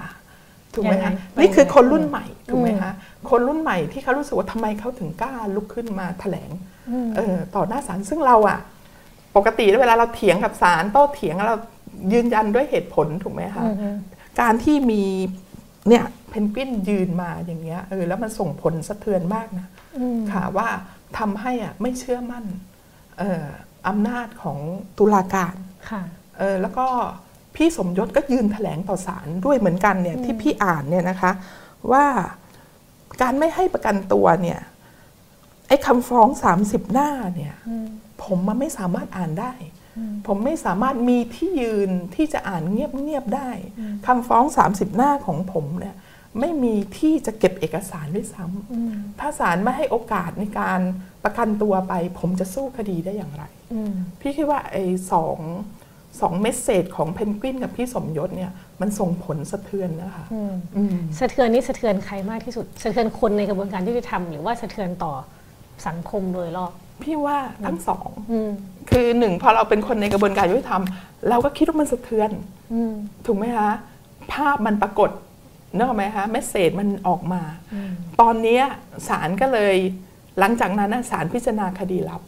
[0.73, 2.91] ถูกไหมยังไงคะเป็นนี่คือยังไงคนรุ่นใหม่ถูกไหมอืมคะ
[3.29, 6.49] คนรุ่นใหม่ที่เขารู้สึกว่าทำไมเขาถึงกล้าลุกขึ้นมาแถลง
[6.89, 8.59] อืมเออต่อหน้าศาลซึ่งเราอะ
[9.35, 11.55] ปกติเวลาเราเถียงกับศาลโต้เถียงเรา
[12.13, 13.95] ยืนยันด้วยเหตุผลถูกไหมคะอืม
[14.41, 15.03] การที่มี
[15.87, 19.67] เนี่ยเพนกวินยืนมาอย่างเงี้ยเออแล้วมันส่งผลสะเทือนมากนะ
[19.97, 20.67] อืมค่ะว่า
[21.17, 23.47] ทำให้อะไม่เชื่อมั่นเอ่อ
[23.87, 24.59] อำนาจของ
[24.97, 25.55] ตุลาการ
[25.89, 26.03] ค่ะ
[26.37, 26.85] เออแล้วก็
[27.55, 31.31] พี่สมยศก็ยืนแถลงต่อศาลด้วยเหมือนกันเนี่ยที่พี่อ่านเนี่ยนะคะ
[31.91, 32.05] ว่า
[33.21, 34.59] การไม่ให้ประกันตัวเนี่ย
[35.67, 36.27] ไอ้คำฟ้อง
[36.61, 37.87] 30 หน้าเนี่ยอืม
[38.23, 39.53] ผมมันไม่สามารถอ่านได้
[39.97, 43.49] อืมผมไม่สามารถมีที่ยืนที่จะอ่านเงียบๆได้
[43.79, 45.95] อืมคำฟ้อง 30 หน้าของผมเนี่ย
[46.39, 50.79] ไม่มีที่จะเก็บเอกสารด้วยซ้ำอืมถ้าศาลไม่ให้โอกาสในการ
[51.23, 55.37] ประกันตัวไป ผมจะสู้คดีได้อย่างไรอืมพี่คิดว่าไอ้สอง
[56.21, 58.51] สองเมสเซจของเพนกวินกับพี่สมยศเนี่ย
[58.81, 65.13] มันส่งผลสะเทือนนะคะอืมอืมสะเทือนนี่สะเทือนใครมากที่สุด สะเทือนคนในกระบวนการยุติธรรมหรือว่าสะเทือนต่อ
[65.87, 66.71] สังคมโดยรอบ
[67.03, 68.51] พี่ว่าทั้งสองอืม
[68.89, 70.83] คือหนึ่งพอเราเป็นคนในกระบวนการยุติธรรม
[71.29, 72.29] เราก็คิดว่ามันสะเทือน
[72.73, 72.93] อืม
[73.25, 73.69] ถูกไหมคะ
[74.33, 75.09] ภาพมันปรากฏ
[75.75, 77.41] นึกออกไหมคะเมสเซจมันออกมา
[77.73, 77.91] อืม
[78.21, 78.63] ตอนเนี้ย
[79.07, 79.75] ศาลก็เลย
[80.39, 82.21] หลังจากนั้นน่ะศาลพิจารณาคดีลับ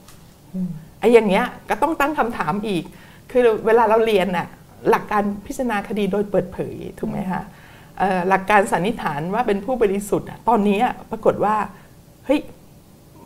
[0.54, 0.70] อืม
[1.00, 2.84] ไอ้อย่างเงี้ยก็ต้องตั้งคำถามอีก
[3.32, 4.48] คือเวลาเราเรียนน่ะ
[4.90, 7.44] หลักการพิจารณาคดีโดยเปิดเผยถูกไหมคะ
[8.00, 11.56] เอ่อหลักการสันนิษฐานว่าเป็นผู้บริสุทธิ์อะตอนนี้อะปรากฏว่า
[12.26, 12.40] เฮ้ย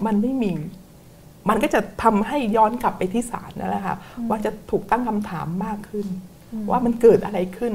[0.05, 0.51] มันไม่มี
[1.49, 3.95] มันก็จะทำให้ย้อนกลับไปที่ศาลนั่นแหละค่ะ
[4.29, 6.07] ว่าจะถูกตั้งคำถามมากขึ้น
[6.69, 7.73] ว่ามันเกิดอะไรขึ้น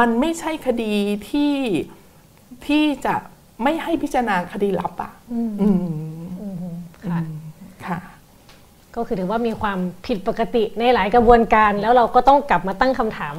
[0.00, 0.94] มันไม่ใช่คดี
[1.28, 1.54] ที่
[2.66, 3.14] ที่จะ
[3.62, 5.76] ไม่ให้พิจารณาคดีลับอะอืมอืม
[6.40, 7.20] อืมค่ะ
[7.86, 7.98] ค่ะ
[8.96, 13.34] ก็คือถือว่ามีความผิดปกติในหลายกระบวนการ แล้วเราก็ต้องกลับมาตั้งคำถาม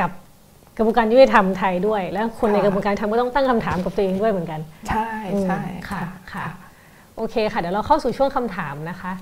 [0.00, 0.10] กับ
[0.76, 5.10] กระบวนการยุติธรรมไทยด้วย แล้วคนในค่ะกระบวนการทำก็ต้องตั้งคำถามกับตัวเองด้วยเหมือนกัน ใช่
[5.44, 6.02] ใช่อืมค่ะ
[6.32, 6.66] ค่ะค่ะ
[7.16, 9.12] โอเคค่ะ เดี๋ยวเราเข้าสู่ช่วงคำถามนะคะ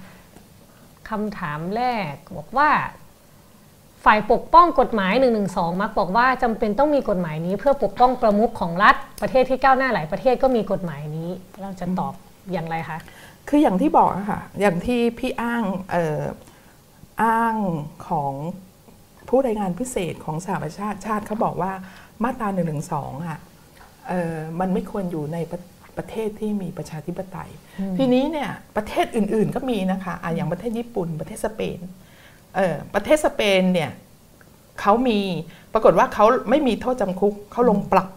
[1.10, 2.68] คำถามแรกบอกว่า
[4.04, 5.28] ฝ่ายปกป้องกฎหมาย1นึ
[5.80, 11.30] มักบอกว่าจำเป็นต้องมีกฎหมายนี้ เพื่อปกป้องประมุขของรัฐประเทศที่ก้าวหน้าหลายประเทศก็มีกฎหมายนี้
[11.60, 12.14] เราจะตอบ
[12.52, 12.98] อย่างไรคะ
[13.48, 16.22] คืออย่างที่บอกอะค่ะอย่างที่พี่อ้างเอ่อ
[17.22, 17.54] อ้าง
[18.08, 18.32] ของ
[19.28, 21.72] ผู้รายงานพิเศษของสหประชาชาติเขาบอกว่า
[22.22, 22.74] มาตรา1นึ
[23.28, 23.38] อะ
[24.08, 25.60] เอ่อมันไม่ควรอยู่ในประ
[25.96, 27.50] ประเทศที่มีประชาธิปไตย
[27.98, 32.03] ทีนี้เนี่ยประเทศอื่นๆก็มีนะคะอะอย่างประเทศญี่ปุ่น ประเทศสเปนเอ่อ
[32.94, 33.90] ประเทศสเปนเนี่ย
[34.80, 35.18] เขามี
[35.72, 38.08] ปรากฏว่าเขาไม่มีโทษจำคุกเขาลงปรับ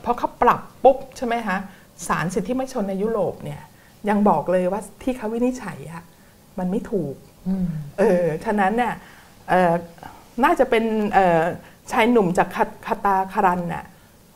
[0.00, 1.56] เพราะเขาปรับปุ๊บใช่ไหมคะ
[2.08, 3.60] ศาลสิทธิมนุษยชนในยุโรปเนี่ย
[4.08, 6.04] ยังบอกเลยว่าที่เขาวินิจฉัยอะ
[6.58, 7.14] มันไม่ถูก
[7.98, 8.94] เออฉะนั้นเนี่ย
[9.48, 9.72] เอ่อ
[10.44, 10.84] น่าจะเป็น
[11.14, 11.42] เอ่อ
[11.92, 13.84] ชายหนุ่มจากคาคาตาคารันน่ะ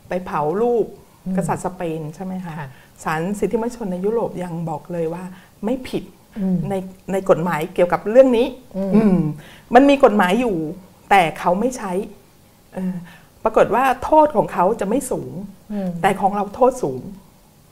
[0.09, 0.85] ไปเผารูป
[1.37, 2.69] กษัตริย์สเปนใช่ไหมคะค่ะ
[3.03, 5.23] ศาลสิทธิมนุษยชนในยุโรปยังบอกเลยว่า
[5.65, 6.18] ไม่ผิดอืม
[6.69, 6.73] ใน
[7.11, 9.17] ในกฎหมายเกี่ยวกับเรื่องนี้อืมอืม
[9.73, 10.55] มันมีกฎหมายอยู่
[11.09, 11.91] แต่เขาไม่ใช้
[12.73, 12.95] เออ
[13.43, 15.31] ปรากฏว่าโทษของเขาจะไม่สูง
[15.73, 17.01] อืมแต่ของเราโทษสูง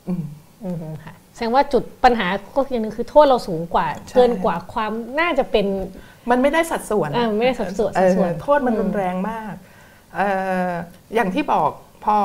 [0.08, 0.24] อืม
[0.64, 5.66] อืมค่ะแสดงว่าจุดปัญหาก็อย่างหนึงคือโทษเราสูงกว่าใช่เกินกว่าความน่าจะเป็น
[6.30, 9.54] มันไม่ได้สัดส่วนอ่าไม่ได้สัดส่วนเอสัดอส่วนโทษมันรุนแรงมาก
[10.16, 10.22] เอ
[10.70, 10.72] อ
[11.16, 11.70] อย่างที่บอก
[12.04, 12.18] พอ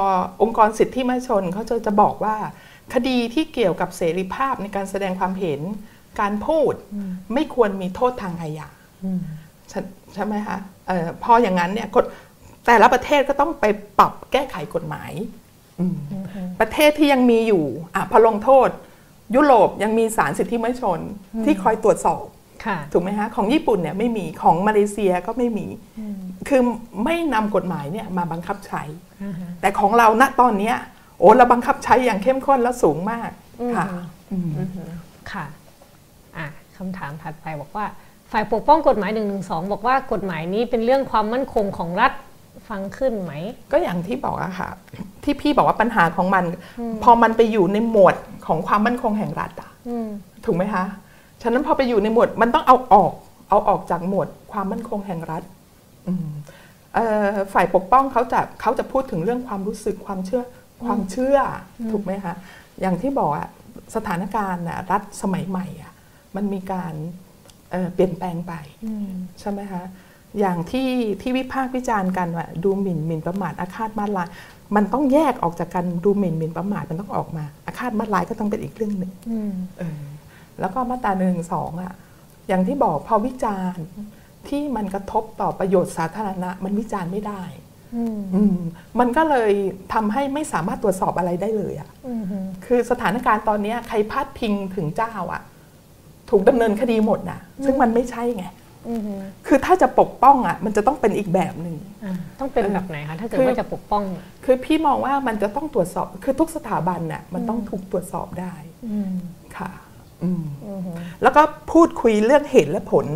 [0.43, 2.37] องค์กรสิทธิมนุษยชนเขาจะจะบอกว่า
[2.95, 5.61] คดีที่เกี่ยวกับเสรีภาพในการแสดงความเห็น
[6.21, 6.75] การพูด
[7.35, 8.69] ไม่ควรมีโทษทางอาญา
[9.05, 9.21] อืม
[9.69, 9.81] ใช่
[10.15, 10.59] ใช่ไหมคะ
[10.89, 12.05] เออพออย่างนั้นเนี่ยกฎ
[12.67, 13.65] แต่ละประเทศก็ต้องไป
[13.99, 15.13] ปรับแก้ไขกฎหมาย
[15.81, 15.97] อืม
[16.61, 18.69] ประเทศที่ยังมีอยู่อะพอลงโทษ
[19.35, 20.99] ยุโรปยังมีศาลสิทธิมนุษยชน
[21.45, 22.25] ที่คอยตรวจสอบ
[22.65, 25.67] ค่ะถูกไหมฮะของญี่ปุ่นเนี่ยไม่มีของมาเลเซียก็ไม่มี
[26.49, 26.63] คือ
[27.05, 28.83] ไม่นำกฎหมายเนี่ยมาบังคับใช้
[29.23, 30.77] อ่าฮะแต่ของเราณตอนเนี้ย
[31.19, 33.31] โอ้เราบังคับใช้อย่างเข้มข้นและสูงมาก
[33.77, 33.87] ค่ะ
[34.33, 34.51] อืม
[35.33, 35.62] ค่ะอะ
[36.83, 37.87] คำถามถัดไปบอกว่า
[38.33, 39.23] ฝ่ายปกป้องกฎหมาย1นึ
[39.73, 42.13] บอกว่ากฎหมายนี้เป็นเรื่องความมั่นคงของรัฐ
[42.69, 43.33] ฟังขึ้นไหม
[43.73, 44.71] ก็อย่างที่บอกอะค่ะ
[45.25, 46.45] ที่พี่บอกว่าปัญหาของมัน
[47.03, 48.17] พอมันไปอยู่ในหมวด
[48.47, 50.09] ของความมั่นคงแห่งรัฐอะอืม
[50.45, 50.85] ถูกไหมคะ
[51.43, 53.13] ฉะนั้นพอไปอยู่ในหมวดมันต้องเอาออก
[53.49, 55.43] เอาออกจากหมวดความมั่นคงแห่งรัฐ
[56.09, 56.29] อืม
[56.95, 60.43] เอ่อฝ่ายปกป้องเขาจะเขาจะพูดถึงเรื่องความรู้สึกความเชื่อ
[60.85, 61.39] ความเชื่อ
[61.81, 62.35] อถูกไหมคะ
[62.81, 63.49] อย่างที่บอกอะ
[63.97, 65.92] สถานการณ์น่ะรัฐสมัยใหม่อะ
[66.37, 66.95] มันมีการ
[67.71, 68.53] เอ่อเปลี่ยนแปลงไป
[68.85, 69.11] อืม
[69.41, 69.83] ใช่ไหมคะ
[70.39, 70.89] อย่างที่
[71.21, 74.29] ที่วิพากษ์วิจารณ์กันว่าดูหมิ่นหมิ่นประมาทอาฆาตมาตร้าย
[74.77, 80.01] มันต้องแยกออกจากกันดูหมิ่นหมิ่นประมาทมันต้องออกมาอาฆาตมาตร้ายก็ต้องเป็นอีกเรื่องหนึ่งอืมเออ
[80.61, 81.93] แล้วก็มาตราหนึ่งสองอะ
[82.49, 83.87] อย่างที่บอกพอวิจารณ์
[84.49, 87.43] ที่มันกระทบต่อประโยชน์สาธารณะ มันวิจารณ์ไม่ได้
[87.97, 88.57] อืมอืม
[89.01, 89.53] มันก็เลย
[89.93, 92.23] ทำให้ไม่สามารถตรวจสอบอะไรได้เลยอะอืม
[92.67, 95.43] คือสถานการณ์ตอนเนี้ยใครพาดพิงถึงเจ้าอะ
[96.33, 98.45] ถูกดำเนินคดีหมดนะซึ่งมันไม่ใช่ไง
[98.89, 99.01] อืม
[99.47, 104.03] คือถ้าจะปกป้องอะมันจะต้องเป็นอีกแบบหนึ่งอ่าต้องเป็นแบบไหนคะถ้าเกิดคือว่าจะปกป้อง
[104.45, 108.55] คือพี่มองว่ามันจะต้องตรวจสอบ คือทุกสถาบันน่ะมันต้องถูกตรวจสอบได้
[108.91, 109.13] อืม
[109.57, 109.71] ค่ะ
[110.23, 110.81] อืมอืม
[111.23, 113.07] แล้วก็พูดคุยเรื่องเหตุและผล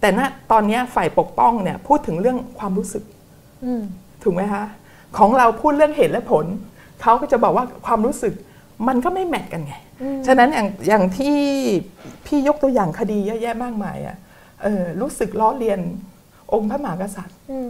[0.00, 0.20] แต่ณ
[0.50, 3.04] ตอนเนี้ยฝ่ายปกป้องเนี่ย พูดถึงเรื่องความรู้สึก
[3.64, 3.82] อืม
[4.22, 4.64] ถูกไหมคะ
[5.18, 6.46] ของเราพูดเรื่องเหตุและผล
[7.02, 8.34] เขาก็จะบอกว่าความรู้สึก
[8.88, 9.74] มันก็ไม่แมทกันไง
[10.26, 11.36] ฉะนั้นอย่างอย่างที่
[12.26, 14.16] พี่ยกตัวอย่างคดีเยอะแยะมากมายอะ่ะ
[14.62, 15.80] เออรู้สึกล้อเลียน
[16.52, 17.68] องค์พระมหากษัตริย์อืม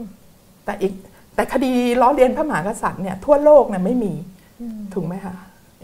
[0.65, 0.93] แต่อีก
[1.35, 4.13] แต่คดีล้อเลียนพระมหากษัตริย์เนี่ยทั่วโลกเนี่ยไม่มี
[4.95, 5.35] ถูกไหมคะ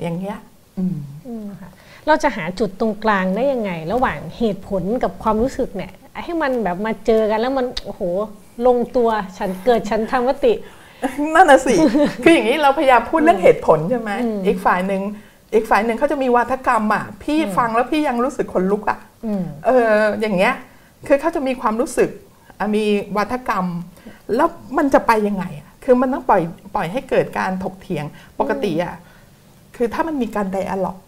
[0.03, 0.39] อย่างเงี้ย
[0.79, 0.97] อืม
[1.27, 1.71] อืมค่ะ
[2.07, 5.93] เราจะหาจุดตรงกลางได้ยังไง ระหว่างเหตุผลกับความรู้สึกเนี่ย
[6.23, 8.03] ให้มันแบบมาเจอกันแล้วมันโอ้โห
[8.67, 9.09] ลงตัว
[9.39, 10.53] ฉันเกิดฉันทำมติ
[11.35, 11.75] นั่นน่ะสิ
[12.23, 14.11] คืออย่างนี้เราพยายามพูดเรื่องเหตุผลใช่ไหม
[14.47, 15.03] อีกฝ่ายหนึ่ง
[15.55, 20.55] อีกฝ่ายหนึ่งเขาจะมีวาทกรรมอะพี่ฟังแล้วพี่ยังรู้สึกขนลุกอะอืมเอออย่างเงี้ย
[21.07, 22.11] คือเขาจะมีความรู้สึก
[22.59, 22.85] อะมี
[23.17, 23.67] วาทกรรม
[24.37, 26.43] แล้วมันจะไปยังไงอะคือมันต้องปล่อย
[26.75, 28.05] ปล่อยให้เกิดการถกเถียง
[28.39, 28.95] ปกติอะ
[29.77, 30.99] คือถ้ามันมีการไดอะล็อก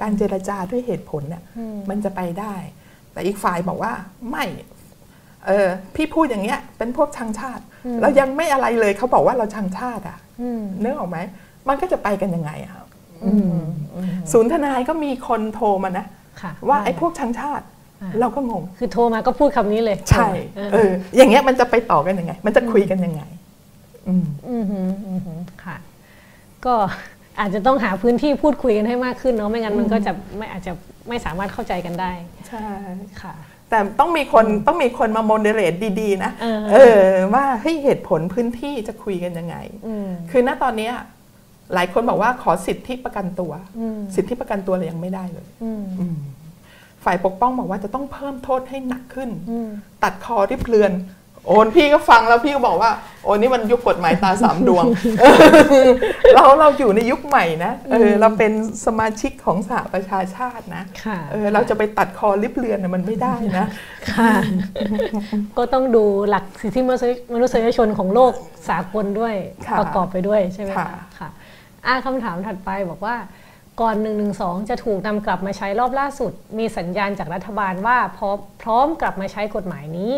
[0.00, 1.42] การเจรจาด้วยเหตุผลเนี่ย
[1.90, 2.54] มันจะไปได้
[3.12, 3.92] แต่อีกฝ่ายบอกว่า
[4.30, 4.44] ไม่
[5.46, 7.62] เออพี่พูดอย่างเงี้ยเป็นพวกชังชาติ
[8.00, 11.18] เรายังไม่อะไรเลยเขาบอกว่าเราชังชาติอะอืมนึกออกไหม
[11.68, 12.86] มันก็จะไปกันยังไงอะครับ
[13.24, 13.60] อืม
[14.32, 16.06] ศูนย์ทนายก็มีคนโทรมานะ
[16.42, 17.64] ค่ะว่าไอ้พวกชังชาติ
[18.02, 23.22] อ่าเราก็งง คือโทรมาก็พูดคำนี้เลย ใช่เออเออ อย่างเงี้ยมันจะไปต่อกันยังไง มันจะคุยกันยังไง
[24.08, 25.34] อืมอืมฮึอืมฮึ
[25.64, 25.76] ค่ะ
[26.64, 26.74] ก็
[27.40, 30.72] อาจจะต้องหาพื้นที่พูดคุยกันให้มากขึ้นเนาะ ไม่งั้นมันก็จะไม่อาจจะ
[31.08, 32.12] ไม่สามารถเข้าใจกันได้
[32.48, 32.66] ใช่
[33.22, 33.34] ค่ะ
[33.72, 37.00] แต่ต้องมีคนต้องมีคนมาโมเดเลตดีๆ นะ เออเออ
[37.34, 39.56] ว่าให้ยเหตุผลพื้นที่จะคุยกันยังไง
[39.86, 40.92] อืมคือณตอนเนี้ย
[41.74, 46.16] หลายคนบอกว่าขอสิทธิประกันตัวอืมสิทธิประกันตัวเรายังไม่ได้เลยอืมอืม
[47.04, 49.68] ฝ่ายปกป้องบอกว่าจะต้องเพิ่มโทษให้หนักขึ้นอืม
[50.02, 50.92] ตัดคอที่เพลือน
[51.46, 52.90] โอนพี่ก็ฟังแล้วพี่ก็บอกว่า
[53.24, 54.84] โอ้นี่มันยุคกฎหมายตาสามดวง
[56.34, 58.52] เราเราอยู่ในยุคใหม่นะเออเราเป็น
[58.86, 63.66] สมาชิกของสหประชาชาตินะค่ะเออเราจะไปตัดคอลิบเลือนน่ะมันไม่ได้นะ
[64.10, 64.32] ค่ะ
[65.58, 68.32] ก็ต้องดูหลักสิทธิมนุษยมนุษยชนของโลก
[68.68, 69.34] สากลด้วย
[69.68, 71.28] ค่ะประกอบไปด้วยใช่ไหมค่ะคะค่ะ
[71.86, 73.16] อ่าคำถามถัดไปบอกว่า
[73.80, 74.26] ก่อน1นึ
[74.70, 80.14] จะถูกนำกลับมาใช้รอบล่าสุด มีสัญญาณจากรัฐบาลว่าพร้อมพร้อมกลับมาใช้กฎหมายนี้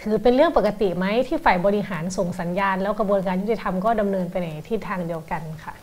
[0.00, 5.74] ถือเป็นเรื่องปกติไหมที่ฝ่ายบริหารส่งสัญญาณ แล้วกระบวนการยุติธรรมก็ดำเนินไปในทิศทางเดียวกันค่ะ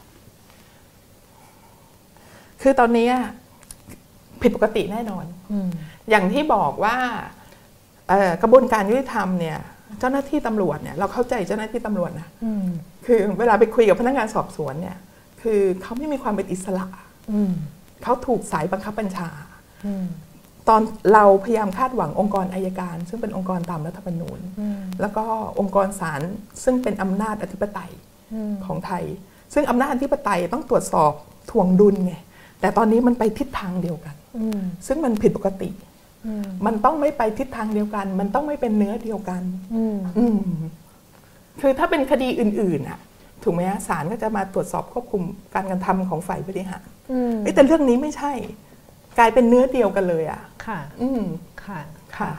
[2.61, 3.09] คือตอนนี้
[4.41, 5.69] ผิดปกติแน่นอนอืม
[6.09, 6.95] อย่างที่บอกว่า
[8.09, 9.57] เอ่อกระบวนการยุติธรรมเนี่ย
[9.99, 12.65] เจ้าหน้าที่ตำรวจเนี่ยเราเข้าใจเจ้าหน้าที่ตำรวจนะอืม
[13.05, 14.97] คือเวลาไปคุยกับพนักงานสอบสวนเนี่ย
[15.41, 16.87] คือเขาไม่มีความเป็นอิสระ
[17.31, 17.53] อืม
[18.03, 19.29] เขาถูกสายบังคับบัญชา
[19.85, 20.05] อืม
[20.69, 20.81] ตอน
[21.13, 25.23] เราพยายามคาดหวังองค์กรอายการ ซึ่งเป็นองค์กรตามรัฐธรรมนูญอืมแล้วก็
[25.59, 26.21] องค์กรศาล
[26.63, 27.91] ซึ่งเป็นอำนาจอธิปไตย
[28.33, 29.03] อืมของไทย
[29.53, 31.11] ซึ่งอำนาจอธิปไตยต้องตรวจสอบ
[31.51, 32.15] ถ่วงดุลไง
[32.61, 35.69] แต่ตอนนี้มันไปทิศทางเดียวกันอืมซึ่งมันผิดปกติ
[36.25, 39.41] อืมมันต้องไม่ไปทิศทางเดียวกัน มันต้องไม่เป็นเนื้อเดียวกัน
[39.75, 40.37] อืมอืม
[41.61, 42.99] คือถ้าเป็นคดีอื่นๆน่ะ
[43.43, 45.21] ถูกไหมฮะศาลก็จะมาตรวจสอบควบคุม
[45.53, 48.33] การกระทำของฝ่ายบริหารอืมเอ้ยแต่เรื่องนี้ไม่ใช่
[49.17, 51.21] กลายเป็นเนื้อเดียวกันเลยอะ ค่ะ อืม
[51.65, 51.79] ค่ะ
[52.17, 52.31] ค่ะ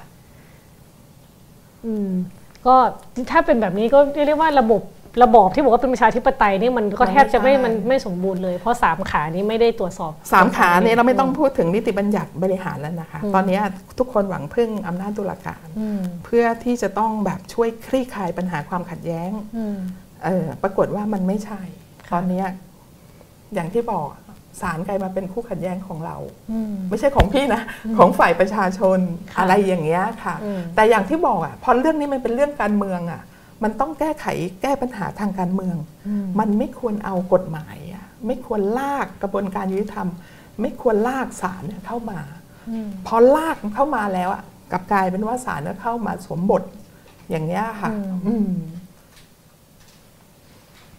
[1.87, 2.11] อืม
[2.67, 2.75] ก็
[3.31, 4.83] ถ้าเป็นแบบนี้ก็เรียกว่าระบบ
[5.23, 13.61] ระบอบที่บอกว่าเป็นประชาธิปไตยนี่มันก็มันไม่แทบจะไม่ใช่มันไม่สมบูรณ์เลย เพราะสามขานี้ไม่ได้ตรวจสอบสามขาเนี่ยเราไม่ต้องพูดถึงนิติบัญญัติบริหารแล้วนะคะ ตอนนี้
[13.99, 19.79] ทุกคนหวังพึ่งอำนาจตุลาการอืมเพื่อที่จะต้องแบบช่วยคลี่คลายปัญหาความขัดแย้งอืม
[20.25, 21.61] เออปรากฏว่ามันไม่ใช่
[22.13, 22.47] ตอนเนี้ย
[23.55, 24.07] อย่างที่บอก
[24.61, 26.17] ศาลกลายมาเป็นคู่ขัดแย้งของเรา
[26.51, 27.63] อืมไม่ใช่ของพี่นะ
[27.99, 28.99] ของฝ่ายประชาชน
[29.33, 33.23] ค่ะอะไรอย่างเงี้ยค่ะอืมแต่อย่างที่บอกอะพอเรื่องนี้มันเป็นเรื่องการเมืองอะ
[33.63, 34.27] มันต้องแก้ไข
[34.63, 35.77] แก้ปัญหาทางการเมือง
[36.09, 40.09] อืมมันไม่ควรเอากฎหมายอะไม่ควรลากกระบวนการยุติธรรม
[40.61, 42.21] ไม่ควรลากศาลเนี่ยเข้ามา
[42.71, 44.43] อืมพอลากเข้ามาแล้วอะ
[44.73, 46.63] กลับกลายเป็นว่าศาลเนี่ยเข้ามาสวมบท
[47.31, 47.91] อย่างเงี้ยค่ะ
[48.27, 48.49] อืม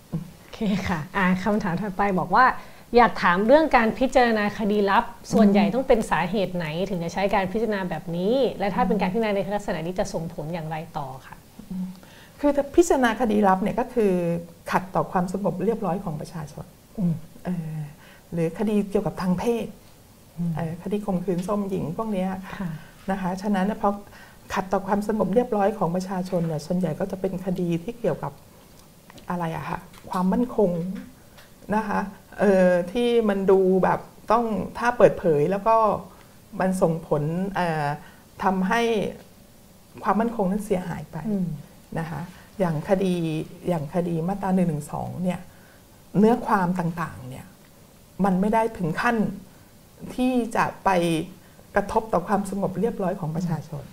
[0.10, 0.16] โอ
[0.54, 2.46] เคค่ะ อ่าคำถามถัดไปบอกว่า
[2.96, 11.38] อยากถามเรื่องการพิจารณาคดีลับ ส่วนใหญ่ต้องเป็นสาเหตุไหน ถึงจะใช้การพิจารณาแบบนี้ และถ้าเป็นการพิจารณาในลักษณะนี้จะส่งผลอย่างไรต่อค่ะ
[12.40, 14.12] คือถ้าพิจารณาคดีลับเนี่ยก็คือ
[14.72, 16.66] ขัดต่อความสงบเรียบร้อยของประชาชน
[17.00, 17.16] อืม
[17.46, 17.78] เออ
[18.34, 19.68] หรือคดีเกี่ยวกับทางเพศ
[20.56, 22.70] เออคดีข่มขืนส้มหญิงพวกเนี้ยค่ะค่ะ
[23.12, 23.90] นะคะฉะนั้นเนี่ยพอ
[24.54, 28.32] ขัดต่อความสงบเรียบร้อยของประชาชนเนี่ยส่วนใหญ่ก็จะเป็นคดีที่เกี่ยวกับ
[29.30, 29.80] อะไรอะค่ะ
[30.12, 30.72] ความมั่นคง
[31.76, 32.00] นะคะ
[32.40, 34.00] เออที่มันดูแบบ
[34.32, 34.46] ต้อง
[34.78, 35.76] ถ้าเปิดเผยแล้วก็
[36.60, 37.24] มันส่งผล
[37.56, 37.86] เอ่อ
[38.44, 38.82] ทำให้
[40.04, 41.48] ความมั่นคงนั้นเสียหายไปอืม
[42.00, 42.22] นะคะ
[42.60, 43.14] อย่างคดี
[43.68, 44.64] อย่างคดีมาตรา1นึ
[45.24, 45.40] เนี่ย
[46.18, 47.46] เนื้อความต่างๆเนี่ย
[48.26, 49.16] มันไม่ได้ถึงขั้น
[50.16, 50.90] ที่จะไป
[51.76, 53.84] กระทบต่อความสงบเรียบร้อยของประชาชน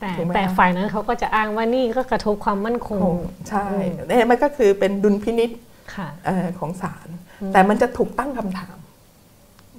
[0.00, 3.00] แต่ถูกไหมแต่คะฝ่ายนั้นเขาก็จะอ้างว่านี่ก็กระทบความมั่นคง
[3.48, 3.66] ใช่
[4.06, 5.66] เนี่ยมันก็คือเป็นดุลพินิษค่ะเอ่อ
[6.58, 7.08] ของศาล
[7.52, 8.76] แต่มันจะถูกตั้งคำถาม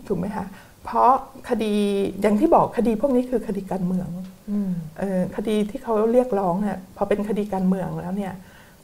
[0.08, 0.46] ถูกไหมคะ
[0.86, 1.12] เพราะ
[1.50, 1.74] คดี
[2.22, 4.10] อย่างที่บอกคดีพวกนี้คือคดีการเมือง
[4.52, 8.34] อืมเอ่อคดีที่เขาเรียกร้องเนี่ยพอเป็นคดีการเมืองแล้วเนี่ย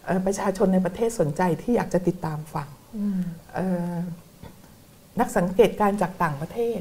[0.05, 2.67] เอ่อประชาชนในประเทศสนใจที่อยากจะติดตามฟัง
[2.97, 3.19] อืม
[3.55, 3.95] เอ่อ
[5.19, 6.79] นักสังเกตการณ์จากต่างประเทศ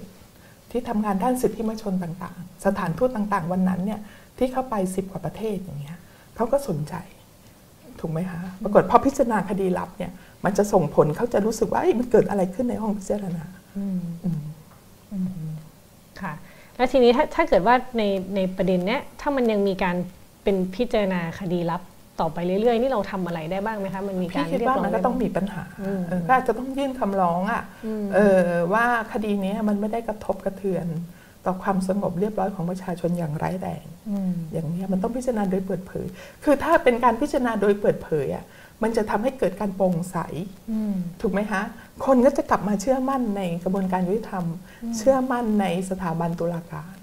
[0.71, 4.01] ที่ทำงานด้านสิทธิมนชนต่างๆ สถานทูตต่างๆ วันนั้นเนี่ย
[4.39, 5.99] ที่เข้าไปสิบกว่าประเทศอย่างเงี้ย
[6.37, 6.95] เขาก็สนใจ
[8.01, 10.13] ถูกไหมคะปรากฏพอพิจารณาคดีลับเนี่ย
[10.45, 13.45] มันจะส่งผลเขาจะรู้สึกว่าเอ้ยมันเกิดอะไรขึ้นในห้องพิจารณา
[13.77, 15.49] อืมอืม
[16.21, 16.33] ค่ะ
[16.77, 18.03] แล้วทีนี้ถ้าถ้าเกิดว่าใน
[18.37, 19.97] ในประเด็นเนี้ยถ้ามันยังมีการ
[20.45, 21.83] เป็นพิจารณาคดีลับ
[22.21, 28.41] ต่อไปเรื่อยๆ นี่เราทำอะไรได้บ้างไหมคะ มันมีกาพี่รคิดเรียกว่าร้องมันก็ได้ต้องบ้างมีปัญหาอืมเออก็อาจจะต้องยื่นคำร้องอะอืมเออ
[28.73, 30.87] ว่าคดีนี้มันไม่ได้กระทบกระเทือน
[31.47, 36.07] ต่อความสงบเรียบร้อยของประชาชนอย่างร้ายแรงอืมอย่างนี้ยมันต้องพิจารณาโดยเปิดเผย
[36.45, 38.45] คือถ้าเป็นการพิจารณาโดยเปิดเผยอะ
[38.83, 40.17] มันจะทำให้เกิดการโปร่งใส
[40.71, 41.63] อืมถูกไหมคะ
[42.05, 44.45] คนก็จะกลับมาเชื่อมั่นในกระบวนการยุติธรรม
[44.97, 46.97] เชื่อมั่นในสถาบันตุลาการ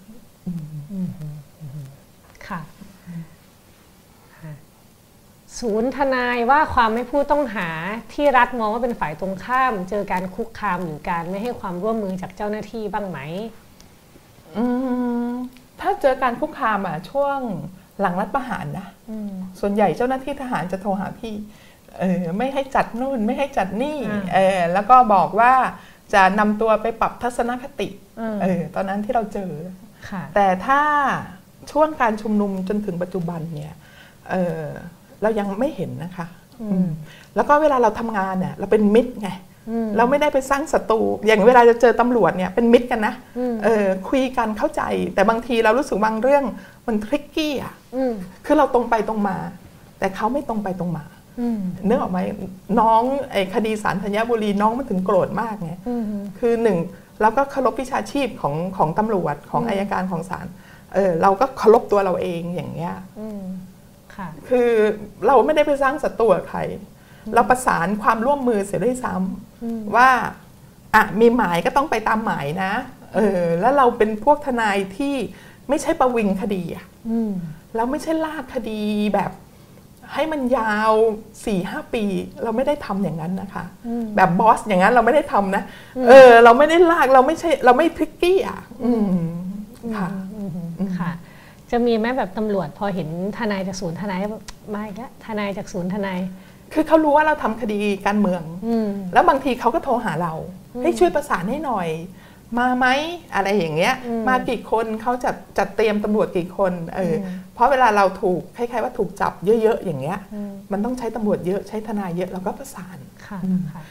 [2.48, 2.62] ค่ะ
[4.36, 4.54] ค่ะ
[5.60, 7.70] ศูนย์ทนายว่าความไม่ผู้ต้องหา
[8.14, 13.20] ที่รัฐมองว่าเป็นฝ่ายตรงข้าม เจอการคุกคามหรือการไม่ให้ความร่วมมือจากเจ้าหน้าที่บ้างไหม
[14.58, 14.66] อื
[15.30, 15.32] ม
[15.80, 17.40] ถ้าเจอการคุกคามอะช่วง
[18.00, 21.36] หลังรัฐประหารนะอืมส่วนใหญ่เจ้าหน้าที่ทหารจะโทรหาพี่
[22.00, 25.54] เออไม่ให้จัดนู่นไม่ให้จัดนี่อ่าเออแล้วก็บอกว่า
[26.14, 27.88] จะนำตัวไปปรับทัศนคติ
[28.20, 29.52] อืมเออตอนนั้นที่เราเจอ
[30.10, 30.82] ค่ะแต่ถ้า
[31.72, 33.76] ช่วงการชุมนุมจนถึงปัจจุบันเนี่ย
[34.32, 34.64] เออ
[35.22, 36.26] เรายังไม่เห็นนะคะ
[36.62, 36.90] อืมอืม
[37.36, 39.30] แล้วก็เวลาเราทำงานเนี่ยเราเป็นมิตรไง
[39.70, 44.82] อืมเราไม่ได้ไปสร้างศัตรูอย่างเวลาจะเจอตำรวจเนี่ยเป็นมิตรกันนะอืมเออคุยกันเข้าใจ
[45.16, 46.44] แต่บางทีเรารู้สึกบางเรื่อง
[46.88, 47.81] มันทริกกี้อะอืม
[48.46, 49.38] คือเราตรงไปตรงมา
[50.00, 51.06] แต่เขาไม่ตรงไปตรงมา
[51.40, 52.20] อืมเนื้อออกไหม
[52.80, 56.04] น้องไอ้คดีสารธัญบุรีน้องมันถึงโกรธมากไงอืม
[56.40, 56.78] คือหนึ่ง
[57.22, 60.48] เราก็เคารพวิชาชีพของของตำรวจของอืมอายการของศาล
[60.94, 63.42] เออเราก็เคารพตัวเราเองอย่างเงี้ยอืม
[64.16, 64.70] ค่ะคือ
[65.28, 66.60] เราไม่ได้ไปสร้างศัตรูกับใคร
[67.34, 69.14] เราประสานความร่วมมือเสียด้วยซ้
[69.64, 70.10] อืมำว่า
[70.96, 72.74] อะมีหมายก็ต้องไปตามหมายนะ
[73.16, 75.16] เออแล้วเราเป็นพวกทนายที่
[75.70, 77.32] ไม่ใช่ประวิงคดีอะอืม
[77.76, 78.82] เราไม่ใช่ลากคดี
[79.16, 79.32] แบบ
[80.14, 80.94] ให้มันยาว
[81.24, 82.04] 4ี่ห้าปี
[82.44, 85.64] เราไม่ได้ทำอย่างนั้นนะคะอืมแบบบอสอย่างนั้นเราไม่ได้ทำนะ
[86.08, 89.06] เออ เราไม่ได้ลากเราไม่ใช่ เราไม่ทริกกี้อะอืม
[89.96, 91.12] ค่ะอืมค่ะ
[91.72, 94.44] จะมีไหมแบบตำรวจพอเห็นทนายจากศูนย์ทนายแบบ
[94.74, 96.20] มาอีกแล้วทนายจากศูนย์ทนาย
[96.74, 100.34] คือเขารู้ว่าเราทำคดีการเมืองอืมแล้วบางทีเขาก็โทรหาเรา
[100.84, 101.88] ให้ช่วยประสานให้หน่อย
[102.60, 102.88] มาไหม
[103.36, 112.98] อะไรอย่างเงี้ยอืมมากี่คนเขาจะจัดเตรียมตำรวจกี่คนเอออมเพราะเวลาเราถูกคล้ายๆว่าถูกจับเยอะๆอย่างเงี้ยอืมมันต้องใช้ตำรวจเยอะใช้ทนายเยอะเราก็ประสาน
[113.28, 113.84] ค่ะอืมค่ะ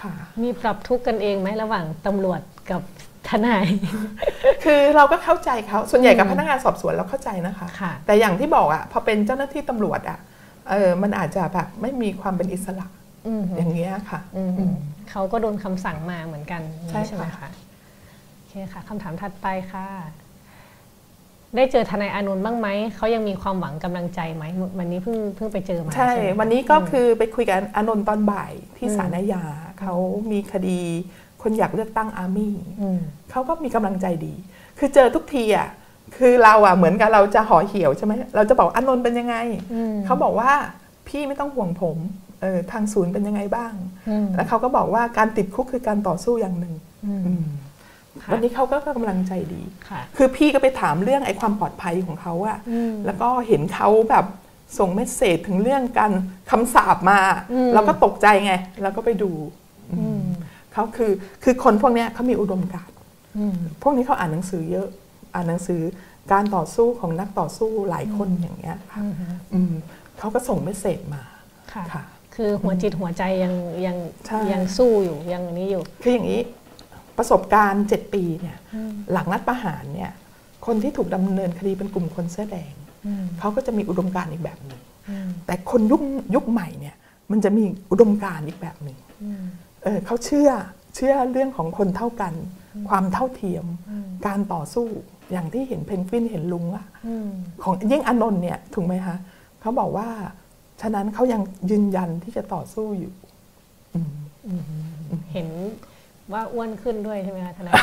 [0.00, 0.12] ค่ะ
[0.42, 2.40] มีปรับทุกข์กันเองไหมระหว่างตำรวจ
[2.70, 2.82] กับ
[3.28, 3.66] ทนาย
[4.64, 10.18] คือเราก็เข้าใจเขาส่วนใหญ่กับอืมพนักงานสอบสวนเราเข้าใจนะคะค่ะแต่อย่างที่บอกอะพอเป็นเจ้าหน้าที่ตำรวจอะ
[10.70, 12.86] เออมันอาจจะแบบไม่มีความเป็นอิสระ
[13.26, 14.72] อืมอย่างเงี้ยค่ะอืมอืม
[15.10, 17.48] เขาก็โดนคำสั่งมาเหมือนกันใช่ใช่ไหมค่ะ
[18.56, 19.86] คะโอเคค่ะคำถามถัดไปค่ะ
[21.56, 24.44] ได้เจอทนายอานนท์บ้างไหม เขายังมีความหวังกำลังใจไหม
[24.78, 29.44] วันนี้เพิ่งเพิ่งไปเจอมาใช่ไหมวันนี้ก็คือไปคุยกันอานนท์ตอนบ่ายที่อืมศาลอาญา
[29.80, 29.94] เขา
[30.32, 30.80] มีคดี
[31.42, 33.00] คนอยากเลือกตั้งอาร์มี่อืม
[33.30, 34.34] เขาก็มีกำลังใจดี
[34.78, 35.68] คือเจอทุกทีอะ
[36.16, 39.36] คือเราอะเหมือนกับเราจะห่อเหี่ยวใช่ไหมเราจะบอกอานนท์เป็นยังไง
[39.74, 40.50] อืมเขาบอกว่า
[41.08, 41.96] พี่ไม่ต้องห่วงผม
[42.40, 43.72] เออทางศูนย์เป็นยังไงบ้าง
[44.08, 46.74] อืมแล้วเขาก็บอกว่าการติดคุกคือการต่อสู้อย่างหนึ่ง
[47.06, 47.65] อืมอืมค่ะ
[48.32, 54.24] วันนี้เขาก็กำลังใจดีค่ะคือพี่ก็ไปถามเรื่องไอ้ความปลอดภัยของเขาอะอืมแล้วก็เห็นเขาแบบ
[54.78, 56.12] ส่งเมสเซจถึงเรื่องการ
[56.50, 57.20] คำสาปมา
[57.52, 59.30] อืมเราก็ตกใจไงแล้วก็ไปดู
[59.92, 60.22] อืม
[60.72, 61.12] เขาคือ
[61.44, 62.94] คือคนพวกเนี้ยเขามีอุดมการณ์
[63.38, 64.88] อืมพวกนี้เขาอ่านหนังสือเยอะ
[65.34, 65.82] อ่านหนังสือ
[66.32, 69.14] การต่อสู้ของนักต่อสู้หลายคนอย่างเงี้ยค่ะอืม
[69.54, 69.72] อืม
[70.18, 71.22] เขาก็ส่งเมสเซจมา
[71.72, 72.02] ค่ะค่ะ
[72.34, 73.54] คือหัวจิตหัวใจยัง
[73.86, 73.96] ยัง
[74.26, 76.40] ใช่ยังสู้อยู่ยังนี้อยู่ คืออย่างนี้
[77.18, 80.12] ประสบการณ์ 7 ปีเนี่ยอืมหลังรัฐประหารเนี่ย
[80.66, 82.72] คนที่ถูกดำเนินคดีเป็นกลุ่มคนเสื้อแดง
[83.06, 86.02] อืมเขาก็จะมีอุดมการณ์อีกแบบหนึ่งอืมแต่คนยุค
[86.34, 86.96] ยุคใหม่เนี่ย
[87.30, 88.98] มันจะมีอุดมการณ์อีกแบบหนึ่ง
[89.84, 90.50] เออเขาเชื่อ
[90.94, 92.34] เชื่อเรื่องของคนเท่ากัน
[92.88, 93.64] ความเท่าเทียม
[94.26, 94.86] การต่อสู้
[95.32, 96.86] อย่างที่เห็นเพนกวินเห็นลุงอะ
[97.62, 99.16] ของยิ่งอานนท์เนี่ยถูกไหมคะ
[99.60, 100.08] เขาบอกว่า
[100.80, 103.12] ฉะนั้นเขายังยืนยันที่จะต่อสู้อยู่
[105.32, 105.48] เห็น
[106.32, 107.74] ว่าอ้วนขึ้นด้วยใช่ไหมคะทนาย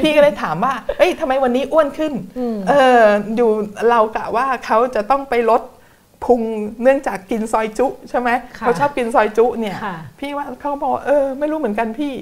[0.00, 2.12] พี่ก็เลยถามว่า เอ้ยทำไมวันนี้อ้วนขึ้น
[2.68, 3.02] เออ
[3.36, 3.50] อยู่
[3.90, 5.62] เรากะว่าเขาจะต้องไปลด
[6.24, 6.40] พุง
[6.82, 12.12] เนื่องจากกินซอยจุใช่ไหมค่ะเขาชอบกินซอยจุเนี่ยค่ะพี่ว่าเขาบอกว่าเออ ไม่รู้เหมือนกันพี่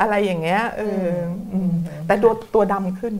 [0.00, 1.20] อะไรอย่างเงี้ยเอออ
[1.52, 1.72] อืม
[2.06, 3.14] แต่ตัวตัวดำขึ้น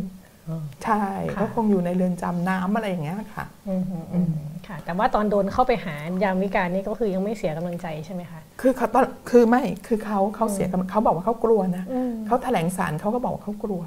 [0.84, 1.02] ใช่
[1.34, 4.30] ค่ะก็คงอยู่ในเรือนจำน้ำอะไรอย่างเงี้ยค่ะอืมอืมอืม
[4.66, 5.94] ค่ะ แต่ว่าตอนโดนเข้าไปหา
[6.24, 13.82] ยามวิการนี่ก็คือยังไม่เสียกำลังใจใช่ไหมคะคือเขาตอนคือไม่คือเขาเขาเสียกำลังเขาบอกว่าเขากลัวนะอืมเขาแถลงสารเขาก็บอกว่าเขากลัว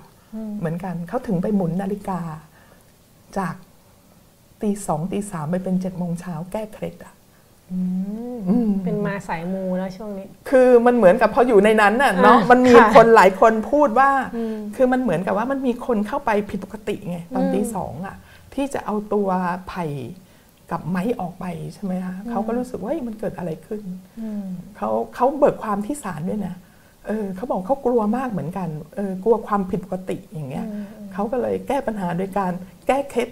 [0.59, 2.19] เหมือนกันเขาถึงไปหมุนนาฬิกา
[3.37, 3.55] จาก
[4.61, 7.13] ตีสองตีสามไปเป็นเจ็ดโมงเช้าแก้เคล็ดอะ
[8.83, 18.15] เป็นมาสายมูแล้วช่วงนี้ คือมันเหมือนกับพออยู่ในนั้นน่ะเนาะอ่ามันมีค่ะคนหลายคนพูดว่าอืมคือมันเหมือนกับว่ามันมีคนเข้าไปผิดปกติไงตอนตีสองอะ
[18.53, 19.27] ที่จะเอาตัว
[19.67, 19.85] ไผ่
[20.71, 23.81] กับไม้ออกไปใช่ไหมคะเขาก็รู้สึกว่าเฮ้ยมันเกิดอะไรขึ้น
[24.21, 24.45] อืม
[24.77, 26.55] เขาเขาเบิกความที่ศาลด้วยนะ
[27.07, 30.65] เออเขาบอกเขากลัวมากเหมือนกันเออกลัวความผิดปกติอย่างเงี้ย
[31.13, 32.51] เขาก็เลยแก้ปัญหาโดยการ
[32.87, 33.29] แก้เคล็ด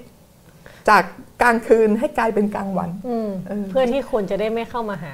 [0.90, 1.04] จาก
[1.42, 5.14] กลางคืนให้กลายเป็นกลางวันอืมเออเพื่อที่คนจะได้ไม่เข้ามาหา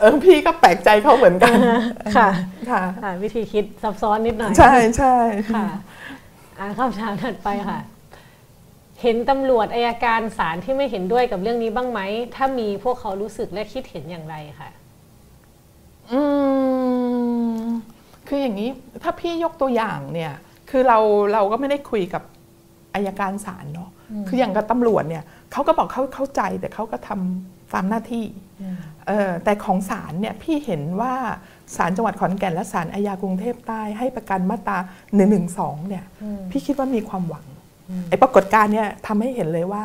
[0.00, 1.56] เออพี่ก็แปลกใจเขาเหมือนกัน
[2.16, 2.28] ค่ะ
[2.70, 5.16] ค่ะอ่าวิธีคิดซับซ้อนนิดหน่อย ใช่ใช่
[5.54, 5.66] ค่ะ
[6.58, 7.80] อ่าคำถามถัดไปค่ะ
[9.02, 12.00] เห็นตำรวจอายการศาลที่ไม่เห็นด้วยกับเรื่องนี้บ้างไหม
[12.34, 14.70] ถ้ามีพวกเขารู้สึกและคิดเห็นอย่างไรค่ะ
[16.12, 16.20] อื
[17.60, 17.64] ม
[18.28, 18.70] คืออย่างนี้
[19.02, 20.32] ถ้าพี่ยกตัวอย่างเนี่ย
[20.70, 20.98] คือเรา
[21.32, 22.22] เราก็ไม่ได้คุยกับ
[22.94, 23.90] อายการศาลเนาะ
[24.28, 28.24] คืออย่างกับตำรวจเนี่ยเขาก็บอกเขาเข้าใจแต่เขาก็ทำตามหน้าที่
[29.08, 31.14] เออแต่ของศาลเนี่ยพี่เห็นว่า
[31.76, 35.24] ศาลจังหวัดขอนแก่นและศาลอาญากรุงเทพใต้ให้ประกันมาตรา1นึ
[35.88, 36.04] เนี่ย
[36.50, 37.46] พี่คิดว่ามีความหวัง
[38.08, 39.84] ไอ้ปรากฏการณ์เนี่ยทำให้เห็นเลยว่า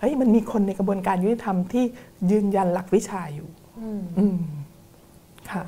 [0.00, 1.84] เฮ้ยมันมีคนในกระบวนการยุติธรรมที่
[2.30, 3.48] ยืนยันหลักวิชาอยู่
[4.18, 4.38] อืม
[5.50, 5.62] ค่ะ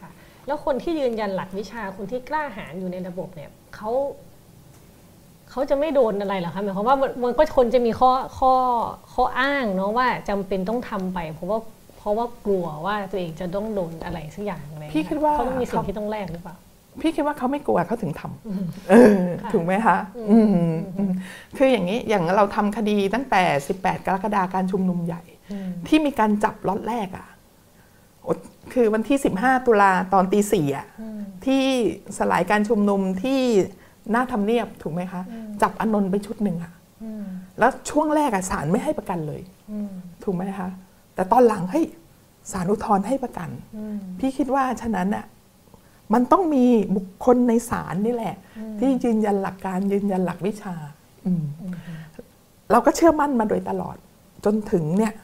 [0.00, 0.10] ค่ะ
[0.46, 3.90] แล้วคนที่ยืนยันหลักวิชาคนที่กล้าหาญอยู่ในระบบเนี่ยเขา
[5.56, 8.52] เขาจะไม่โดนอะไรเหรอคะหมายความว่ามันมันก็คนจะมีข้อข้อ
[9.14, 11.58] ข้ออ้างเนาะว่าจำเป็นต้องทำไป เพราะว่า
[11.98, 16.56] เพราะว่ากลัวว่าตัวเองจะต้องโดนอะไรสักอย่างอะไรอย่งพี่เงี้ยคิดว่าเขาต้องมีสิ่งเขาที่ต้องแลกหรือเปล่า
[17.00, 19.96] พี่คิดว่าเขาไม่กลัวเขาถึงทำเออค่ะถูกไหมคะ
[20.30, 20.46] อืม
[20.96, 21.12] อืม
[21.56, 23.42] คืออย่างนี้อย่างเราทำคดีตั้งแต่
[23.76, 25.22] 18 กรกฎาคมการชุมนุมใหญ่
[25.88, 27.26] ที่มีการจับล็อตแรกอะ่ะ
[28.24, 28.28] โอ
[28.72, 30.86] คือวันที่ 15 ตุลาตอนตีสี่อะ
[31.46, 31.62] ที่
[32.18, 33.40] สลายการชุมนุมที่
[34.10, 35.22] หน้าทำเนียบถูกไหมคะ
[35.62, 36.72] จับอนนท์ไปชุดหนึ่งอะ่ะ
[37.58, 39.42] แล้วช่วงแรกอะศาลไม่ให้ประกันเลย
[40.24, 40.68] ถูกไหมคะ
[41.14, 41.84] แต่ตอนหลังให้ย
[42.52, 43.48] ศาลอุทธรณ์ให้ประกัน
[44.18, 45.24] พี่คิดว่าฉะนั้นอะ
[46.12, 46.64] มันต้องมี
[46.96, 48.34] บุคคลในศาลนี่แหละ
[48.78, 50.74] ที่ยืนยันหลักการยืนยันหลักวิชา
[51.26, 51.44] อืม
[52.70, 53.96] เราก็เชื่อมั่นมาโดยตลอด
[54.44, 55.14] จนถึงเนี่ย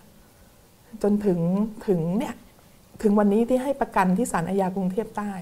[1.03, 1.39] จนถึง
[1.87, 2.35] ถึงเนี่ย
[3.03, 5.33] ถึงวันนี้ที่ให้ประกันที่ศาลอาญากรุงเทพใต้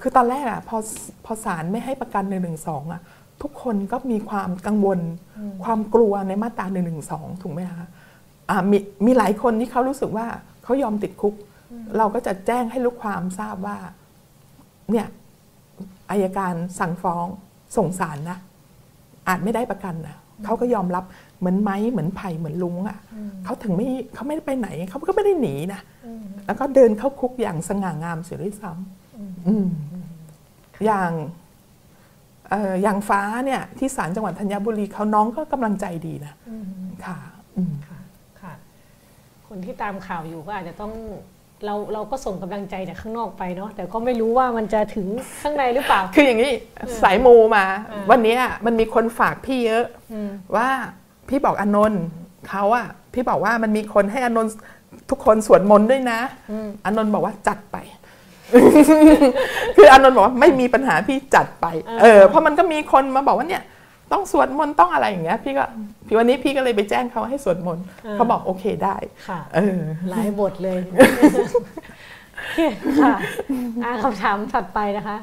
[0.00, 0.76] คือตอนแรกอะพอ
[1.24, 3.00] พอศาลไม่ให้ประกันหนึ่งหนึ่งสองอะ
[3.42, 5.00] ทุกคนก็มีความกังวล
[5.64, 7.86] ความกลัวในมาตราหนึ่งหนึ่งสองถูกไหมคะ
[8.50, 10.26] อ่ามีมีหลายคนที่เขารู้สึกว่า
[10.64, 11.34] เขายอมติดคุก
[11.96, 13.76] เราก็จะแจ้งให้ลูกความทราบว่า
[14.90, 15.06] เนี่ย
[16.10, 17.26] อายการสั่งฟ้อง
[17.76, 18.38] ส่งสารนะ
[19.28, 21.04] อาจไม่ได้ประกันนะเขาก็ยอมรับ
[21.38, 22.98] เหมือนไม้เหมือนไผ่เหมือนลุงอะ่ะ
[23.44, 25.80] เขาถึงไม่เขาไม่ได้ไปไหนเขาก็ไม่ได้หนีนะ
[26.46, 29.66] แล้วก็เดินเข้าคุกอย่างสง่างามเสียด้วยซ้ำอืม
[30.86, 31.10] อย่าง
[32.50, 36.34] เอ่ออย่างฟ้าเนี่ยที่ศาลจังหวัดธัญบุรีเขาน้องก็กำลังใจดีนะ
[37.04, 37.18] ค่ะ
[37.56, 37.98] อืมค่ะ
[38.40, 38.52] ค่ะ
[39.48, 40.92] คนที่ตามข่าวอยู่ก็อาจจะต้อง
[41.64, 45.06] เราเราก็ส่งกำลังใจจากข้างนอกไปเนาะแต่ก็ไม่รู้ว่ามันจะถึง
[45.42, 46.52] ข้างในหรือเปล่า คืออย่างนี้
[47.02, 49.84] สายมูมาอ่าวันเนี้ยมันมีคนฝากพี่เยอะ
[50.56, 50.68] ว่า
[51.28, 52.02] พี่บอกอานนท์
[52.48, 54.52] เขาอะพี่บอกว่ามันมีคนให้อานนท์
[55.10, 56.20] ทุกคนสวดมนต์ด้วยนะ
[56.84, 57.76] อานนท์บอกว่าจัดไป
[59.76, 61.66] คืออานนท์บอกว่าไม่มีปัญหาพี่จัดไป
[62.00, 63.62] เออเพราะมันก็มีคนมาบอกว่าเนี่ย
[64.12, 65.64] ต้องสวดมนต์ต้องอะไรอย่างเงี้ยพี่ก็
[66.06, 68.96] พี่วันนี้พี่ก็เลยไปแจ้งเขาให้สวดมนต์อ่าเขาบอกโอเคได้
[69.28, 69.80] ค่ะเออ
[70.10, 70.80] หลายบทเลย
[73.02, 73.14] ค่ะ
[73.84, 75.16] อ่าคำถามถัดไปนะคะ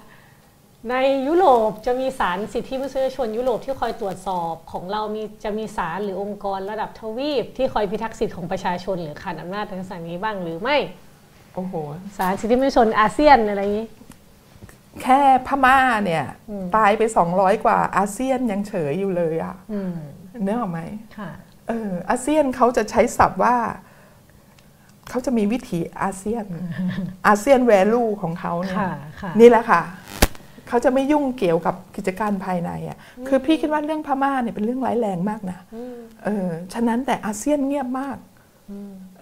[0.92, 0.96] ใน
[1.28, 10.78] ยุโรปจะมีศาลสิทธิมนุษยชนยุโรปที่คอยตรวจสอบของเรามีจะมีศาลหรือองค์กรระดับทวีป ที่คอยพิทักษ์สิทธิของประชาชน หรือขัดอำนาจทางศาลนี้บ้างหรือไม่
[11.56, 11.74] โอ้โห
[12.18, 13.88] ศาลสิทธิมนุษยชนอาเซียนอะไรอย่างนี้
[15.02, 16.26] แค่พม่าเนี่ย
[16.76, 19.94] ตายไปสองร้อยกว่าอาเซียนยังเฉยอยู่เลยอะอืม
[20.44, 20.80] เนื้อออกไหม
[21.18, 21.32] ค่ะ
[21.68, 23.56] เอออาเซียนเขาจะใช้ศัพท์ว่า
[25.10, 26.46] เขาจะมีวิถีอาเซียน
[27.28, 28.92] อาเซียนแวลูของเขาเนี่ยค่ะ
[29.22, 29.82] ค่ะนี่แหละค่ะ
[30.74, 32.98] เขาจะไม่ยุ่งเกี่ยวกับกิจการภายในอะ
[33.28, 35.60] คือพี่คิดว่าเรื่องพม่าเนี่ยเป็นเรื่องร้ายแรงมากนะ
[36.26, 38.18] เออฉะนั้นแต่อาเซียนเงียบมาก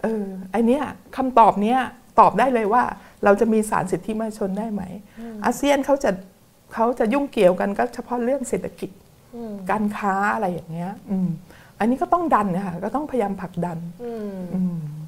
[0.03, 0.83] เออไอเนี้ย
[1.17, 1.79] คำตอบเนี้ย
[2.19, 2.83] ตอบได้เลยว่า
[3.23, 4.83] เราจะมีสารสิทธิมนุษยชนได้ไหม
[5.45, 6.11] อาเซียนเขาจะ
[6.73, 8.89] เขาจะยุ่งเกี่ยวกันก็เฉพาะเรื่องเศรษฐกิจ
[9.35, 11.29] อืมการค้าอะไรอย่างเงี้ย อืม
[11.79, 15.00] อันนี้ก็ต้องดันนะคะก็ต้องพยายามผลักดัน อืมอืมค่ะ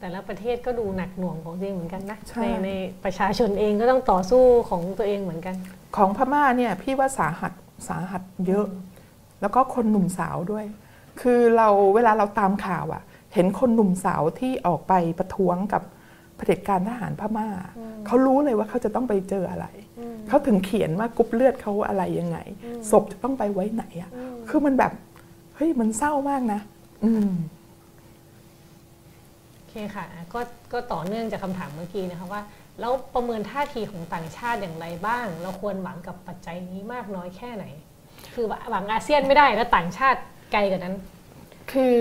[0.00, 2.70] แต่ละประเทศก็ดูหนักหน่วงของตัวเองเหมือนกันนะใช่ในใน
[3.04, 5.56] ประชาชนเองก็ต้องต่อสู้ของตัวเองเหมือนกัน
[5.96, 7.52] ของพม่าเนี่ยพี่ว่าสาหัส
[7.88, 8.66] สาหัสเยอะ
[9.40, 10.64] แล้วก็คนหนุ่มสาวด้วย
[11.20, 13.02] คือเราเวลาเราตามข่าวอะ
[13.34, 15.82] เห็นคนหนุ่มสาวที่ออกไปประท้วงกับ
[16.36, 17.48] เผด็จการทหารพม่า
[18.06, 19.66] เขารู้เลยว่าเขาจะต้องไปเจออะไร
[20.28, 22.38] เขาถึงเขียนว่ากรุ๊ปเลือดเขาอะไรยังไง
[22.90, 24.10] ศพจะต้องไปไว้ไหนอะ
[24.48, 24.92] คือมันแบบ
[25.56, 26.60] เฮ้ยมันเศร้ามากนะ
[27.04, 30.40] อืมโอเคค่ะอะ ก็
[30.72, 32.42] ก็ต่อเนื่องจากคำถามเมื่อกี้นะคะว่า
[32.80, 37.64] แล้วประเมินท่าทีของต่างชาติอย่างไรบ้าง เราควรหวังกับปัจจัยนี้มากน้อยแค่ไหน
[38.34, 40.20] คือหวังอาเซียนไม่ได้แล้วต่างชาติ
[40.52, 40.96] ไกลกว่านั้น
[41.72, 41.96] คือ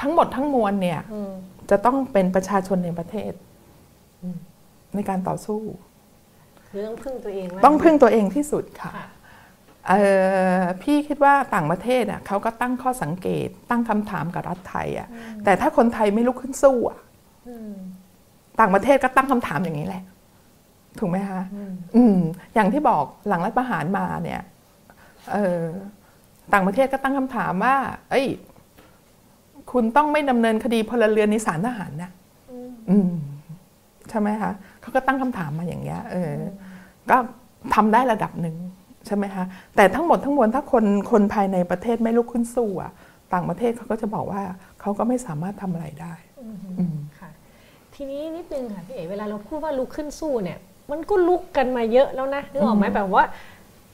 [0.00, 1.32] ทั้งหมดทั้งมวลเนี่ยอืม
[1.70, 3.32] จะต้องเป็นประชาชนในประเทศ
[4.94, 5.60] ในการต่อสู้
[6.68, 9.08] คือต้องพึ่งตัวเองมากต้องพึ่งตัวเองที่สุดค่ะค่ะเอ่อ
[10.82, 15.08] พี่คิดว่าต่างประเทศอะเขาก็ตั้งข้อสังเกต ตั้งคำถามกับรัฐไทยอะ
[15.44, 16.98] แต่ถ้าคนไทยไม่ลุกขึ้นสู้อะ
[17.48, 17.72] อืม
[18.60, 20.02] ต่างประเทศก็ตั้งคำถามอย่างนี้แหละ
[20.98, 22.18] ถูกไหมคะอืมอืม
[22.54, 24.42] อย่างที่บอกหลังรัฐประหารมาเนี่ย
[25.32, 25.62] เออ
[26.52, 27.76] ต่างประเทศก็ตั้งคำถามว่า
[28.10, 28.26] เอ้ย
[29.72, 32.10] คุณต้องไม่ดำเนินคดีพลเรือนในศาลทหารนะ
[32.90, 33.10] อืม
[34.08, 36.32] ใช่ไหมคะเขาก็ตั้งคำถามมาอย่างเงี้ยเออ
[37.10, 37.16] ก็
[37.74, 38.56] ทำได้ระดับหนึ่ง
[39.06, 39.44] ใช่ไหมคะ
[39.76, 42.92] แต่ทั้งหมดทั้งมวลถ้าคนคนภายในประเทศไม่ลุกขึ้นสู้อะ
[43.32, 44.42] ต่างประเทศเขาก็จะบอกว่า
[44.80, 46.12] เขาก็ไม่สามารถทำอะไรได้
[46.78, 47.30] อืมค่ะ
[47.94, 50.58] ทีนี้นิดนึงค่ะพี่เอ๋เวลาเราพูดว่าลุกขึ้นสู้เนี่ย
[50.90, 53.24] มันก็ลุกกันมาเยอะแล้วนะนึกออกไหมแบบว่า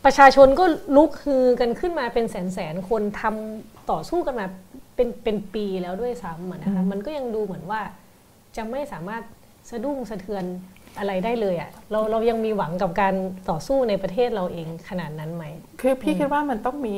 [0.04, 0.64] ประชาชนก็
[0.96, 4.46] ลุกฮือกันขึ้นมาเป็นแสนแสนๆคนทำต่อสู้กันมา
[4.94, 7.80] เป็นเป็นปีแล้วด้วยซ้ำอะนะคะมันก็ยังดูเหมือนว่า
[8.56, 9.22] จะไม่สามารถ
[9.70, 10.44] สะดุ้งสะเทือน
[10.98, 13.14] อะไรได้เลยอะ่ะเราเรายังมีหวังกับการ
[13.50, 15.44] ต่อสู้ในประเทศเราเองขนาดนั้นไหม
[15.80, 16.96] คือพี่คิดว่ามันต้องมี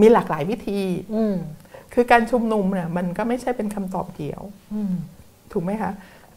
[0.00, 0.80] มีหลากหลายวิธี
[1.14, 1.34] อืม
[1.94, 4.42] คือการชุมนุมเนี่ยมันก็ไม่ใช่เป็นคำตอบเดียว
[4.74, 4.94] อืม
[5.52, 5.92] ถูกไหมคะ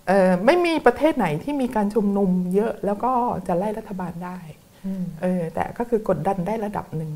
[0.08, 3.12] เอ่อไม่มีประเทศไหนที่มีการชุมนุมเยอะแล้วก็
[3.48, 4.38] จะไล่รัฐบาลได้
[4.86, 7.12] อืมเออแต่ก็คือกดดันได้ระดับหนึ่ง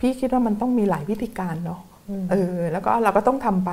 [0.00, 1.80] พี่คิดว่ามันต้องมีหลายวิธีการเนาะ
[2.10, 3.70] อืมเออแล้วก็เราก็ต้องทำไป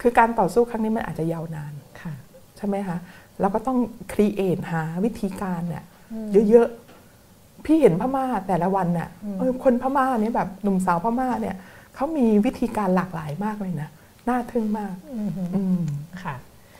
[0.00, 2.12] คือการต่อสู้ครั้งนี้มันอาจจะยาวนานค่ะ
[2.56, 2.98] ใช่ไหมคะ
[3.40, 3.78] เราก็ต้อง
[4.12, 11.56] ครีเอทหาวิธีการเนี่ยอืมเยอะๆ พี่เห็นพม่าแต่ละวันเนี่ยอืมเออคนพม่าเนี่ยแบบหนุ่มสาวพม่าเนี่ย
[11.94, 13.88] เขามีวิธีการหลากหลายมากเลยนะ
[14.28, 15.80] น่าทึ่งมากอืมอืม
[16.22, 16.34] ค่ะ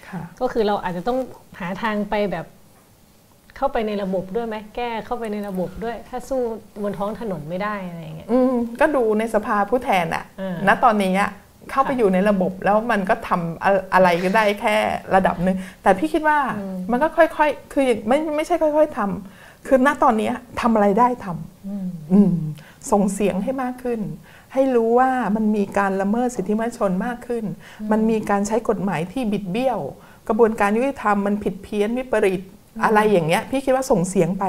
[0.09, 1.19] ค่ะ ก็คือเราอาจจะต้อง
[1.61, 2.47] หาทางไปแบบ
[3.57, 6.41] เข้าไปในระบบด้วยไหมแก้เข้าไปในระบบด้วย ถ้าสู้
[6.83, 11.31] บนท้องถนนไม่ได้อะไรอย่างเงี้ยอืมก็ดูในสภาผู้แทนอะอ่าณตอนนี้อะ
[11.71, 14.77] เข้าไปค่ะอยู่ในระบบแล้วมันก็ทำอะอะไรก็ได้แค่
[15.15, 20.31] ระดับหนึ่งแต่พี่คิดว่าอืมมันก็ค่อยๆ คือไม่ไม่ใช่ค่อย ๆทำคือณตอนนี้
[20.61, 22.33] ทำอะไรได้ทำอืมอืม
[22.91, 24.01] ส่งเสียงให้มากขึ้น
[24.53, 27.45] ให้รู้ว่ามันมีการละเมิดสิทธิมนุษยชนมากขึ้น
[27.91, 29.81] มันมีการใช้กฎหมายที่บิดเบี้ยว
[30.29, 32.43] กระบวนการยุติธรรมมันผิดเพี้ยนวิปริต
[32.85, 34.45] อะไรอย่างเงี้ย พี่คิดว่าส่งเสียงไป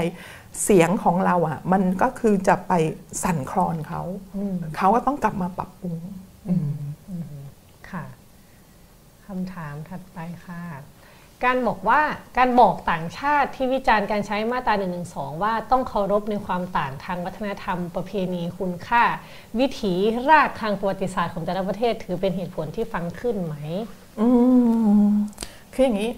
[0.63, 2.73] เสียงของเราอะ มันก็คือจะไป
[3.23, 4.01] สั่นคลอนเขา
[4.37, 5.97] อืมเขาก็ต้องกลับมาปรับปรุง
[6.47, 6.90] อืมค่ะ
[9.31, 10.63] คำถามถัดไปค่ะ
[11.45, 12.01] การบอกว่า
[12.37, 15.01] การบอกต่างชาติที่วิจารณ์การใช้มาตรา1นึ
[15.43, 19.03] ว่าต้องเคารพในความต่างทางวัฒนธรรม ประเพณีคุณค่า
[19.59, 19.93] วิถี
[20.29, 23.55] รากทางประวัติศาสตร์ของแต่ละประเทศถือเป็นเหตุผลที่ฟังขึ้นไหม
[24.19, 24.27] อื
[25.07, 25.09] ม
[25.73, 26.11] คืออย่างนี้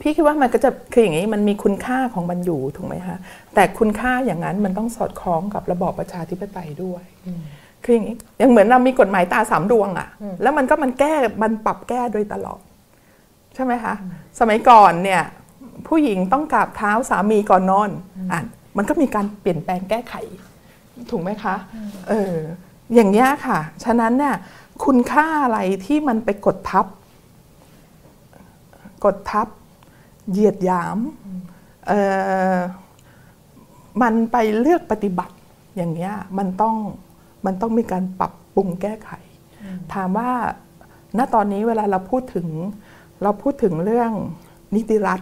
[0.00, 3.16] พี่คิดว่ามันก็จะคืออย่างนี้มันมีคุณค่าของมันอยู่ถูกไหมคะ
[3.54, 7.04] แต่คุณค่าอย่างนั้นมันต้องสอดคล้องกับระบอบประชาธิปไตยด้วย
[7.84, 10.08] คืออย่างนี้ยังเหมือนเรามีกฎหมายตาสามดวงอะ่ะ
[10.42, 12.60] แล้วมันก็มันแก้มันปรับแก้โดยตลอด
[13.54, 13.94] ใช่ไหมคะ
[14.40, 15.22] สมัยก่อนเนี่ย
[15.88, 17.90] ผู้หญิงต้องกราบเท้าสามีก่อนนอน
[18.32, 18.40] อะ
[18.76, 20.14] มันก็มีการเปลี่ยนแปลงแก้ไข
[21.10, 21.54] ถูกไหมคะ
[22.08, 22.36] เออ
[22.94, 24.34] อย่างนี้ยค่ะ ฉะนั้นเนี่ย
[24.84, 26.86] คุณค่าอะไรที่มันไปกดทับ
[29.04, 29.48] กดทับ
[30.30, 30.98] เหยียดหยาม
[31.88, 31.92] เอ
[32.54, 32.56] อ
[34.02, 35.34] มันไปเลือกปฏิบัติ
[35.76, 36.76] อย่างเงี้ยมันต้อง
[37.46, 39.10] มันต้องมีการปรับปรุงแก้ไข
[39.94, 40.30] ถามว่า
[41.18, 42.46] ณตอนนี้เวลาเราพูดถึง
[43.22, 44.10] เราพูดถึงเรื่อง
[44.74, 45.20] นิติรัฐ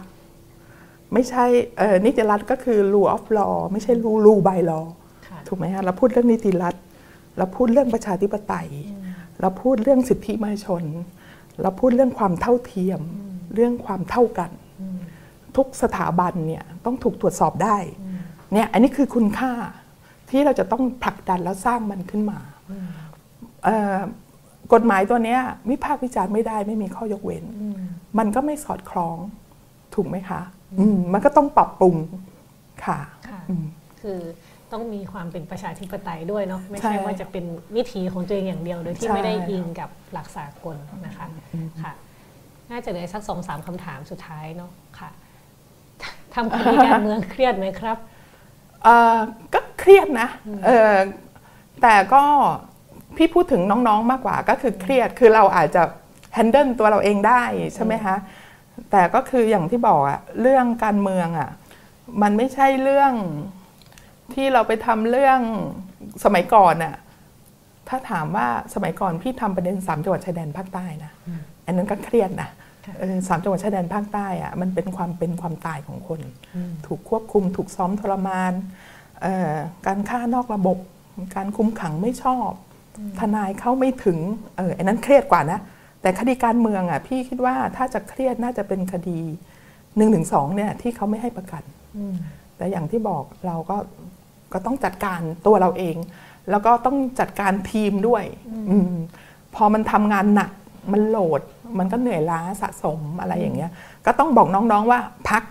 [1.13, 1.45] ไม่ใช่
[1.77, 4.85] เอ่อนิติรัฐก็คือ rule of law ไม่ใช่ rule rule by law
[5.27, 6.75] ค่ะถูกไหมฮะเราพูดเรื่องนิติรัฐ
[7.37, 8.69] เราพูดเรื่องประชาธิปไตย
[9.41, 10.83] เราพูดเรื่องสิทธิมนุษยชน
[11.61, 13.01] เราพูดเรื่องความเท่าเทียม
[13.55, 14.51] เรื่องความเท่ากัน
[15.55, 17.77] ทุกสถาบันเนี่ยต้องถูกตรวจสอบได้
[18.53, 19.51] เนี่ยอันนี้คือคุณค่า
[20.29, 22.39] ที่เราจะต้องผลักดันแล้วสร้างมันขึ้นมา
[23.63, 23.97] เอ่อ
[24.73, 25.39] กฎหมายตัวเนี้ย
[25.69, 27.43] วิพากษ์วิจารณ์ไม่ได้ไม่มีข้อยกเว้น
[28.17, 29.17] มันก็ไม่สอดคล้อง
[29.95, 30.41] ถูกไหมคะ
[30.79, 31.95] อืมมันก็ต้องปรับปรุง
[32.85, 32.99] ค่ะ
[33.29, 33.65] ค่ะอืม
[34.01, 34.19] คือ
[34.71, 37.45] ต้องมีความเป็นประชาธิปไตยด้วยเนาะไม่ใช่ใช่ว่าจะเป็น
[37.75, 40.75] วิถีของตัวเองอย่างเดียวโดยที่ใช่ไม่ได้อิงกับหลักสากล
[41.05, 41.27] นะคะ
[41.83, 41.93] ค่ะ
[42.71, 45.09] น่าจะเหลือสักสองสามคำถามสุดท้ายเนาะค่ะ
[46.33, 48.16] ทำคดีการเมืองเครียดไหมครับเอ่อ
[49.53, 50.29] ก็เครียดนะ
[50.65, 50.93] เออ
[51.81, 52.23] แต่ก็
[53.17, 55.83] พี่พูดถึงน้องๆมากกว่าก็คือเครียดคือเราอาจจะ
[56.33, 57.41] แฮนเดิลตัวเราเองได้
[57.75, 58.15] ใช่ไหมคะ
[58.91, 61.49] แต่ก็คืออย่างที่บอกอะเรื่องการเมืองอะ
[62.21, 63.13] มันไม่ใช่เรื่อง
[64.33, 65.39] ที่เราไปทำเรื่อง
[66.23, 66.95] สมัยก่อนอะ
[67.89, 71.11] ถ้าถามว่าสมัยก่อนพี่ทำประเด็นสามจังหวัดชายแดนภาคใต้นะ
[71.65, 72.66] อันนั้นก็เครียดนะค่ะเออ
[73.27, 76.19] สามจังหวัดชายแดนภาคใต้อะมันเป็นความเป็นความตายของคน
[76.85, 78.53] ถูกควบคุมถูกซ้อมทรมาน
[79.21, 79.53] เอ่อ
[79.87, 80.77] การฆ่านอกระบบ
[81.35, 82.49] การคุมขังไม่ชอบ
[83.19, 84.17] ทนายเข้าไม่ถึง
[84.57, 85.59] เอออันนั้นเครียดกว่านะ
[86.01, 89.19] แต่คดีการเมืองอะพี่คิดว่าถ้าจะเครียดน่าจะเป็นคดี
[89.97, 91.63] หนึ่งถึงสองเนี่ยที่เขาไม่ให้ประกัน
[92.57, 93.77] แต่อย่างที่บอกเราก็
[94.53, 95.95] ก็ต้องจัดการตัวเราเอง
[96.49, 98.23] แล้วก็ต้องจัดการทีมด้วย
[98.69, 98.95] อม
[99.55, 100.51] พอมันทำงานหนัก
[100.91, 101.41] มันโหลด
[101.79, 103.71] มันก็เหนื่อยล้าสะสมอะไรอย่างเงี้ย
[104.05, 104.99] ก็ต้องบอกน้องๆว่า
[105.29, 105.43] พัก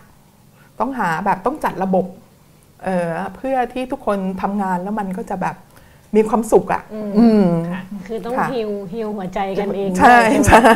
[0.80, 2.06] ต้องหาแบบต้องจัดระบบ
[2.84, 5.56] เอ่อเพื่อที่ทุกคนทำงานแล้วมันก็จะแบบ
[6.16, 6.82] มีความสุขอะ่ะ
[7.18, 10.70] อืมค่ะคือต้องค่ะฮิวฮิวหัวใจกันเอง ใช่ด้วยใช่ไหม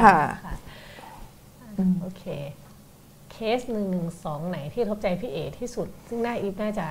[0.00, 0.16] ค่ะ
[2.02, 2.24] โอเค
[3.32, 6.86] เคสหนึ่งหนึ่งสองไหนที่กระทบใจพี่เอที่สุด ซึ่งน่าอีฟน่าจะ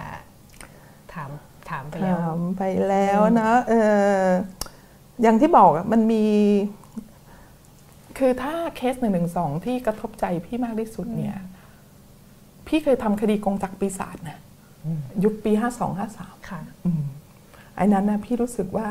[1.14, 1.30] ถาม
[1.70, 3.74] ถามไปแล้วถามไปแล้วนะเอ
[4.22, 4.26] อ
[5.22, 6.24] อย่างที่บอกอะมันมี
[8.18, 11.38] คือถ้าเคสหนึ่งหนึ่งสองที่กระทบใจพี่มากที่สุดเนี่ย
[12.68, 14.38] พี่เคยทำคดีกงจักรปีศาจนะ
[15.24, 16.62] ยุคปีห้าสองห้าสามค่ะ
[17.76, 18.90] ไอ้นั้นนะพี่รู้สึกว่า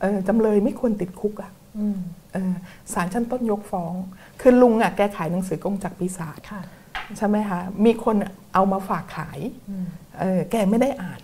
[0.00, 1.98] เออจำเลยไม่ควรติดคุกอะอืม
[2.32, 2.54] เออ
[2.92, 3.92] ศาลชั้นต้นยกฟ้อง
[4.40, 6.62] คือลุงอะแกขายหนังสือกงจักรปีศาจค่ะ
[7.16, 8.16] ใช่ไหมคะ มีคน
[8.54, 9.38] เอามาฝากขาย
[9.70, 9.86] อืม
[10.18, 11.20] เออแกไม่ได้อ่าน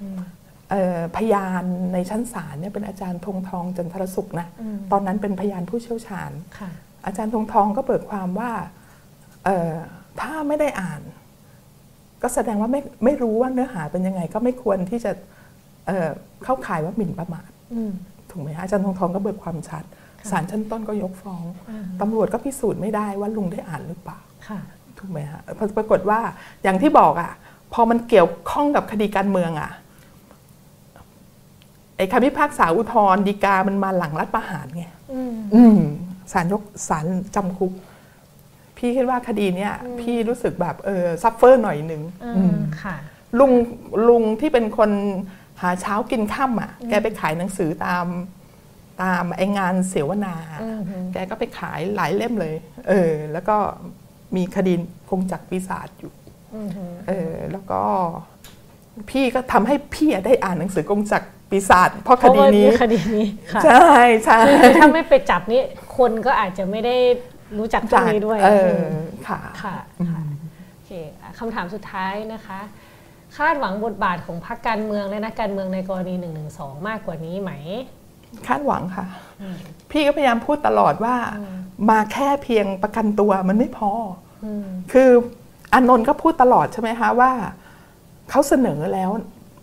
[0.00, 0.39] อืมเอ่อ
[1.16, 6.70] พยานในชั้นศาลเนี่ยเป็นอาจารย์ธงทองจันทรสุขนะอืมตอนนั้นเป็นพยานผู้เชี่ยวชาญค่ะ
[7.06, 8.52] อาจารย์ธงทองก็เบิกความว่า
[9.44, 9.74] เอ่อ
[10.20, 11.02] ถ้าไม่ได้อ่าน
[12.22, 15.12] ก็แสดงว่าไม่ไม่รู้ว่าเนื้อหาเป็นยังไง ก็ไม่ควรที่จะ
[15.86, 16.08] เอ่อ
[16.44, 17.92] เข้าข่ายว่าหมิ่นประมาทอืม
[18.30, 19.84] ถูกไหมคะอาจารย์ธงทองก็เบิกความชัด
[20.30, 24.18] ศาลชั้นต้นก็ยกฟ้องอ่าตำรวจก็พิสูจน์ไม่ได้ว่าลุงได้อ่านหรือเปล่า
[24.48, 24.60] ค่ะ
[24.98, 25.40] ถูกไหมฮะ
[25.76, 26.20] ปรากฏว่า
[26.62, 27.32] อย่างที่บอกอะ่ะ
[27.72, 29.70] พอมันเกี่ยวข้องกับคดีการเมืองอะ่ะ
[32.00, 35.78] ไอ้คำพิพากษาอุทธรณ์ฎีกามันมาหลังรัฐประหารไงอืมอืม
[36.32, 37.72] ศาลยกศาลจำคุก
[38.76, 42.96] พี่คิดว่าคดีเนี้ยพี่รู้สึกแบบเออ suffer หน่อยหนึ่งอือืมมค่ะ
[43.38, 43.52] ลุง
[44.08, 44.90] ลุงที่เป็นคน
[45.62, 48.06] หาเช้ากินค่ำอะ แกไปขายหนังสือตาม
[49.02, 52.54] ตามไองานเสวนาอืมฮึแกก็ไปขายหลายเล่มเลย
[52.88, 53.56] เออ แล้วก็
[54.36, 54.74] มีคดี
[55.10, 56.12] คงจักรปีศาจอยู่
[56.54, 57.82] อืมฮึเออ แล้วก็
[59.10, 63.92] พี่ก็ทำให้พี่อะได้อ่านหนังสือกงจักรปีศาจเพราะคดีนี้เพราะว่าคดีนี้ค่ะใช่
[64.24, 65.62] ใช่คือถ้าไม่ไปจับนี่
[65.96, 66.96] คนก็อาจจะไม่ได้
[67.58, 69.76] รู้จักเรื่องนี้ด้วยเออมค่ะค่ะ
[70.10, 70.20] ค่ะ
[70.72, 70.90] โอเค
[71.22, 72.60] อะคำถามสุดท้ายนะคะ
[73.36, 76.42] คาดหวังบทบาทของพรรคการเมืองและนักการเมืองในกรณี1นึ
[76.88, 77.52] มากกว่านี้ไหม
[78.46, 79.06] คาดหวังค่ะ
[79.90, 81.16] พี่ก็พยายามพูดตลอดว่า
[81.90, 83.90] มาแค่เพียงประกันตัวมันไม่พอ
[84.44, 85.10] อมคือ
[85.74, 87.32] อานนท์ก็พูดตลอดใช่ไหมคะว่า
[88.30, 89.10] เขาเสนอแล้ว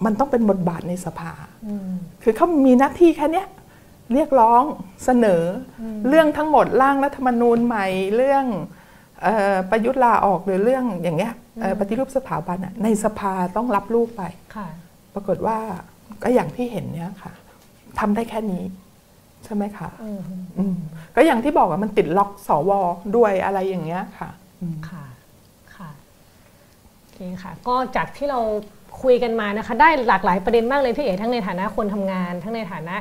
[0.05, 1.33] มันต้องเป็นบทบาทในสภา
[1.67, 1.89] อืม
[2.23, 3.47] คือเขามีหน้าที่แค่เนี้ย
[4.13, 4.63] เรียกร้อง
[5.05, 5.43] เสนอ
[5.81, 7.85] อเรื่องทั้งหมดร่างรัฐธรรมนูญใหม่
[8.15, 8.45] เรื่อง
[9.23, 14.23] เออประยุทธ์ลาออกหรือเรื่องอย่างเงี้ยเอ่อปฏิรูปสถาบันอะในสภาต้องรับลูกไป
[14.55, 14.67] ค่ะ
[15.13, 15.57] ปรากฏว่า
[16.23, 17.33] ก็อย่างที่เห็นเนี้ยค่ะ
[17.99, 18.63] ทำได้แค่นี้
[19.43, 20.21] ใช่ไหมคะอืม
[20.57, 20.75] อืม
[21.15, 22.71] ก็อย่างที่บอกอะมันติดล็อกสว
[23.15, 24.29] ด้วยอะไรอย่างเงี้ยค่ะ
[24.59, 25.06] ค่ะค่ะโอ
[27.17, 28.39] เคค่ะ ก็จากที่เรา
[29.01, 32.95] คุยกันมานะคะ ได้หลากหลายประเด็นมากเลยพี่เอ๋ทั้งในฐานะคนทำงาน ทั้งในฐานะ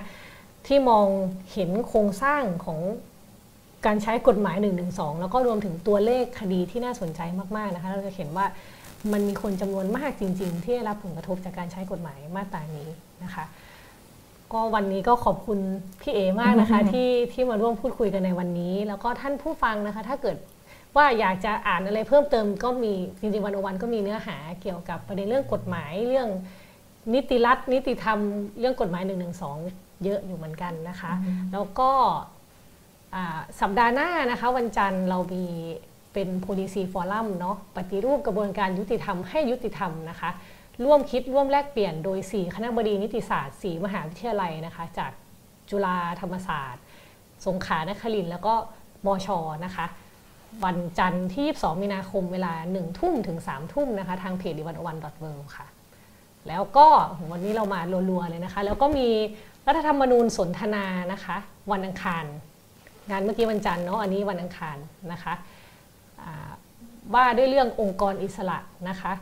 [0.67, 1.07] ที่มอง
[1.53, 2.79] เห็นโครงสร้างของ
[3.87, 4.85] การใช้กฎหมาย1นึ
[5.21, 7.21] แล้วก็รวมถึงตัวเลขคดีที่น่าสนใจ
[7.57, 8.47] มากๆนะคะเราจะเห็นว่า
[9.13, 12.89] มันมีคนจำนวนมากจริง ๆ ที่ได้รับผลกระทบจากการใช้กฎหมายมาตรานี้
[13.25, 13.45] นะคะ
[14.53, 15.59] ก็วันนี้ก็ขอบคุณ
[16.01, 20.37] พี่เอมากนะคะที่ที่มาร่วมพูดคุยกันในวันนี้ แล้วก็ท่านผู้ฟังนะคะ ถ้าเกิด
[20.97, 26.29] ว่าอยากจะอ่านอะไรเพิ่มเติมก็มีจริงๆวันวันก็มีเนื้อหาเกี่ยวกับประเด็นเรื่องกฎหมายเรื่อง
[27.15, 28.19] นิติรัฐนิติธรรม
[28.59, 29.29] เรื่องกฎหมาย1นึ
[30.05, 31.13] เยอะอยู่เหมือนกันนะคะ
[31.53, 31.91] แล้วก็
[33.15, 35.45] อ่าสัปดาห์หน้านะคะวันจันทร์เรามี
[36.13, 40.31] เป็น policy forum เนาะปฏิรูปกระบวนการยุติธรรมให้ยุติธรรมนะคะ
[40.85, 45.13] ร่วมคิดร่วมแลกเปลี่ยนโดย 4 คณะบดีนิติศาสตร์ 4 มหาวิทยาลัยนะคะ จาก
[45.71, 46.83] จุฬาธรรมศาสตร์
[47.47, 48.55] สงขลานครินทร์แล้วก็
[49.07, 49.29] มช
[49.65, 49.87] นะคะ
[50.65, 55.27] วันจันทร์ที่ 2 มีนาคมเวลา 1 ทุ่มถึง 3 ทุ่มนะคะ ทางเพจดิวันวันดอทเว
[55.57, 55.67] ค่ะ
[56.49, 56.87] แล้วก็
[57.33, 57.81] วันนี้เรามา
[58.11, 59.09] รัวๆเลยนะคะ แล้วก็มี
[59.67, 61.37] รัฐธรรมนูญสนทนานะคะ
[61.73, 62.25] วันอังคาร
[63.11, 64.77] งานเมื่อกี้วันจันทร์เนาะอันนี้วันอังคาร
[65.13, 65.35] นะคะ
[67.15, 68.59] ว่าด้วยเรื่ององค์กรอิสระ
[68.89, 69.13] นะคะ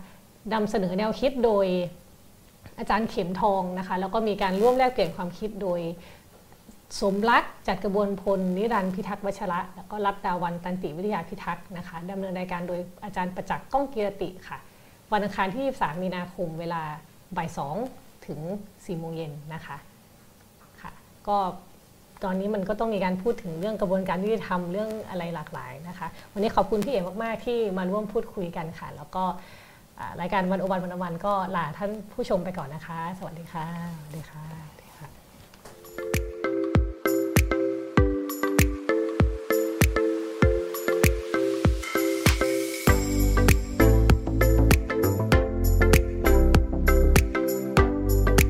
[0.53, 1.67] นำเสนอแนวคิดโดย
[2.79, 5.81] อาจารย์เข็มทองนะคะ แล้วก็มีการร่วมแลกเปลี่ยนความคิดโดย
[7.01, 14.59] สมรักจัดกระบวนพลนิรันดร์พิทักษ์วัชระ แล้วก็รัตดาวันตันติวิทยาพิทักษ์นะคะดำเนินรายการโดยอาจารย์ประจักษ์ก้องกีรติค่ะ
[15.13, 16.83] วันอังคารที่ 23 มีนาคมเวลา
[17.37, 17.49] บ่าย
[17.87, 19.77] 2 ถึง 4 โมงเย็นนะคะ
[20.83, 20.93] ค่ะ
[21.29, 21.37] ก็
[22.25, 29.25] ตอนนี้มันก็ต้องมีการพูดถึงเรื่องกระบวนการยุติธรรมเรื่องอะไรหลากหลายนะคะ วันนี้ขอบคุณพี่เอ๋มากๆที่มาร่วมพูดคุยกันค่ะ แล้วก็
[30.21, 33.67] รายการวันโอวันวันอวันก็ลาท่านผู้ชมไปก่อนนะคะ สวัสดีค่ะ
[33.99, 34.74] สวัสดีค่ะ